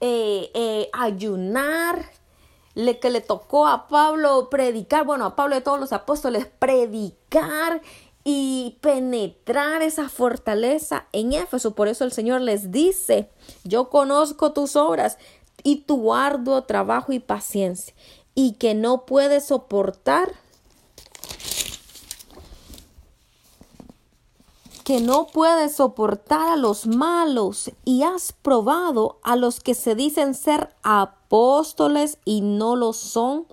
eh, 0.00 0.50
eh, 0.54 0.88
ayunar, 0.92 2.10
le 2.74 2.98
que 2.98 3.10
le 3.10 3.20
tocó 3.20 3.66
a 3.66 3.86
Pablo 3.88 4.48
predicar, 4.50 5.04
bueno, 5.04 5.26
a 5.26 5.36
Pablo 5.36 5.54
de 5.54 5.60
todos 5.60 5.78
los 5.78 5.92
apóstoles, 5.92 6.46
predicar 6.46 7.82
y 8.24 8.78
penetrar 8.80 9.82
esa 9.82 10.08
fortaleza 10.08 11.04
en 11.12 11.34
Éfeso. 11.34 11.74
Por 11.74 11.88
eso 11.88 12.04
el 12.04 12.12
Señor 12.12 12.40
les 12.40 12.72
dice, 12.72 13.28
yo 13.64 13.90
conozco 13.90 14.52
tus 14.52 14.76
obras 14.76 15.18
y 15.62 15.82
tu 15.82 16.14
arduo 16.14 16.62
trabajo 16.64 17.12
y 17.12 17.18
paciencia 17.18 17.94
y 18.34 18.52
que 18.54 18.74
no 18.74 19.06
puede 19.06 19.40
soportar 19.40 20.32
que 24.84 25.00
no 25.00 25.26
puede 25.26 25.70
soportar 25.70 26.46
a 26.50 26.56
los 26.56 26.86
malos 26.86 27.72
y 27.86 28.02
has 28.02 28.32
probado 28.32 29.18
a 29.22 29.34
los 29.34 29.60
que 29.60 29.74
se 29.74 29.94
dicen 29.94 30.34
ser 30.34 30.74
apóstoles 30.82 32.18
y 32.26 32.42
no 32.42 32.76
lo 32.76 32.92
son 32.92 33.46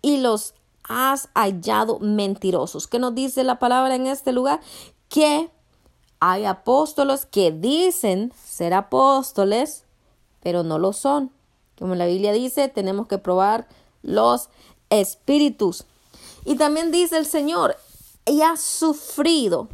y 0.00 0.16
los 0.16 0.54
has 0.84 1.28
hallado 1.34 1.98
mentirosos. 1.98 2.86
¿Qué 2.86 2.98
nos 2.98 3.14
dice 3.14 3.44
la 3.44 3.58
palabra 3.58 3.94
en 3.94 4.06
este 4.06 4.32
lugar? 4.32 4.60
Que 5.10 5.50
hay 6.20 6.46
apóstoles 6.46 7.26
que 7.26 7.52
dicen 7.52 8.32
ser 8.42 8.72
apóstoles, 8.72 9.84
pero 10.40 10.62
no 10.62 10.78
lo 10.78 10.94
son. 10.94 11.30
Como 11.78 11.94
la 11.96 12.06
Biblia 12.06 12.32
dice, 12.32 12.68
tenemos 12.68 13.06
que 13.06 13.18
probar 13.18 13.68
los 14.02 14.48
espíritus. 14.90 15.84
Y 16.44 16.56
también 16.56 16.90
dice 16.90 17.18
el 17.18 17.26
Señor, 17.26 17.76
y 18.24 18.42
has 18.42 18.60
sufrido 18.60 19.68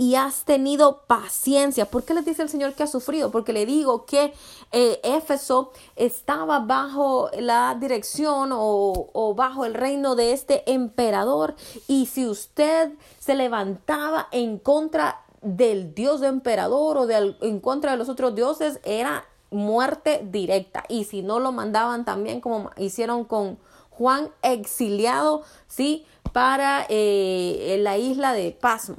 y 0.00 0.14
has 0.14 0.44
tenido 0.44 1.02
paciencia. 1.06 1.84
¿Por 1.84 2.04
qué 2.04 2.14
le 2.14 2.22
dice 2.22 2.40
el 2.40 2.48
Señor 2.48 2.72
que 2.72 2.84
ha 2.84 2.86
sufrido? 2.86 3.30
Porque 3.30 3.52
le 3.52 3.66
digo 3.66 4.06
que 4.06 4.32
eh, 4.72 4.98
Éfeso 5.04 5.72
estaba 5.94 6.60
bajo 6.60 7.28
la 7.38 7.76
dirección 7.78 8.50
o, 8.50 9.10
o, 9.12 9.34
bajo 9.34 9.66
el 9.66 9.74
reino 9.74 10.16
de 10.16 10.32
este 10.32 10.72
emperador. 10.72 11.54
Y 11.86 12.06
si 12.06 12.26
usted 12.26 12.92
se 13.18 13.34
levantaba 13.34 14.28
en 14.32 14.58
contra 14.58 15.20
del 15.42 15.94
dios 15.94 16.22
emperador 16.22 16.96
o 16.96 17.06
de, 17.06 17.36
en 17.42 17.60
contra 17.60 17.90
de 17.92 17.98
los 17.98 18.08
otros 18.08 18.34
dioses, 18.34 18.80
era 18.84 19.26
muerte 19.50 20.26
directa. 20.30 20.84
Y 20.88 21.04
si 21.04 21.20
no 21.20 21.40
lo 21.40 21.52
mandaban 21.52 22.06
también 22.06 22.40
como 22.40 22.70
hicieron 22.78 23.24
con 23.24 23.58
Juan 24.00 24.30
exiliado, 24.40 25.42
¿sí? 25.68 26.06
Para 26.32 26.86
eh, 26.88 27.76
la 27.80 27.98
isla 27.98 28.32
de 28.32 28.50
Pasmo, 28.50 28.96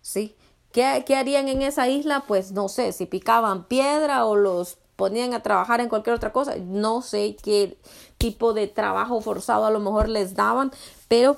¿sí? 0.00 0.36
¿Qué, 0.72 1.04
¿Qué 1.06 1.16
harían 1.16 1.48
en 1.48 1.60
esa 1.60 1.86
isla? 1.86 2.24
Pues 2.26 2.52
no 2.52 2.70
sé, 2.70 2.92
si 2.92 3.04
picaban 3.04 3.64
piedra 3.64 4.24
o 4.24 4.36
los 4.36 4.78
ponían 4.96 5.34
a 5.34 5.42
trabajar 5.42 5.82
en 5.82 5.90
cualquier 5.90 6.16
otra 6.16 6.32
cosa, 6.32 6.56
no 6.56 7.02
sé 7.02 7.36
qué 7.42 7.76
tipo 8.16 8.54
de 8.54 8.68
trabajo 8.68 9.20
forzado 9.20 9.66
a 9.66 9.70
lo 9.70 9.80
mejor 9.80 10.08
les 10.08 10.34
daban, 10.34 10.72
pero 11.08 11.36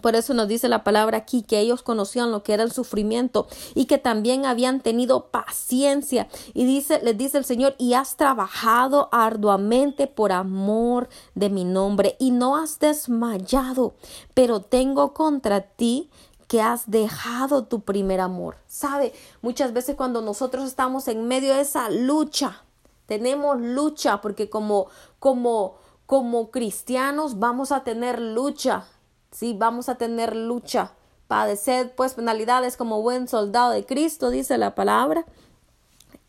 Por 0.00 0.16
eso 0.16 0.32
nos 0.34 0.48
dice 0.48 0.68
la 0.68 0.82
palabra 0.82 1.18
aquí 1.18 1.42
que 1.42 1.58
ellos 1.58 1.82
conocían 1.82 2.30
lo 2.30 2.42
que 2.42 2.54
era 2.54 2.62
el 2.62 2.72
sufrimiento 2.72 3.46
y 3.74 3.84
que 3.84 3.98
también 3.98 4.46
habían 4.46 4.80
tenido 4.80 5.26
paciencia. 5.26 6.28
Y 6.54 6.64
dice, 6.64 7.00
les 7.02 7.18
dice 7.18 7.38
el 7.38 7.44
Señor, 7.44 7.74
y 7.78 7.94
has 7.94 8.16
trabajado 8.16 9.08
arduamente 9.12 10.06
por 10.06 10.32
amor 10.32 11.08
de 11.34 11.50
mi 11.50 11.64
nombre 11.64 12.16
y 12.18 12.30
no 12.30 12.56
has 12.56 12.78
desmayado, 12.78 13.94
pero 14.32 14.60
tengo 14.60 15.12
contra 15.12 15.60
ti 15.60 16.08
que 16.48 16.62
has 16.62 16.90
dejado 16.90 17.64
tu 17.64 17.82
primer 17.82 18.20
amor. 18.20 18.56
Sabe, 18.66 19.12
muchas 19.42 19.72
veces 19.72 19.96
cuando 19.96 20.22
nosotros 20.22 20.66
estamos 20.66 21.06
en 21.08 21.28
medio 21.28 21.54
de 21.54 21.60
esa 21.60 21.90
lucha, 21.90 22.64
tenemos 23.06 23.60
lucha 23.60 24.20
porque 24.20 24.48
como 24.48 24.86
como 25.18 25.76
como 26.06 26.50
cristianos 26.50 27.38
vamos 27.38 27.70
a 27.70 27.84
tener 27.84 28.20
lucha 28.20 28.86
Sí, 29.32 29.54
vamos 29.56 29.88
a 29.88 29.96
tener 29.96 30.34
lucha, 30.34 30.92
padecer 31.28 31.94
pues 31.94 32.14
penalidades 32.14 32.76
como 32.76 33.02
buen 33.02 33.28
soldado 33.28 33.70
de 33.70 33.86
Cristo, 33.86 34.30
dice 34.30 34.58
la 34.58 34.74
palabra. 34.74 35.24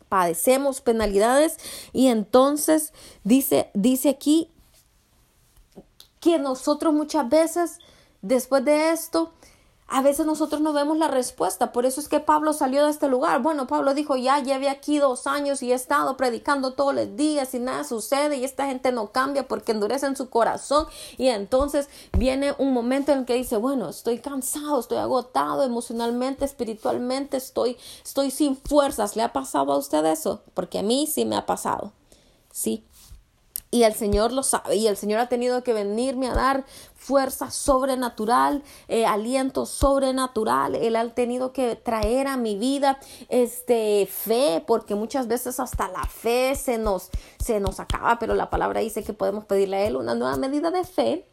Padecemos 0.10 0.82
penalidades 0.82 1.58
y 1.93 2.08
entonces 2.08 2.93
dice, 3.24 3.72
dice 3.74 4.10
aquí 4.10 4.52
que 6.20 6.38
nosotros 6.38 6.93
muchas 6.93 7.28
veces 7.30 7.80
después 8.22 8.64
de 8.64 8.91
esto 8.91 9.34
a 9.92 10.02
veces 10.02 10.26
nosotros 10.26 10.62
no 10.62 10.72
vemos 10.72 10.98
la 10.98 11.10
respuesta. 11.10 11.74
Por 11.74 11.86
eso 11.86 12.00
es 12.00 12.08
que 12.08 12.22
Pablo 12.22 12.54
salió 12.54 12.86
de 12.86 12.92
este 12.92 13.10
lugar. 13.10 13.42
Bueno, 13.42 13.68
Pablo 13.68 13.94
dijo, 13.94 14.16
ya 14.16 14.39
llevé 14.39 14.70
aquí 14.70 15.00
dos 15.00 15.28
años 15.28 15.62
y 15.62 15.74
he 15.74 15.76
estado 15.76 16.16
predicando 16.16 16.74
todos 16.74 16.96
los 16.96 17.18
días 17.18 17.54
y 17.54 17.60
nada 17.60 17.84
sucede 17.84 18.38
y 18.38 18.46
esta 18.46 18.68
gente 18.68 18.94
no 18.94 19.12
cambia 19.12 19.50
porque 19.50 19.74
endurecen 19.74 20.16
su 20.16 20.30
corazón. 20.30 20.88
Y 21.18 21.28
entonces 21.28 21.89
viene 22.18 22.56
un 22.58 22.72
momento 22.74 23.12
en 23.12 23.20
el 23.20 23.26
que 23.26 23.34
dice, 23.34 23.58
bueno, 23.58 23.89
estoy 23.89 24.20
cansado, 24.20 24.80
estoy 24.80 24.98
agotado 24.98 25.64
emocionalmente, 25.64 26.46
espiritualmente, 26.46 27.36
estoy, 27.36 27.76
estoy 28.02 28.32
sin 28.32 28.56
fuerzas. 28.56 29.18
¿Le 29.18 29.24
ha 29.24 29.34
pasado 29.34 29.74
a 29.74 29.78
usted 29.78 30.06
eso? 30.06 30.42
Porque 30.54 30.80
a 30.80 30.84
mí 30.84 31.06
sí 31.06 31.26
me 31.26 31.36
ha 31.36 31.46
pasado. 31.46 31.92
Sí, 32.50 32.86
y 33.72 33.84
el 33.84 33.93
Señor 33.93 34.34
lo 34.34 34.43
sabe 34.43 34.76
y 34.76 34.88
el 34.88 34.97
Señor 34.97 35.19
ha 35.19 35.30
tenido 35.30 35.63
que 35.63 35.74
venirme 35.74 36.28
a 36.28 36.36
dar 36.36 36.65
fuerza 36.93 37.49
sobrenatural, 37.49 38.63
eh, 38.89 39.05
aliento 39.05 39.65
sobrenatural. 39.65 40.76
Él 40.76 40.95
ha 40.97 41.09
tenido 41.15 41.53
que 41.53 41.76
traer 41.78 42.28
a 42.28 42.38
mi 42.38 42.57
vida 42.57 42.99
este 43.30 44.07
fe, 44.11 44.63
porque 44.67 44.93
muchas 44.93 45.28
veces 45.28 45.59
hasta 45.59 45.88
la 45.88 46.03
fe 46.03 46.53
se 46.55 46.78
nos, 46.78 47.09
se 47.39 47.59
nos 47.59 47.80
acaba, 47.80 48.19
pero 48.19 48.36
la 48.36 48.49
palabra 48.49 48.82
dice 48.82 49.03
que 49.03 49.13
podemos 49.13 49.45
pedirle 49.45 49.78
a 49.78 49.88
Él 49.88 49.95
una 49.95 50.15
nueva 50.15 50.36
medida 50.36 50.69
de 50.69 50.84
fe 50.84 51.30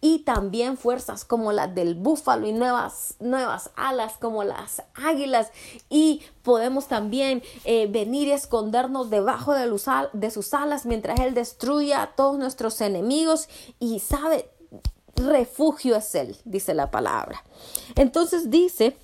y 0.00 0.20
también 0.20 0.76
fuerzas 0.76 1.24
como 1.24 1.52
las 1.52 1.74
del 1.74 1.94
búfalo 1.94 2.46
y 2.46 2.52
nuevas, 2.52 3.16
nuevas 3.20 3.70
alas 3.76 4.14
como 4.18 4.44
las 4.44 4.82
águilas 4.94 5.50
y 5.88 6.22
podemos 6.42 6.88
también 6.88 7.42
eh, 7.64 7.86
venir 7.86 8.28
y 8.28 8.32
escondernos 8.32 9.10
debajo 9.10 9.54
de, 9.54 9.70
de 10.12 10.30
sus 10.30 10.54
alas 10.54 10.86
mientras 10.86 11.20
Él 11.20 11.34
destruya 11.34 12.02
a 12.02 12.14
todos 12.14 12.38
nuestros 12.38 12.80
enemigos 12.80 13.48
y 13.78 14.00
sabe, 14.00 14.50
refugio 15.16 15.96
es 15.96 16.14
Él, 16.14 16.36
dice 16.44 16.74
la 16.74 16.90
palabra. 16.90 17.44
Entonces 17.96 18.50
dice 18.50 18.96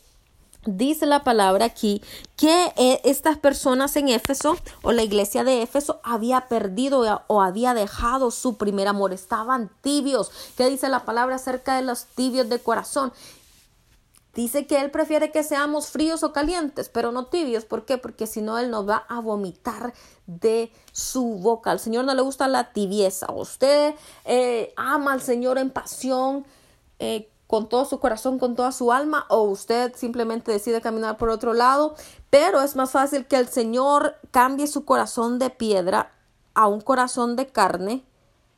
dice 0.67 1.07
la 1.07 1.25
palabra 1.25 1.65
aquí 1.65 2.03
que 2.37 2.73
eh, 2.77 3.01
estas 3.05 3.39
personas 3.39 3.97
en 3.97 4.09
Éfeso 4.09 4.57
o 4.83 4.93
la 4.93 5.03
iglesia 5.03 5.45
de 5.45 5.63
Éfeso 5.63 6.01
había 6.03 6.49
perdido 6.49 7.23
o 7.27 7.43
había 7.43 7.75
dejado 7.75 8.31
su 8.31 8.57
primer 8.57 8.89
amor, 8.89 9.13
estaban 9.13 9.71
tibios. 9.81 10.31
¿Qué 10.57 10.69
dice 10.69 10.89
la 10.89 11.05
palabra 11.05 11.37
acerca 11.37 11.77
de 11.77 11.83
los 11.83 12.07
tibios 12.07 12.49
de 12.49 12.59
corazón? 12.59 13.13
Dice 14.37 14.67
que 14.67 14.79
Él 14.79 14.91
prefiere 14.91 15.31
que 15.31 15.43
seamos 15.43 15.89
fríos 15.89 16.23
o 16.23 16.35
calientes, 16.35 16.91
pero 16.91 17.11
no 17.11 17.25
tibios. 17.25 17.65
¿Por 17.65 17.87
qué? 17.87 17.97
Porque 17.97 18.27
si 18.27 18.43
no, 18.43 18.59
Él 18.59 18.71
nos 18.71 18.87
va 18.87 19.07
a 19.09 19.21
vomitar 19.21 19.95
de 20.27 20.71
su 20.93 21.39
boca. 21.39 21.71
Al 21.71 21.81
Señor 21.81 22.05
no 22.05 22.15
le 22.15 22.21
gusta 22.21 22.47
la 22.47 22.71
tibieza. 22.75 23.33
Usted 23.33 23.95
eh, 24.27 24.75
ama 24.77 25.15
al 25.15 25.23
Señor 25.23 25.57
en 25.57 25.71
pasión. 25.71 26.47
Eh, 26.99 27.31
con 27.47 27.69
todo 27.69 27.85
su 27.85 28.01
corazón, 28.01 28.39
con 28.39 28.57
toda 28.57 28.73
su 28.73 28.93
alma, 28.93 29.27
o 29.29 29.43
usted 29.43 29.95
simplemente 29.97 30.53
decide 30.53 30.81
caminar 30.81 31.17
por 31.17 31.31
otro 31.31 31.55
lado, 31.55 31.95
pero 32.31 32.61
es 32.61 32.77
más 32.77 32.91
fácil 32.91 33.27
que 33.27 33.37
el 33.37 33.49
Señor 33.49 34.17
cambie 34.31 34.67
su 34.67 34.85
corazón 34.85 35.39
de 35.39 35.51
piedra 35.51 36.13
a 36.55 36.67
un 36.67 36.81
corazón 36.81 37.37
de 37.37 37.47
carne, 37.47 38.05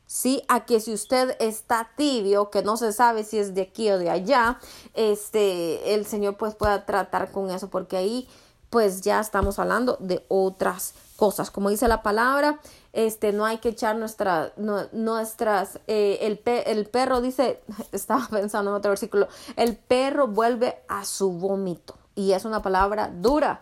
sí, 0.07 0.41
a 0.47 0.65
que 0.65 0.79
si 0.79 0.93
usted 0.93 1.35
está 1.39 1.91
tibio, 1.95 2.49
que 2.49 2.63
no 2.63 2.77
se 2.77 2.93
sabe 2.93 3.23
si 3.23 3.37
es 3.37 3.53
de 3.53 3.61
aquí 3.61 3.91
o 3.91 3.99
de 3.99 4.09
allá, 4.09 4.59
este, 4.95 5.93
el 5.93 6.05
Señor 6.05 6.37
pues 6.37 6.55
pueda 6.55 6.85
tratar 6.85 7.31
con 7.31 7.51
eso, 7.51 7.69
porque 7.69 7.97
ahí 7.97 8.27
pues 8.69 9.01
ya 9.01 9.19
estamos 9.19 9.59
hablando 9.59 9.97
de 9.99 10.25
otras 10.27 10.93
cosas. 11.15 11.51
Como 11.51 11.69
dice 11.69 11.87
la 11.87 12.01
palabra, 12.01 12.59
este, 12.93 13.31
no 13.31 13.45
hay 13.45 13.57
que 13.59 13.69
echar 13.69 13.95
nuestra, 13.95 14.53
nuestras, 14.91 15.79
eh, 15.87 16.19
el, 16.21 16.41
el 16.45 16.85
perro 16.87 17.21
dice, 17.21 17.61
estaba 17.91 18.27
pensando 18.29 18.71
en 18.71 18.77
otro 18.77 18.89
versículo, 18.89 19.27
el 19.55 19.75
perro 19.75 20.27
vuelve 20.27 20.79
a 20.87 21.05
su 21.05 21.31
vómito. 21.31 21.95
Y 22.15 22.33
es 22.33 22.45
una 22.45 22.61
palabra 22.61 23.09
dura, 23.13 23.61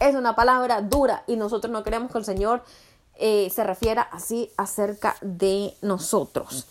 es 0.00 0.14
una 0.14 0.34
palabra 0.34 0.80
dura. 0.82 1.22
Y 1.26 1.36
nosotros 1.36 1.72
no 1.72 1.84
queremos 1.84 2.10
que 2.10 2.18
el 2.18 2.24
Señor 2.24 2.62
eh, 3.16 3.50
se 3.50 3.62
refiera 3.62 4.02
así 4.02 4.50
acerca 4.56 5.16
de 5.20 5.74
nosotros. 5.80 6.66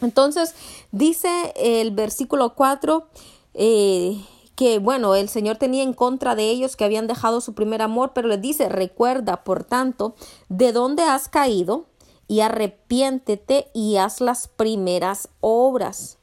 Entonces, 0.00 0.54
dice 0.90 1.52
el 1.56 1.90
versículo 1.92 2.54
4, 2.54 3.06
eh, 3.54 4.24
que, 4.54 4.78
bueno, 4.78 5.14
el 5.14 5.28
Señor 5.28 5.56
tenía 5.56 5.82
en 5.82 5.94
contra 5.94 6.34
de 6.34 6.50
ellos 6.50 6.76
que 6.76 6.84
habían 6.84 7.06
dejado 7.06 7.40
su 7.40 7.54
primer 7.54 7.82
amor, 7.82 8.12
pero 8.14 8.28
les 8.28 8.40
dice, 8.40 8.68
recuerda, 8.68 9.44
por 9.44 9.64
tanto, 9.64 10.14
de 10.48 10.72
dónde 10.72 11.02
has 11.02 11.28
caído 11.28 11.86
y 12.28 12.40
arrepiéntete 12.40 13.70
y 13.72 13.96
haz 13.96 14.20
las 14.20 14.48
primeras 14.48 15.28
obras. 15.40 16.18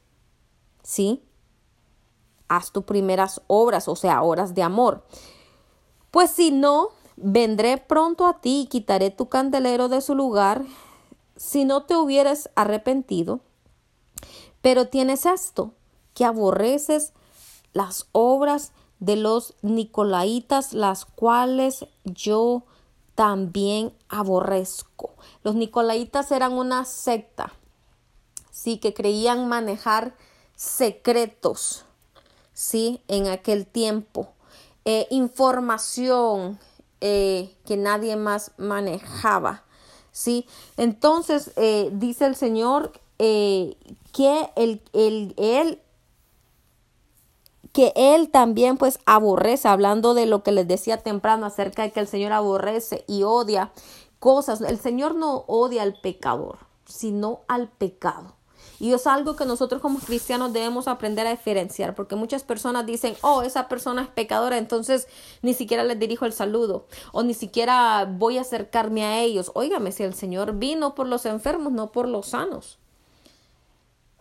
¿Sí? 0.82 1.22
Haz 2.48 2.72
tus 2.72 2.84
primeras 2.84 3.42
obras, 3.46 3.88
o 3.88 3.96
sea, 3.96 4.22
obras 4.22 4.54
de 4.54 4.62
amor. 4.62 5.04
Pues 6.10 6.30
si 6.30 6.50
no, 6.50 6.88
vendré 7.16 7.78
pronto 7.78 8.26
a 8.26 8.40
ti 8.40 8.62
y 8.62 8.66
quitaré 8.66 9.10
tu 9.10 9.28
candelero 9.28 9.88
de 9.88 10.00
su 10.00 10.14
lugar 10.14 10.64
si 11.36 11.64
no 11.64 11.84
te 11.84 11.96
hubieras 11.96 12.50
arrepentido. 12.54 13.40
Pero 14.60 14.88
tienes 14.88 15.26
esto, 15.26 15.74
que 16.14 16.24
aborreces 16.24 17.12
las 17.72 18.06
obras 18.12 18.72
de 18.98 19.16
los 19.16 19.54
Nicolaitas, 19.62 20.72
las 20.72 21.04
cuales 21.04 21.86
yo 22.04 22.64
también 23.14 23.92
aborrezco. 24.08 25.14
Los 25.42 25.54
Nicolaitas 25.54 26.30
eran 26.32 26.52
una 26.52 26.84
secta, 26.84 27.52
sí, 28.50 28.78
que 28.78 28.94
creían 28.94 29.48
manejar 29.48 30.14
secretos, 30.54 31.84
sí, 32.52 33.02
en 33.08 33.26
aquel 33.28 33.66
tiempo, 33.66 34.28
eh, 34.84 35.06
información 35.10 36.58
eh, 37.00 37.54
que 37.64 37.76
nadie 37.76 38.16
más 38.16 38.52
manejaba, 38.58 39.64
sí. 40.12 40.46
Entonces 40.76 41.52
eh, 41.56 41.90
dice 41.92 42.26
el 42.26 42.36
Señor 42.36 42.92
que 43.18 44.50
el, 44.56 44.82
el, 44.94 45.34
él 45.36 45.80
que 47.72 47.92
él 47.94 48.30
también 48.30 48.76
pues 48.76 48.98
aborrece, 49.06 49.68
hablando 49.68 50.14
de 50.14 50.26
lo 50.26 50.42
que 50.42 50.52
les 50.52 50.66
decía 50.66 50.98
temprano 50.98 51.46
acerca 51.46 51.82
de 51.82 51.92
que 51.92 52.00
el 52.00 52.08
Señor 52.08 52.32
aborrece 52.32 53.04
y 53.06 53.22
odia 53.22 53.72
cosas. 54.18 54.60
El 54.60 54.78
Señor 54.78 55.14
no 55.14 55.44
odia 55.46 55.82
al 55.82 56.00
pecador, 56.00 56.58
sino 56.84 57.40
al 57.48 57.68
pecado. 57.68 58.34
Y 58.80 58.94
es 58.94 59.06
algo 59.06 59.36
que 59.36 59.44
nosotros 59.44 59.82
como 59.82 59.98
cristianos 59.98 60.54
debemos 60.54 60.88
aprender 60.88 61.26
a 61.26 61.30
diferenciar, 61.30 61.94
porque 61.94 62.16
muchas 62.16 62.42
personas 62.44 62.86
dicen, 62.86 63.14
oh, 63.20 63.42
esa 63.42 63.68
persona 63.68 64.02
es 64.02 64.08
pecadora, 64.08 64.56
entonces 64.56 65.06
ni 65.42 65.52
siquiera 65.52 65.84
les 65.84 65.98
dirijo 65.98 66.24
el 66.24 66.32
saludo, 66.32 66.86
o 67.12 67.22
ni 67.22 67.34
siquiera 67.34 68.06
voy 68.10 68.38
a 68.38 68.40
acercarme 68.40 69.04
a 69.04 69.20
ellos. 69.20 69.52
Óigame, 69.54 69.92
si 69.92 70.02
el 70.02 70.14
Señor 70.14 70.54
vino 70.54 70.94
por 70.94 71.06
los 71.06 71.26
enfermos, 71.26 71.72
no 71.72 71.92
por 71.92 72.08
los 72.08 72.28
sanos. 72.28 72.79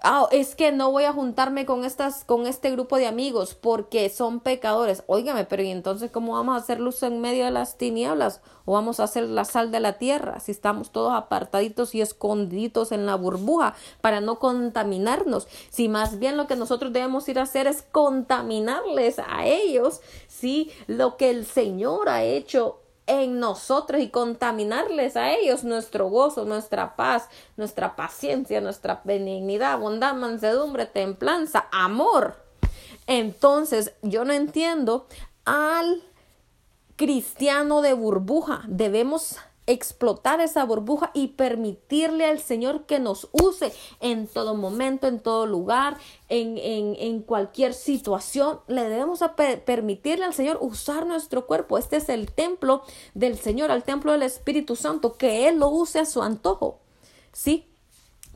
Ah, 0.01 0.27
es 0.31 0.55
que 0.55 0.71
no 0.71 0.91
voy 0.91 1.03
a 1.03 1.11
juntarme 1.11 1.65
con 1.65 1.83
estas, 1.83 2.23
con 2.23 2.47
este 2.47 2.71
grupo 2.71 2.95
de 2.95 3.05
amigos 3.05 3.53
porque 3.53 4.09
son 4.09 4.39
pecadores. 4.39 5.03
Óigame, 5.07 5.43
pero 5.43 5.61
¿y 5.61 5.71
entonces 5.71 6.09
cómo 6.09 6.33
vamos 6.33 6.55
a 6.55 6.63
hacer 6.63 6.79
luz 6.79 7.03
en 7.03 7.19
medio 7.19 7.43
de 7.43 7.51
las 7.51 7.77
tinieblas? 7.77 8.39
¿O 8.63 8.73
vamos 8.73 9.01
a 9.01 9.03
hacer 9.03 9.23
la 9.25 9.43
sal 9.43 9.71
de 9.71 9.81
la 9.81 9.97
tierra 9.97 10.39
si 10.39 10.51
estamos 10.51 10.91
todos 10.91 11.11
apartaditos 11.13 11.95
y 11.95 12.01
escondidos 12.01 12.93
en 12.93 13.05
la 13.05 13.15
burbuja 13.15 13.75
para 13.99 14.21
no 14.21 14.39
contaminarnos? 14.39 15.49
Si 15.69 15.89
más 15.89 16.17
bien 16.17 16.37
lo 16.37 16.47
que 16.47 16.55
nosotros 16.55 16.93
debemos 16.93 17.27
ir 17.27 17.37
a 17.37 17.43
hacer 17.43 17.67
es 17.67 17.81
contaminarles 17.81 19.19
a 19.19 19.45
ellos, 19.45 19.99
si 20.27 20.71
lo 20.87 21.17
que 21.17 21.29
el 21.29 21.45
Señor 21.45 22.07
ha 22.07 22.23
hecho 22.23 22.79
en 23.09 23.39
nosotros 23.39 24.01
y 24.01 24.09
contaminarles 24.09 25.17
a 25.17 25.33
ellos 25.33 25.63
nuestro 25.63 26.09
gozo, 26.09 26.45
nuestra 26.45 26.95
paz, 26.95 27.27
nuestra 27.57 27.95
paciencia, 27.95 28.61
nuestra 28.61 29.01
benignidad, 29.03 29.79
bondad, 29.79 30.13
mansedumbre, 30.13 30.85
templanza, 30.85 31.67
amor. 31.71 32.35
Entonces, 33.07 33.93
yo 34.03 34.25
no 34.25 34.33
entiendo 34.33 35.07
al 35.43 36.03
cristiano 36.97 37.81
de 37.81 37.93
burbuja. 37.93 38.61
Debemos 38.67 39.37
explotar 39.69 40.41
esa 40.41 40.65
burbuja 40.65 41.11
y 41.13 41.27
permitirle 41.27 42.25
al 42.25 42.39
Señor 42.39 42.85
que 42.85 42.99
nos 42.99 43.29
use 43.31 43.71
en 43.99 44.27
todo 44.27 44.55
momento, 44.55 45.07
en 45.07 45.19
todo 45.19 45.45
lugar, 45.45 45.97
en, 46.27 46.57
en, 46.57 46.95
en 46.97 47.21
cualquier 47.21 47.75
situación. 47.75 48.61
Le 48.67 48.83
debemos 48.89 49.23
permitirle 49.65 50.25
al 50.25 50.33
Señor 50.33 50.57
usar 50.61 51.05
nuestro 51.05 51.45
cuerpo. 51.45 51.77
Este 51.77 51.97
es 51.97 52.09
el 52.09 52.31
templo 52.31 52.81
del 53.13 53.37
Señor, 53.37 53.69
el 53.69 53.83
templo 53.83 54.11
del 54.11 54.23
Espíritu 54.23 54.75
Santo, 54.75 55.17
que 55.17 55.47
Él 55.47 55.59
lo 55.59 55.69
use 55.69 55.99
a 55.99 56.05
su 56.05 56.23
antojo. 56.23 56.79
¿Sí? 57.31 57.65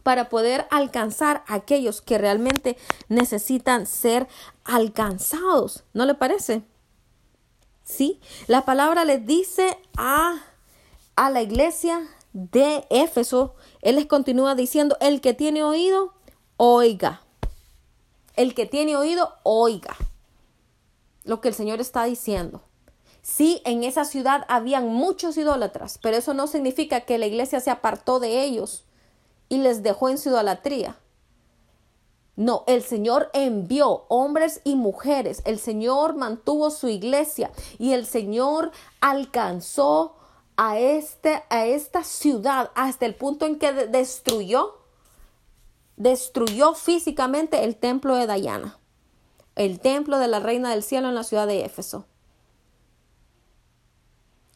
para 0.03 0.27
poder 0.27 0.67
alcanzar 0.69 1.45
a 1.47 1.55
aquellos 1.55 2.01
que 2.01 2.17
realmente 2.17 2.77
necesitan 3.07 3.87
ser 3.87 4.27
alcanzados. 4.65 5.85
¿No 5.93 6.05
le 6.05 6.13
parece? 6.13 6.61
Sí, 7.85 8.19
la 8.47 8.65
palabra 8.65 9.05
le 9.05 9.17
dice 9.17 9.77
a 9.97 10.41
a 11.15 11.29
la 11.29 11.41
iglesia 11.41 12.07
de 12.33 12.85
Éfeso, 12.89 13.55
él 13.81 13.95
les 13.95 14.07
continúa 14.07 14.55
diciendo, 14.55 14.97
el 14.99 15.21
que 15.21 15.33
tiene 15.33 15.63
oído, 15.63 16.13
oiga. 16.57 17.21
El 18.35 18.55
que 18.55 18.65
tiene 18.65 18.95
oído, 18.95 19.33
oiga. 19.43 19.95
Lo 21.23 21.39
que 21.41 21.49
el 21.49 21.53
Señor 21.53 21.79
está 21.79 22.03
diciendo. 22.05 22.61
Sí, 23.21 23.61
en 23.63 23.83
esa 23.83 24.03
ciudad 24.03 24.45
habían 24.49 24.87
muchos 24.87 25.37
idólatras, 25.37 25.97
pero 26.01 26.17
eso 26.17 26.33
no 26.33 26.47
significa 26.47 27.01
que 27.01 27.17
la 27.17 27.27
iglesia 27.27 27.61
se 27.61 27.71
apartó 27.71 28.19
de 28.19 28.43
ellos 28.43 28.83
y 29.47 29.59
les 29.59 29.83
dejó 29.83 30.09
en 30.09 30.17
su 30.17 30.29
idolatría. 30.29 30.97
No, 32.35 32.63
el 32.65 32.81
Señor 32.81 33.29
envió 33.33 34.05
hombres 34.09 34.59
y 34.63 34.75
mujeres, 34.75 35.43
el 35.45 35.59
Señor 35.59 36.15
mantuvo 36.15 36.71
su 36.71 36.89
iglesia 36.89 37.51
y 37.77 37.93
el 37.93 38.07
Señor 38.07 38.71
alcanzó 38.99 40.15
a, 40.57 40.79
este, 40.79 41.43
a 41.49 41.65
esta 41.65 42.03
ciudad 42.03 42.71
hasta 42.75 43.05
el 43.05 43.15
punto 43.15 43.45
en 43.45 43.57
que 43.57 43.71
destruyó, 43.71 44.77
destruyó 45.97 46.73
físicamente 46.73 47.63
el 47.63 47.75
templo 47.75 48.15
de 48.15 48.31
Diana, 48.33 48.77
el 49.55 49.79
templo 49.79 50.19
de 50.19 50.27
la 50.27 50.39
reina 50.39 50.69
del 50.71 50.83
cielo 50.83 51.09
en 51.09 51.15
la 51.15 51.23
ciudad 51.23 51.47
de 51.47 51.65
Éfeso. 51.65 52.05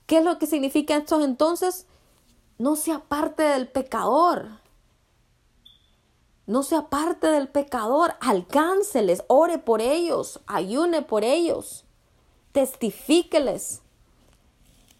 ¿Qué 0.05 0.19
es 0.19 0.23
lo 0.23 0.39
que 0.39 0.47
significa 0.47 0.95
esto 0.95 1.21
entonces? 1.23 1.85
No 2.57 2.75
se 2.75 2.93
aparte 2.93 3.43
del 3.43 3.67
pecador. 3.67 4.47
No 6.45 6.63
se 6.63 6.77
aparte 6.77 7.27
del 7.27 7.49
pecador. 7.49 8.15
Alcánceles, 8.21 9.23
ore 9.27 9.57
por 9.57 9.81
ellos, 9.81 10.39
ayune 10.47 11.01
por 11.01 11.25
ellos, 11.25 11.83
testifíqueles 12.53 13.81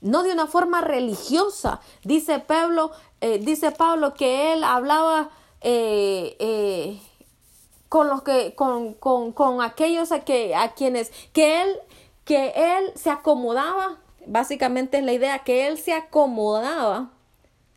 no 0.01 0.23
de 0.23 0.31
una 0.31 0.47
forma 0.47 0.81
religiosa. 0.81 1.81
Dice 2.03 2.39
Pablo, 2.39 2.91
eh, 3.21 3.39
dice 3.39 3.71
Pablo 3.71 4.13
que 4.13 4.53
él 4.53 4.63
hablaba 4.63 5.29
eh, 5.61 6.35
eh, 6.39 7.01
con 7.89 8.07
los 8.07 8.21
que, 8.21 8.53
con, 8.55 8.93
con, 8.93 9.31
con 9.31 9.61
aquellos 9.61 10.11
a, 10.11 10.21
que, 10.21 10.55
a 10.55 10.73
quienes, 10.73 11.11
que 11.33 11.61
él, 11.61 11.69
que 12.25 12.53
él 12.55 12.91
se 12.95 13.09
acomodaba, 13.09 13.97
básicamente 14.25 14.97
es 14.97 15.03
la 15.03 15.13
idea, 15.13 15.39
que 15.39 15.67
él 15.67 15.77
se 15.77 15.93
acomodaba 15.93 17.09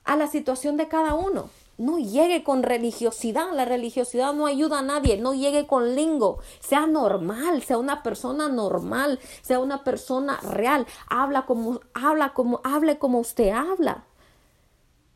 a 0.04 0.16
la 0.16 0.26
situación 0.26 0.76
de 0.76 0.88
cada 0.88 1.14
uno 1.14 1.50
no 1.80 1.98
llegue 1.98 2.44
con 2.44 2.62
religiosidad, 2.62 3.52
la 3.54 3.64
religiosidad 3.64 4.34
no 4.34 4.46
ayuda 4.46 4.80
a 4.80 4.82
nadie, 4.82 5.16
no 5.16 5.32
llegue 5.32 5.66
con 5.66 5.96
lingo, 5.96 6.38
sea 6.60 6.86
normal, 6.86 7.62
sea 7.62 7.78
una 7.78 8.02
persona 8.02 8.48
normal, 8.48 9.18
sea 9.40 9.58
una 9.60 9.82
persona 9.82 10.36
real, 10.42 10.86
habla 11.08 11.46
como 11.46 11.80
habla 11.94 12.34
como 12.34 12.60
hable 12.64 12.98
como 12.98 13.18
usted 13.18 13.48
habla. 13.48 14.04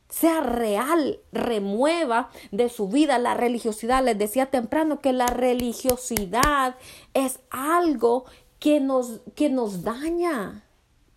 Sea 0.09 0.41
real, 0.41 1.19
remueva 1.33 2.31
de 2.53 2.69
su 2.69 2.89
vida 2.89 3.19
la 3.19 3.35
religiosidad. 3.35 4.05
Les 4.05 4.17
decía 4.17 4.47
temprano 4.47 5.01
que 5.01 5.13
la 5.13 5.27
religiosidad 5.27 6.77
es 7.15 7.41
algo 7.51 8.25
que 8.61 8.79
nos, 8.81 9.21
que 9.35 9.51
nos 9.51 9.83
daña 9.83 10.64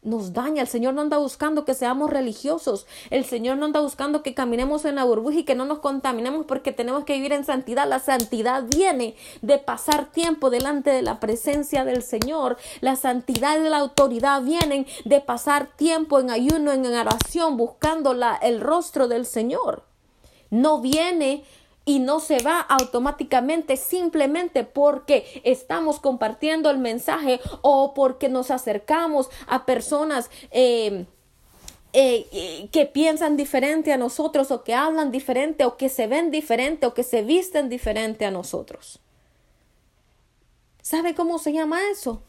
nos 0.07 0.33
daña. 0.33 0.61
El 0.61 0.67
Señor 0.67 0.93
no 0.93 1.01
anda 1.01 1.17
buscando 1.17 1.65
que 1.65 1.73
seamos 1.73 2.09
religiosos. 2.09 2.87
El 3.09 3.25
Señor 3.25 3.57
no 3.57 3.65
anda 3.65 3.81
buscando 3.81 4.23
que 4.23 4.33
caminemos 4.33 4.85
en 4.85 4.95
la 4.95 5.03
burbuja 5.03 5.39
y 5.39 5.43
que 5.43 5.55
no 5.55 5.65
nos 5.65 5.79
contaminemos 5.79 6.45
porque 6.45 6.71
tenemos 6.71 7.03
que 7.03 7.13
vivir 7.13 7.33
en 7.33 7.45
santidad. 7.45 7.87
La 7.87 7.99
santidad 7.99 8.63
viene 8.63 9.15
de 9.41 9.57
pasar 9.57 10.11
tiempo 10.11 10.49
delante 10.49 10.89
de 10.89 11.01
la 11.01 11.19
presencia 11.19 11.85
del 11.85 12.01
Señor. 12.01 12.57
La 12.81 12.95
santidad 12.95 13.59
y 13.59 13.69
la 13.69 13.77
autoridad 13.77 14.41
vienen 14.41 14.87
de 15.05 15.21
pasar 15.21 15.67
tiempo 15.75 16.19
en 16.19 16.31
ayuno, 16.31 16.71
en 16.71 16.85
oración, 16.85 17.57
buscando 17.57 18.13
la, 18.13 18.35
el 18.35 18.61
rostro 18.61 19.07
del 19.07 19.25
Señor. 19.25 19.83
No 20.49 20.79
viene 20.79 21.43
y 21.87 21.99
no 21.99 22.19
se 22.19 22.43
va 22.43 22.59
automáticamente 22.59 23.77
simplemente 23.77 24.65
porque 24.65 25.41
estamos 25.45 26.01
compartiendo 26.01 26.69
el 26.69 26.77
mensaje 26.77 27.39
o 27.61 27.93
porque 27.93 28.27
nos 28.27 28.51
acercamos 28.51 29.29
a 29.47 29.65
personas 29.65 30.29
eh, 30.51 31.05
eh, 31.93 32.67
que 32.73 32.85
piensan 32.85 33.37
diferente 33.37 33.93
a 33.93 33.97
nosotros 33.97 34.51
o 34.51 34.65
que 34.65 34.75
hablan 34.75 35.11
diferente 35.11 35.63
o 35.63 35.77
que 35.77 35.87
se 35.87 36.07
ven 36.07 36.29
diferente 36.29 36.85
o 36.85 36.93
que 36.93 37.03
se 37.03 37.21
visten 37.21 37.69
diferente 37.69 38.25
a 38.25 38.31
nosotros. 38.31 38.99
¿Sabe 40.81 41.15
cómo 41.15 41.39
se 41.39 41.53
llama 41.53 41.79
eso? 41.89 42.21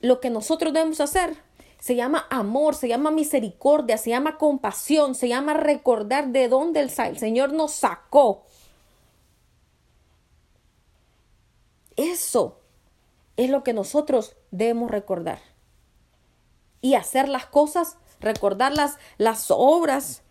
Lo 0.00 0.20
que 0.20 0.28
nosotros 0.28 0.72
debemos 0.72 1.00
hacer 1.00 1.36
se 1.78 1.94
llama 1.94 2.26
amor, 2.30 2.74
se 2.74 2.88
llama 2.88 3.10
misericordia, 3.10 3.98
se 3.98 4.10
llama 4.10 4.36
compasión, 4.36 5.14
se 5.14 5.28
llama 5.28 5.54
recordar 5.54 6.28
de 6.28 6.48
dónde 6.48 6.80
el, 6.80 6.90
Señor 6.90 7.52
nos 7.52 7.72
sacó. 7.72 8.44
Eso 11.96 12.60
es 13.36 13.50
lo 13.50 13.62
que 13.62 13.72
nosotros 13.72 14.36
debemos 14.50 14.90
recordar. 14.90 15.40
Y 16.80 16.94
hacer 16.94 17.28
las 17.28 17.46
cosas, 17.46 17.96
recordar 18.20 18.72
las, 18.72 18.98
las 19.16 19.50
obras 19.50 20.22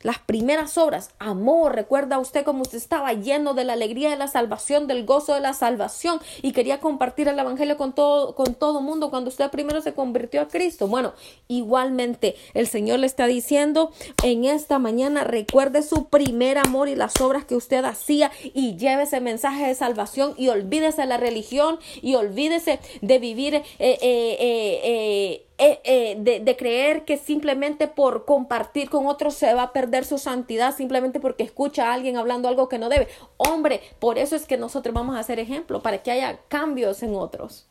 las 0.00 0.18
primeras 0.20 0.78
obras, 0.78 1.10
amor, 1.18 1.74
recuerda 1.74 2.18
usted 2.18 2.44
cómo 2.44 2.62
usted 2.62 2.78
estaba 2.78 3.12
lleno 3.14 3.54
de 3.54 3.64
la 3.64 3.72
alegría 3.72 4.10
de 4.10 4.16
la 4.16 4.28
salvación, 4.28 4.86
del 4.86 5.04
gozo 5.04 5.34
de 5.34 5.40
la 5.40 5.54
salvación 5.54 6.20
y 6.40 6.52
quería 6.52 6.78
compartir 6.78 7.26
el 7.28 7.38
evangelio 7.38 7.76
con 7.76 7.92
todo 7.92 8.34
con 8.34 8.54
todo 8.54 8.80
mundo 8.80 9.10
cuando 9.10 9.28
usted 9.28 9.50
primero 9.50 9.80
se 9.80 9.94
convirtió 9.94 10.40
a 10.40 10.48
Cristo. 10.48 10.86
Bueno, 10.86 11.14
igualmente 11.48 12.36
el 12.54 12.68
Señor 12.68 13.00
le 13.00 13.06
está 13.06 13.26
diciendo 13.26 13.90
en 14.22 14.44
esta 14.44 14.78
mañana 14.78 15.24
recuerde 15.24 15.82
su 15.82 16.08
primer 16.08 16.58
amor 16.58 16.88
y 16.88 16.94
las 16.94 17.20
obras 17.20 17.44
que 17.44 17.56
usted 17.56 17.84
hacía 17.84 18.30
y 18.42 18.76
lleve 18.76 19.02
ese 19.02 19.20
mensaje 19.20 19.66
de 19.66 19.74
salvación 19.74 20.34
y 20.36 20.48
olvídese 20.48 21.02
de 21.02 21.08
la 21.08 21.16
religión 21.16 21.78
y 22.02 22.14
olvídese 22.14 22.78
de 23.00 23.18
vivir 23.18 23.54
eh, 23.54 23.64
eh, 23.78 23.98
eh, 24.00 25.47
eh 25.58 25.80
eh, 25.84 26.16
de, 26.20 26.40
de, 26.40 26.56
creer 26.56 27.04
que 27.04 27.16
simplemente 27.16 27.88
por 27.88 28.24
compartir 28.24 28.88
con 28.88 29.06
otros 29.06 29.34
se 29.34 29.52
va 29.54 29.62
a 29.64 29.72
perder 29.72 30.04
su 30.04 30.18
santidad 30.18 30.74
simplemente 30.74 31.18
porque 31.18 31.42
escucha 31.42 31.88
a 31.88 31.94
alguien 31.94 32.16
hablando 32.16 32.48
algo 32.48 32.68
que 32.68 32.78
no 32.78 32.88
debe. 32.88 33.08
Hombre, 33.36 33.80
por 33.98 34.18
eso 34.18 34.36
es 34.36 34.46
que 34.46 34.56
nosotros 34.56 34.94
vamos 34.94 35.16
a 35.16 35.20
hacer 35.20 35.38
ejemplo, 35.38 35.82
para 35.82 36.02
que 36.02 36.12
haya 36.12 36.38
cambios 36.48 37.02
en 37.02 37.14
otros. 37.16 37.66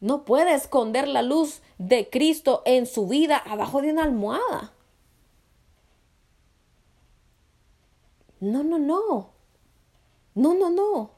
No 0.00 0.24
puede 0.24 0.54
esconder 0.54 1.08
la 1.08 1.22
luz 1.22 1.62
de 1.78 2.10
Cristo 2.10 2.62
en 2.66 2.86
su 2.86 3.06
vida 3.06 3.36
abajo 3.36 3.80
de 3.80 3.92
una 3.92 4.04
almohada. 4.04 4.72
No, 8.40 8.62
no, 8.62 8.78
no. 8.78 9.30
No, 10.34 10.54
no, 10.54 10.70
no. 10.70 11.10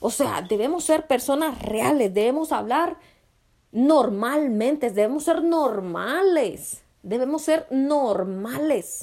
O 0.00 0.10
sea, 0.10 0.42
debemos 0.42 0.84
ser 0.84 1.06
personas 1.06 1.60
reales, 1.60 2.14
debemos 2.14 2.52
hablar 2.52 2.96
normalmente, 3.72 4.90
debemos 4.90 5.24
ser 5.24 5.42
normales, 5.42 6.82
debemos 7.02 7.42
ser 7.42 7.66
normales. 7.70 9.00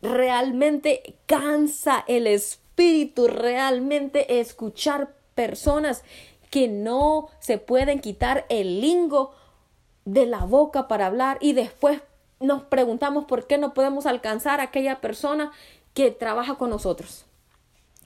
Realmente 0.00 1.16
cansa 1.26 2.04
el 2.06 2.26
espíritu, 2.26 3.26
realmente 3.26 4.40
escuchar 4.40 5.14
personas 5.34 6.04
que 6.50 6.68
no 6.68 7.28
se 7.40 7.58
pueden 7.58 8.00
quitar 8.00 8.46
el 8.48 8.80
lingo 8.80 9.34
de 10.04 10.26
la 10.26 10.44
boca 10.44 10.88
para 10.88 11.06
hablar 11.06 11.38
y 11.40 11.52
después 11.52 12.00
nos 12.40 12.62
preguntamos 12.62 13.24
por 13.24 13.46
qué 13.46 13.58
no 13.58 13.74
podemos 13.74 14.06
alcanzar 14.06 14.60
a 14.60 14.64
aquella 14.64 15.00
persona 15.00 15.52
que 15.92 16.10
trabaja 16.10 16.54
con 16.54 16.70
nosotros 16.70 17.27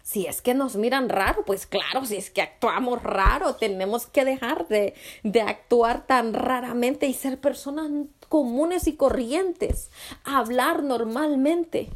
Si 0.02 0.26
es 0.26 0.42
que 0.42 0.54
nos 0.54 0.76
miran 0.76 1.08
raro, 1.08 1.44
pues 1.44 1.66
claro, 1.66 2.04
si 2.04 2.16
es 2.16 2.30
que 2.30 2.42
actuamos 2.42 3.02
raro, 3.02 3.54
tenemos 3.54 4.06
que 4.06 4.24
dejar 4.24 4.66
de, 4.68 4.94
de 5.22 5.42
actuar 5.42 6.06
tan 6.06 6.34
raramente 6.34 7.06
y 7.06 7.14
ser 7.14 7.40
personas 7.40 7.88
comunes 8.28 8.86
y 8.88 8.96
corrientes, 8.96 9.90
hablar 10.24 10.82
normalmente. 10.82 11.90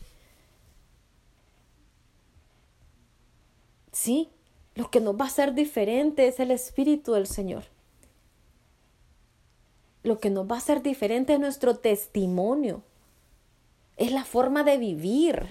Sí, 3.90 4.28
lo 4.74 4.90
que 4.90 5.00
nos 5.00 5.16
va 5.16 5.24
a 5.24 5.28
hacer 5.28 5.54
diferente 5.54 6.28
es 6.28 6.38
el 6.38 6.50
Espíritu 6.50 7.14
del 7.14 7.26
Señor. 7.26 7.64
Lo 10.02 10.20
que 10.20 10.28
nos 10.28 10.48
va 10.48 10.56
a 10.56 10.58
hacer 10.58 10.82
diferente 10.82 11.32
es 11.32 11.40
nuestro 11.40 11.78
testimonio. 11.78 12.82
Es 13.96 14.12
la 14.12 14.24
forma 14.24 14.62
de 14.62 14.76
vivir. 14.76 15.48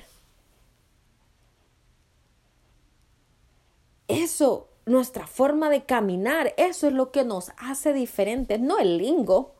Eso, 4.07 4.67
nuestra 4.85 5.27
forma 5.27 5.69
de 5.69 5.83
caminar, 5.83 6.53
eso 6.57 6.87
es 6.87 6.93
lo 6.93 7.11
que 7.11 7.23
nos 7.23 7.51
hace 7.57 7.93
diferentes, 7.93 8.59
no 8.59 8.77
el 8.77 8.97
lingo. 8.97 9.53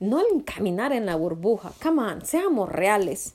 No 0.00 0.18
el 0.18 0.44
caminar 0.44 0.92
en 0.92 1.06
la 1.06 1.14
burbuja. 1.14 1.72
Come 1.80 2.02
on, 2.02 2.26
seamos 2.26 2.68
reales. 2.68 3.34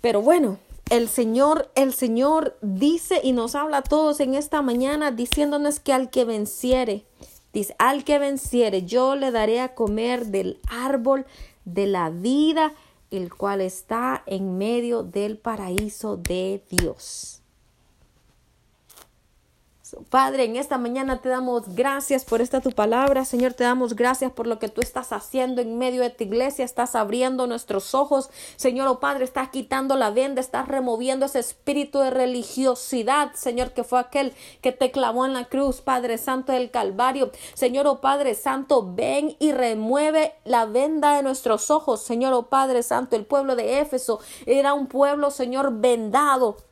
Pero 0.00 0.20
bueno, 0.20 0.58
el 0.90 1.08
Señor, 1.08 1.70
el 1.74 1.92
Señor 1.92 2.56
dice 2.62 3.20
y 3.22 3.32
nos 3.32 3.54
habla 3.54 3.78
a 3.78 3.82
todos 3.82 4.20
en 4.20 4.34
esta 4.34 4.62
mañana 4.62 5.10
diciéndonos 5.10 5.80
que 5.80 5.92
al 5.92 6.08
que 6.08 6.24
venciere, 6.24 7.04
dice, 7.52 7.74
al 7.78 8.04
que 8.04 8.18
venciere, 8.18 8.84
yo 8.84 9.14
le 9.14 9.30
daré 9.30 9.60
a 9.60 9.74
comer 9.74 10.26
del 10.26 10.58
árbol 10.70 11.26
de 11.64 11.86
la 11.86 12.10
vida, 12.10 12.72
el 13.10 13.34
cual 13.34 13.60
está 13.60 14.22
en 14.26 14.58
medio 14.58 15.02
del 15.02 15.38
paraíso 15.38 16.16
de 16.16 16.62
Dios. 16.68 17.37
Padre, 20.10 20.44
en 20.44 20.56
esta 20.56 20.78
mañana 20.78 21.20
te 21.20 21.28
damos 21.28 21.74
gracias 21.74 22.24
por 22.24 22.40
esta 22.40 22.60
tu 22.60 22.72
palabra. 22.72 23.24
Señor, 23.24 23.54
te 23.54 23.64
damos 23.64 23.94
gracias 23.94 24.32
por 24.32 24.46
lo 24.46 24.58
que 24.58 24.68
tú 24.68 24.80
estás 24.80 25.12
haciendo 25.12 25.60
en 25.60 25.78
medio 25.78 26.02
de 26.02 26.10
tu 26.10 26.24
iglesia. 26.24 26.64
Estás 26.64 26.94
abriendo 26.94 27.46
nuestros 27.46 27.94
ojos. 27.94 28.30
Señor, 28.56 28.88
oh 28.88 29.00
Padre, 29.00 29.24
estás 29.24 29.48
quitando 29.50 29.96
la 29.96 30.10
venda, 30.10 30.40
estás 30.40 30.68
removiendo 30.68 31.26
ese 31.26 31.38
espíritu 31.38 32.00
de 32.00 32.10
religiosidad, 32.10 33.32
Señor, 33.34 33.72
que 33.72 33.84
fue 33.84 34.00
aquel 34.00 34.32
que 34.60 34.72
te 34.72 34.90
clavó 34.90 35.26
en 35.26 35.34
la 35.34 35.46
cruz, 35.46 35.80
Padre 35.80 36.18
Santo 36.18 36.52
del 36.52 36.70
Calvario. 36.70 37.30
Señor, 37.54 37.86
oh 37.86 38.00
Padre 38.00 38.34
Santo, 38.34 38.92
ven 38.94 39.36
y 39.38 39.52
remueve 39.52 40.34
la 40.44 40.66
venda 40.66 41.16
de 41.16 41.22
nuestros 41.22 41.70
ojos. 41.70 42.02
Señor, 42.02 42.32
oh 42.32 42.48
Padre 42.48 42.82
Santo, 42.82 43.16
el 43.16 43.26
pueblo 43.26 43.56
de 43.56 43.80
Éfeso 43.80 44.20
era 44.46 44.74
un 44.74 44.86
pueblo, 44.86 45.30
Señor, 45.30 45.80
vendado 45.80 46.67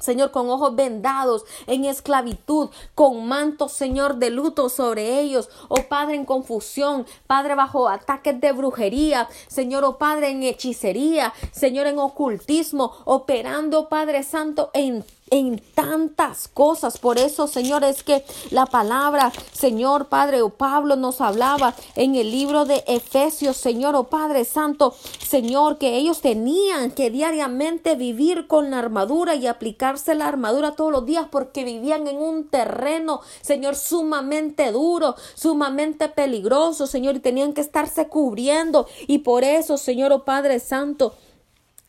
Señor, 0.00 0.30
con 0.30 0.50
ojos 0.50 0.76
vendados, 0.76 1.44
en 1.66 1.86
esclavitud, 1.86 2.68
con 2.94 3.26
mantos, 3.26 3.72
Señor, 3.72 4.16
de 4.16 4.30
luto 4.30 4.68
sobre 4.68 5.20
ellos. 5.20 5.48
Oh 5.68 5.82
Padre, 5.88 6.16
en 6.16 6.26
confusión, 6.26 7.06
Padre, 7.26 7.54
bajo 7.54 7.88
ataques 7.88 8.38
de 8.40 8.52
brujería. 8.52 9.28
Señor, 9.48 9.84
oh 9.84 9.96
Padre, 9.96 10.30
en 10.30 10.42
hechicería. 10.42 11.32
Señor, 11.50 11.86
en 11.86 11.98
ocultismo, 11.98 12.92
operando, 13.04 13.88
Padre 13.88 14.22
Santo, 14.22 14.70
en 14.74 15.02
en 15.30 15.60
tantas 15.74 16.48
cosas. 16.48 16.98
Por 16.98 17.18
eso, 17.18 17.46
Señor, 17.46 17.84
es 17.84 18.02
que 18.02 18.24
la 18.50 18.66
palabra, 18.66 19.32
Señor 19.52 20.06
Padre 20.08 20.42
o 20.42 20.50
Pablo 20.50 20.96
nos 20.96 21.20
hablaba 21.20 21.74
en 21.94 22.14
el 22.14 22.30
libro 22.30 22.64
de 22.64 22.84
Efesios, 22.86 23.56
Señor 23.56 23.96
o 23.96 24.04
Padre 24.04 24.44
Santo, 24.44 24.94
Señor, 25.26 25.78
que 25.78 25.96
ellos 25.96 26.20
tenían 26.20 26.90
que 26.92 27.10
diariamente 27.10 27.96
vivir 27.96 28.46
con 28.46 28.70
la 28.70 28.78
armadura 28.78 29.34
y 29.34 29.46
aplicarse 29.46 30.14
la 30.14 30.28
armadura 30.28 30.72
todos 30.72 30.92
los 30.92 31.06
días 31.06 31.26
porque 31.30 31.64
vivían 31.64 32.06
en 32.06 32.18
un 32.18 32.48
terreno, 32.48 33.20
Señor, 33.40 33.76
sumamente 33.76 34.70
duro, 34.72 35.16
sumamente 35.34 36.08
peligroso, 36.08 36.86
Señor, 36.86 37.16
y 37.16 37.20
tenían 37.20 37.52
que 37.52 37.60
estarse 37.60 38.08
cubriendo. 38.08 38.86
Y 39.06 39.18
por 39.18 39.44
eso, 39.44 39.76
Señor 39.76 40.12
o 40.12 40.24
Padre 40.24 40.60
Santo, 40.60 41.14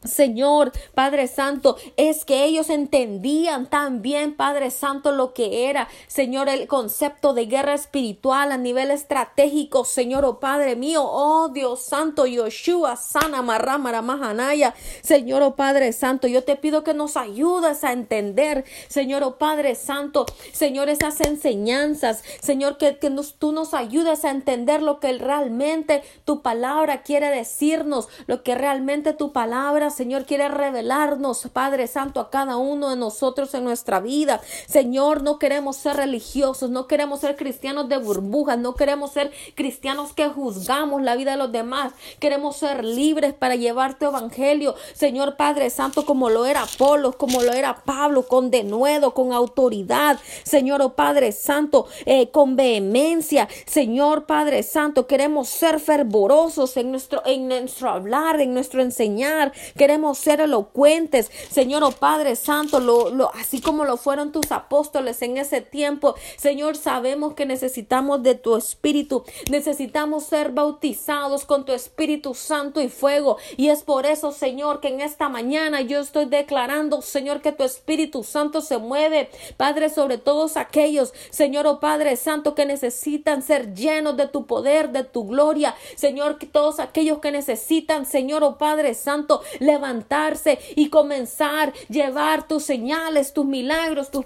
Señor, 0.04 0.72
Padre 0.94 1.28
Santo, 1.28 1.76
es 1.98 2.24
que 2.24 2.46
ellos 2.46 2.70
entendían 2.70 3.66
también, 3.66 4.36
Padre 4.36 4.70
Santo, 4.70 5.12
lo 5.12 5.34
que 5.34 5.70
era, 5.70 5.88
Señor, 6.06 6.50
el 6.50 6.68
concepto 6.68 7.34
de 7.34 7.48
guerra 7.48 7.74
espiritual 7.74 8.52
a 8.52 8.58
nivel 8.58 8.92
estratégico, 8.92 9.86
Señor, 9.86 10.24
oh 10.24 10.40
Padre 10.40 10.76
mío, 10.76 11.02
oh 11.04 11.50
Dios 11.50 11.82
Santo, 11.82 12.28
Yoshua, 12.28 12.96
Sana, 12.96 13.42
Marramara, 13.42 14.04
Mahanaya, 14.04 14.76
Señor, 15.02 15.42
oh 15.42 15.56
Padre 15.56 15.92
Santo, 15.94 16.28
yo 16.28 16.44
te 16.44 16.56
pido 16.56 16.84
que 16.84 16.94
nos 16.94 17.18
ayudes 17.18 17.84
a 17.84 17.92
entender, 17.92 18.66
Señor, 18.88 19.24
oh 19.24 19.40
Padre 19.40 19.74
Santo, 19.74 20.28
Señor, 20.54 20.90
esas 20.90 21.22
enseñanzas, 21.22 22.24
Señor, 22.40 22.78
que, 22.78 23.00
que 23.00 23.10
tú 23.40 23.52
nos 23.52 23.74
ayudes 23.74 24.26
a 24.26 24.30
entender 24.30 24.84
lo 24.84 25.00
que 25.00 25.12
realmente 25.18 26.04
tu 26.24 26.44
palabra 26.44 27.02
quiere 27.02 27.32
decirnos, 27.32 28.10
lo 28.28 28.44
que 28.44 28.54
realmente 28.54 29.14
tu 29.14 29.34
palabra 29.34 29.87
Señor, 29.90 30.26
quiere 30.26 30.48
revelarnos, 30.48 31.48
Padre 31.54 31.88
Santo, 31.88 32.20
a 32.20 32.30
cada 32.30 32.58
uno 32.58 32.90
de 32.90 32.96
nosotros 32.96 33.54
en 33.54 33.64
nuestra 33.64 34.00
vida. 34.00 34.42
Señor, 34.68 35.24
no 35.24 35.40
queremos 35.40 35.78
ser 35.78 35.98
religiosos, 35.98 36.70
no 36.70 36.88
queremos 36.88 37.22
ser 37.22 37.36
cristianos 37.36 37.90
de 37.90 37.98
burbujas, 37.98 38.58
no 38.58 38.76
queremos 38.76 39.12
ser 39.12 39.32
cristianos 39.56 40.14
que 40.14 40.28
juzgamos 40.30 41.02
la 41.02 41.16
vida 41.16 41.32
de 41.32 41.38
los 41.38 41.52
demás. 41.52 41.94
Queremos 42.20 42.58
ser 42.58 42.84
libres 42.84 43.34
para 43.34 43.56
llevar 43.56 43.98
tu 43.98 44.06
evangelio, 44.06 44.76
Señor 44.94 45.38
Padre 45.38 45.70
Santo, 45.70 46.06
como 46.06 46.30
lo 46.30 46.46
era 46.46 46.64
Apolo, 46.64 47.14
como 47.14 47.42
lo 47.42 47.54
era 47.54 47.84
Pablo, 47.84 48.28
con 48.28 48.52
denuedo, 48.52 49.14
con 49.14 49.34
autoridad. 49.34 50.20
Señor, 50.44 50.82
oh 50.82 50.94
Padre 50.94 51.32
Santo, 51.32 51.88
eh, 52.06 52.30
con 52.32 52.56
vehemencia. 52.56 53.48
Señor 53.66 54.26
Padre 54.26 54.64
Santo, 54.64 55.08
queremos 55.08 55.50
ser 55.50 55.80
fervorosos 55.80 56.78
en 56.78 56.92
nuestro, 56.92 57.22
en 57.26 57.48
nuestro 57.48 57.90
hablar, 57.90 58.42
en 58.42 58.54
nuestro 58.54 58.82
enseñar. 58.82 59.52
Queremos 59.78 60.18
ser 60.18 60.42
elocuentes, 60.42 61.32
Señor, 61.50 61.84
oh 61.84 61.92
Padre 61.92 62.36
Santo, 62.36 62.80
lo, 62.80 63.10
lo, 63.10 63.34
así 63.36 63.62
como 63.62 63.86
lo 63.86 63.98
fueron 63.98 64.32
tus 64.32 64.52
apóstoles 64.52 65.22
en 65.22 65.38
ese 65.38 65.62
tiempo. 65.62 66.16
Señor, 66.38 66.76
sabemos 66.76 67.34
que 67.34 67.46
necesitamos 67.46 68.24
de 68.24 68.36
tu 68.36 68.56
Espíritu, 68.56 69.24
necesitamos 69.50 70.26
ser 70.26 70.52
bautizados 70.52 71.46
con 71.46 71.66
tu 71.66 71.74
Espíritu 71.74 72.34
Santo 72.34 72.82
y 72.82 72.90
fuego. 72.90 73.38
Y 73.56 73.70
es 73.70 73.84
por 73.84 74.06
eso, 74.06 74.32
Señor, 74.32 74.80
que 74.82 74.90
en 74.90 75.02
esta 75.02 75.30
mañana 75.30 75.82
yo 75.82 76.00
estoy 76.00 76.26
declarando, 76.26 77.02
Señor, 77.02 77.42
que 77.42 77.52
tu 77.52 77.64
Espíritu 77.64 78.24
Santo 78.24 78.62
se 78.62 78.78
mueve, 78.78 79.30
Padre, 79.58 79.90
sobre 79.90 80.18
todos 80.18 80.58
aquellos, 80.58 81.14
Señor, 81.30 81.68
oh 81.68 81.80
Padre 81.80 82.16
Santo, 82.16 82.56
que 82.56 82.66
necesitan 82.66 83.42
ser 83.42 83.74
llenos 83.74 84.18
de 84.18 84.28
tu 84.28 84.46
poder, 84.46 84.90
de 84.92 85.04
tu 85.04 85.26
gloria, 85.26 85.76
Señor, 85.96 86.38
que 86.38 86.48
todos 86.48 86.80
aquellos 86.80 87.20
que 87.20 87.32
necesitan, 87.32 88.06
Señor, 88.06 88.44
oh 88.44 88.58
Padre 88.58 88.94
Santo, 88.94 89.42
levantarse 89.68 90.58
y 90.76 90.90
comenzar 90.90 91.70
a 91.70 91.74
llevar 91.90 92.48
tus 92.48 92.64
señales, 92.64 93.34
tus 93.34 93.46
milagros, 93.46 94.10
tus, 94.10 94.26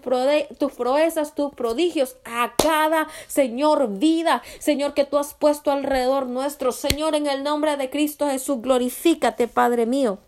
tus 0.58 0.72
proezas, 0.72 1.36
tus 1.36 1.54
prodigios 1.54 2.16
a 2.24 2.54
cada 2.58 3.10
Señor 3.28 3.90
vida, 3.98 4.42
Señor, 4.60 4.94
que 4.94 5.06
tú 5.06 5.18
has 5.18 5.34
puesto 5.34 5.72
alrededor 5.72 6.28
nuestro. 6.28 6.72
Señor, 6.72 7.16
en 7.16 7.28
el 7.28 7.44
nombre 7.44 7.76
de 7.76 7.90
Cristo 7.90 8.30
Jesús, 8.30 8.62
glorifícate, 8.62 9.50
Padre 9.50 9.86
mío 9.86 10.20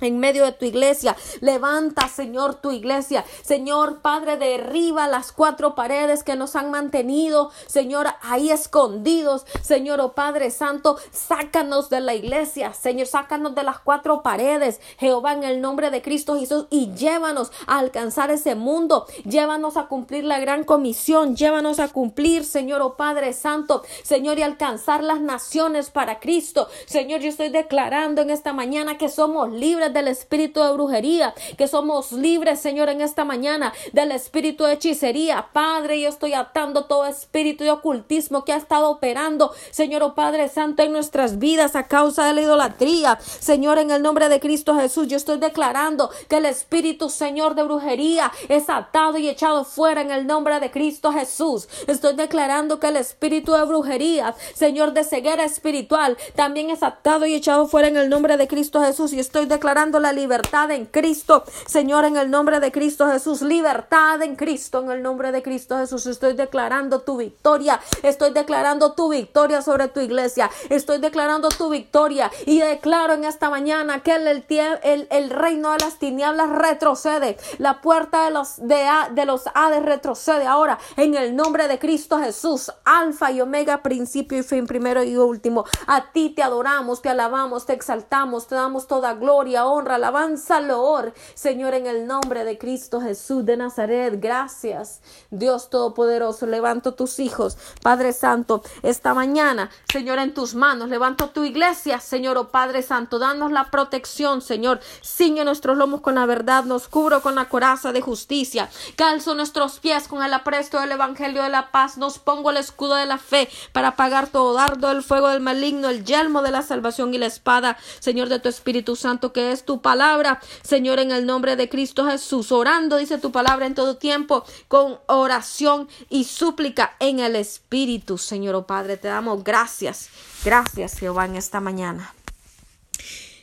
en 0.00 0.18
medio 0.18 0.44
de 0.44 0.52
tu 0.52 0.64
iglesia. 0.64 1.16
Levanta, 1.40 2.08
Señor, 2.08 2.56
tu 2.56 2.70
iglesia. 2.70 3.24
Señor, 3.42 4.00
Padre, 4.00 4.36
derriba 4.36 5.08
las 5.08 5.32
cuatro 5.32 5.74
paredes 5.74 6.22
que 6.22 6.36
nos 6.36 6.56
han 6.56 6.70
mantenido, 6.70 7.50
Señor, 7.66 8.06
ahí 8.22 8.50
escondidos. 8.50 9.46
Señor, 9.62 10.00
oh 10.00 10.12
Padre 10.12 10.50
Santo, 10.50 10.98
sácanos 11.10 11.90
de 11.90 12.00
la 12.00 12.14
iglesia. 12.14 12.72
Señor, 12.72 13.06
sácanos 13.06 13.54
de 13.54 13.62
las 13.62 13.78
cuatro 13.78 14.22
paredes. 14.22 14.80
Jehová, 14.98 15.32
en 15.32 15.44
el 15.44 15.60
nombre 15.60 15.90
de 15.90 16.02
Cristo 16.02 16.38
Jesús, 16.38 16.66
y 16.70 16.92
llévanos 16.94 17.50
a 17.66 17.78
alcanzar 17.78 18.30
ese 18.30 18.54
mundo. 18.54 19.06
Llévanos 19.24 19.76
a 19.76 19.86
cumplir 19.86 20.24
la 20.24 20.40
gran 20.40 20.64
comisión. 20.64 21.36
Llévanos 21.36 21.78
a 21.80 21.88
cumplir, 21.88 22.44
Señor, 22.44 22.82
oh 22.82 22.96
Padre 22.96 23.32
Santo, 23.32 23.82
Señor, 24.02 24.38
y 24.38 24.42
alcanzar 24.42 25.02
las 25.02 25.20
naciones 25.20 25.90
para 25.90 26.20
Cristo. 26.20 26.68
Señor, 26.86 27.20
yo 27.20 27.28
estoy 27.28 27.48
declarando 27.48 28.22
en 28.22 28.30
esta 28.30 28.52
mañana 28.52 28.98
que 28.98 29.08
somos 29.08 29.50
libres 29.50 29.87
del 29.92 30.08
espíritu 30.08 30.62
de 30.62 30.72
brujería, 30.72 31.34
que 31.56 31.68
somos 31.68 32.12
libres, 32.12 32.60
Señor, 32.60 32.88
en 32.88 33.00
esta 33.00 33.24
mañana 33.24 33.72
del 33.92 34.12
espíritu 34.12 34.64
de 34.64 34.74
hechicería. 34.74 35.48
Padre, 35.52 36.00
yo 36.00 36.08
estoy 36.08 36.34
atando 36.34 36.84
todo 36.84 37.06
espíritu 37.06 37.64
de 37.64 37.70
ocultismo 37.70 38.44
que 38.44 38.52
ha 38.52 38.56
estado 38.56 38.90
operando, 38.90 39.52
Señor, 39.70 40.02
oh 40.02 40.14
Padre 40.14 40.48
Santo, 40.48 40.82
en 40.82 40.92
nuestras 40.92 41.38
vidas 41.38 41.76
a 41.76 41.84
causa 41.84 42.26
de 42.26 42.34
la 42.34 42.42
idolatría. 42.42 43.18
Señor, 43.20 43.78
en 43.78 43.90
el 43.90 44.02
nombre 44.02 44.28
de 44.28 44.40
Cristo 44.40 44.74
Jesús, 44.74 45.08
yo 45.08 45.16
estoy 45.16 45.38
declarando 45.38 46.10
que 46.28 46.36
el 46.38 46.46
espíritu, 46.46 47.10
Señor, 47.10 47.54
de 47.54 47.62
brujería 47.62 48.32
es 48.48 48.68
atado 48.68 49.18
y 49.18 49.28
echado 49.28 49.64
fuera 49.64 50.00
en 50.00 50.10
el 50.10 50.26
nombre 50.26 50.60
de 50.60 50.70
Cristo 50.70 51.12
Jesús. 51.12 51.68
Estoy 51.86 52.14
declarando 52.14 52.78
que 52.80 52.88
el 52.88 52.96
espíritu 52.96 53.52
de 53.52 53.64
brujería, 53.64 54.34
Señor, 54.54 54.92
de 54.92 55.04
ceguera 55.04 55.44
espiritual, 55.44 56.16
también 56.34 56.70
es 56.70 56.82
atado 56.82 57.26
y 57.26 57.34
echado 57.34 57.66
fuera 57.66 57.88
en 57.88 57.96
el 57.96 58.08
nombre 58.08 58.36
de 58.36 58.48
Cristo 58.48 58.80
Jesús. 58.80 59.12
Y 59.12 59.20
estoy 59.20 59.46
declarando 59.46 59.77
la 59.78 60.12
libertad 60.12 60.72
en 60.72 60.86
Cristo, 60.86 61.44
Señor, 61.66 62.04
en 62.04 62.16
el 62.16 62.32
nombre 62.32 62.58
de 62.58 62.72
Cristo 62.72 63.06
Jesús. 63.06 63.42
Libertad 63.42 64.20
en 64.22 64.34
Cristo, 64.34 64.80
en 64.80 64.90
el 64.90 65.02
nombre 65.02 65.30
de 65.30 65.40
Cristo 65.40 65.78
Jesús. 65.78 66.06
Estoy 66.06 66.32
declarando 66.32 67.02
tu 67.02 67.16
victoria. 67.16 67.80
Estoy 68.02 68.32
declarando 68.32 68.94
tu 68.94 69.08
victoria 69.08 69.62
sobre 69.62 69.86
tu 69.86 70.00
iglesia. 70.00 70.50
Estoy 70.68 70.98
declarando 70.98 71.48
tu 71.50 71.70
victoria. 71.70 72.28
Y 72.44 72.58
declaro 72.58 73.12
en 73.12 73.24
esta 73.24 73.50
mañana 73.50 74.02
que 74.02 74.16
el 74.16 75.30
reino 75.30 75.70
de 75.70 75.78
las 75.78 76.00
tinieblas 76.00 76.50
retrocede. 76.50 77.38
La 77.58 77.80
puerta 77.80 78.24
de 78.24 78.32
los, 78.32 78.56
de, 78.56 78.84
de 79.12 79.24
los 79.26 79.44
Hades 79.54 79.84
retrocede 79.84 80.44
ahora 80.44 80.80
en 80.96 81.14
el 81.14 81.36
nombre 81.36 81.68
de 81.68 81.78
Cristo 81.78 82.18
Jesús. 82.18 82.72
Alfa 82.84 83.30
y 83.30 83.40
Omega, 83.40 83.80
principio 83.80 84.38
y 84.38 84.42
fin, 84.42 84.66
primero 84.66 85.04
y 85.04 85.16
último. 85.16 85.64
A 85.86 86.10
ti 86.10 86.30
te 86.30 86.42
adoramos, 86.42 87.00
te 87.00 87.10
alabamos, 87.10 87.64
te 87.64 87.74
exaltamos, 87.74 88.48
te 88.48 88.56
damos 88.56 88.88
toda 88.88 89.14
gloria, 89.14 89.67
honra, 89.68 89.96
alabanza, 89.96 90.60
loor. 90.60 91.12
Señor, 91.34 91.74
en 91.74 91.86
el 91.86 92.06
nombre 92.06 92.44
de 92.44 92.58
Cristo 92.58 93.00
Jesús 93.00 93.44
de 93.44 93.56
Nazaret, 93.56 94.20
gracias. 94.20 95.00
Dios 95.30 95.70
Todopoderoso, 95.70 96.46
levanto 96.46 96.94
tus 96.94 97.18
hijos. 97.18 97.56
Padre 97.82 98.12
Santo, 98.12 98.62
esta 98.82 99.14
mañana, 99.14 99.70
Señor, 99.92 100.18
en 100.18 100.34
tus 100.34 100.54
manos, 100.54 100.88
levanto 100.88 101.30
tu 101.30 101.44
iglesia, 101.44 102.00
Señor, 102.00 102.38
oh 102.38 102.48
Padre 102.48 102.82
Santo, 102.82 103.18
danos 103.18 103.52
la 103.52 103.70
protección, 103.70 104.42
Señor. 104.42 104.80
Ciñe 105.02 105.44
nuestros 105.44 105.76
lomos 105.76 106.00
con 106.00 106.14
la 106.14 106.26
verdad, 106.26 106.64
nos 106.64 106.88
cubro 106.88 107.22
con 107.22 107.34
la 107.34 107.48
coraza 107.48 107.92
de 107.92 108.00
justicia. 108.00 108.68
Calzo 108.96 109.34
nuestros 109.34 109.78
pies 109.80 110.08
con 110.08 110.22
el 110.22 110.32
apresto 110.34 110.80
del 110.80 110.92
Evangelio 110.92 111.42
de 111.42 111.48
la 111.48 111.70
paz. 111.70 111.98
Nos 111.98 112.18
pongo 112.18 112.50
el 112.50 112.56
escudo 112.56 112.94
de 112.94 113.06
la 113.06 113.18
fe 113.18 113.48
para 113.72 113.88
apagar 113.88 114.28
todo 114.28 114.54
dardo 114.54 114.88
del 114.88 115.02
fuego 115.02 115.28
del 115.28 115.40
maligno, 115.40 115.88
el 115.88 116.04
yelmo 116.04 116.42
de 116.42 116.50
la 116.50 116.62
salvación 116.62 117.14
y 117.14 117.18
la 117.18 117.26
espada, 117.26 117.76
Señor, 118.00 118.28
de 118.28 118.38
tu 118.38 118.48
Espíritu 118.48 118.96
Santo, 118.96 119.32
que 119.32 119.52
tu 119.64 119.80
palabra, 119.80 120.40
Señor, 120.62 120.98
en 120.98 121.10
el 121.10 121.26
nombre 121.26 121.56
de 121.56 121.68
Cristo 121.68 122.06
Jesús. 122.06 122.52
Orando, 122.52 122.96
dice 122.96 123.18
tu 123.18 123.32
palabra 123.32 123.66
en 123.66 123.74
todo 123.74 123.96
tiempo, 123.96 124.44
con 124.68 124.98
oración 125.06 125.88
y 126.08 126.24
súplica 126.24 126.96
en 127.00 127.20
el 127.20 127.36
Espíritu, 127.36 128.18
Señor, 128.18 128.54
oh 128.54 128.66
Padre. 128.66 128.96
Te 128.96 129.08
damos 129.08 129.44
gracias. 129.44 130.08
Gracias, 130.44 130.98
Jehová, 130.98 131.24
en 131.24 131.36
esta 131.36 131.60
mañana. 131.60 132.14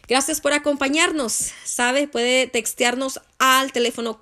Gracias 0.07 0.39
por 0.39 0.53
acompañarnos. 0.53 1.51
¿Sabe? 1.63 2.07
Puede 2.07 2.47
textearnos 2.47 3.19
al 3.39 3.71
teléfono 3.71 4.19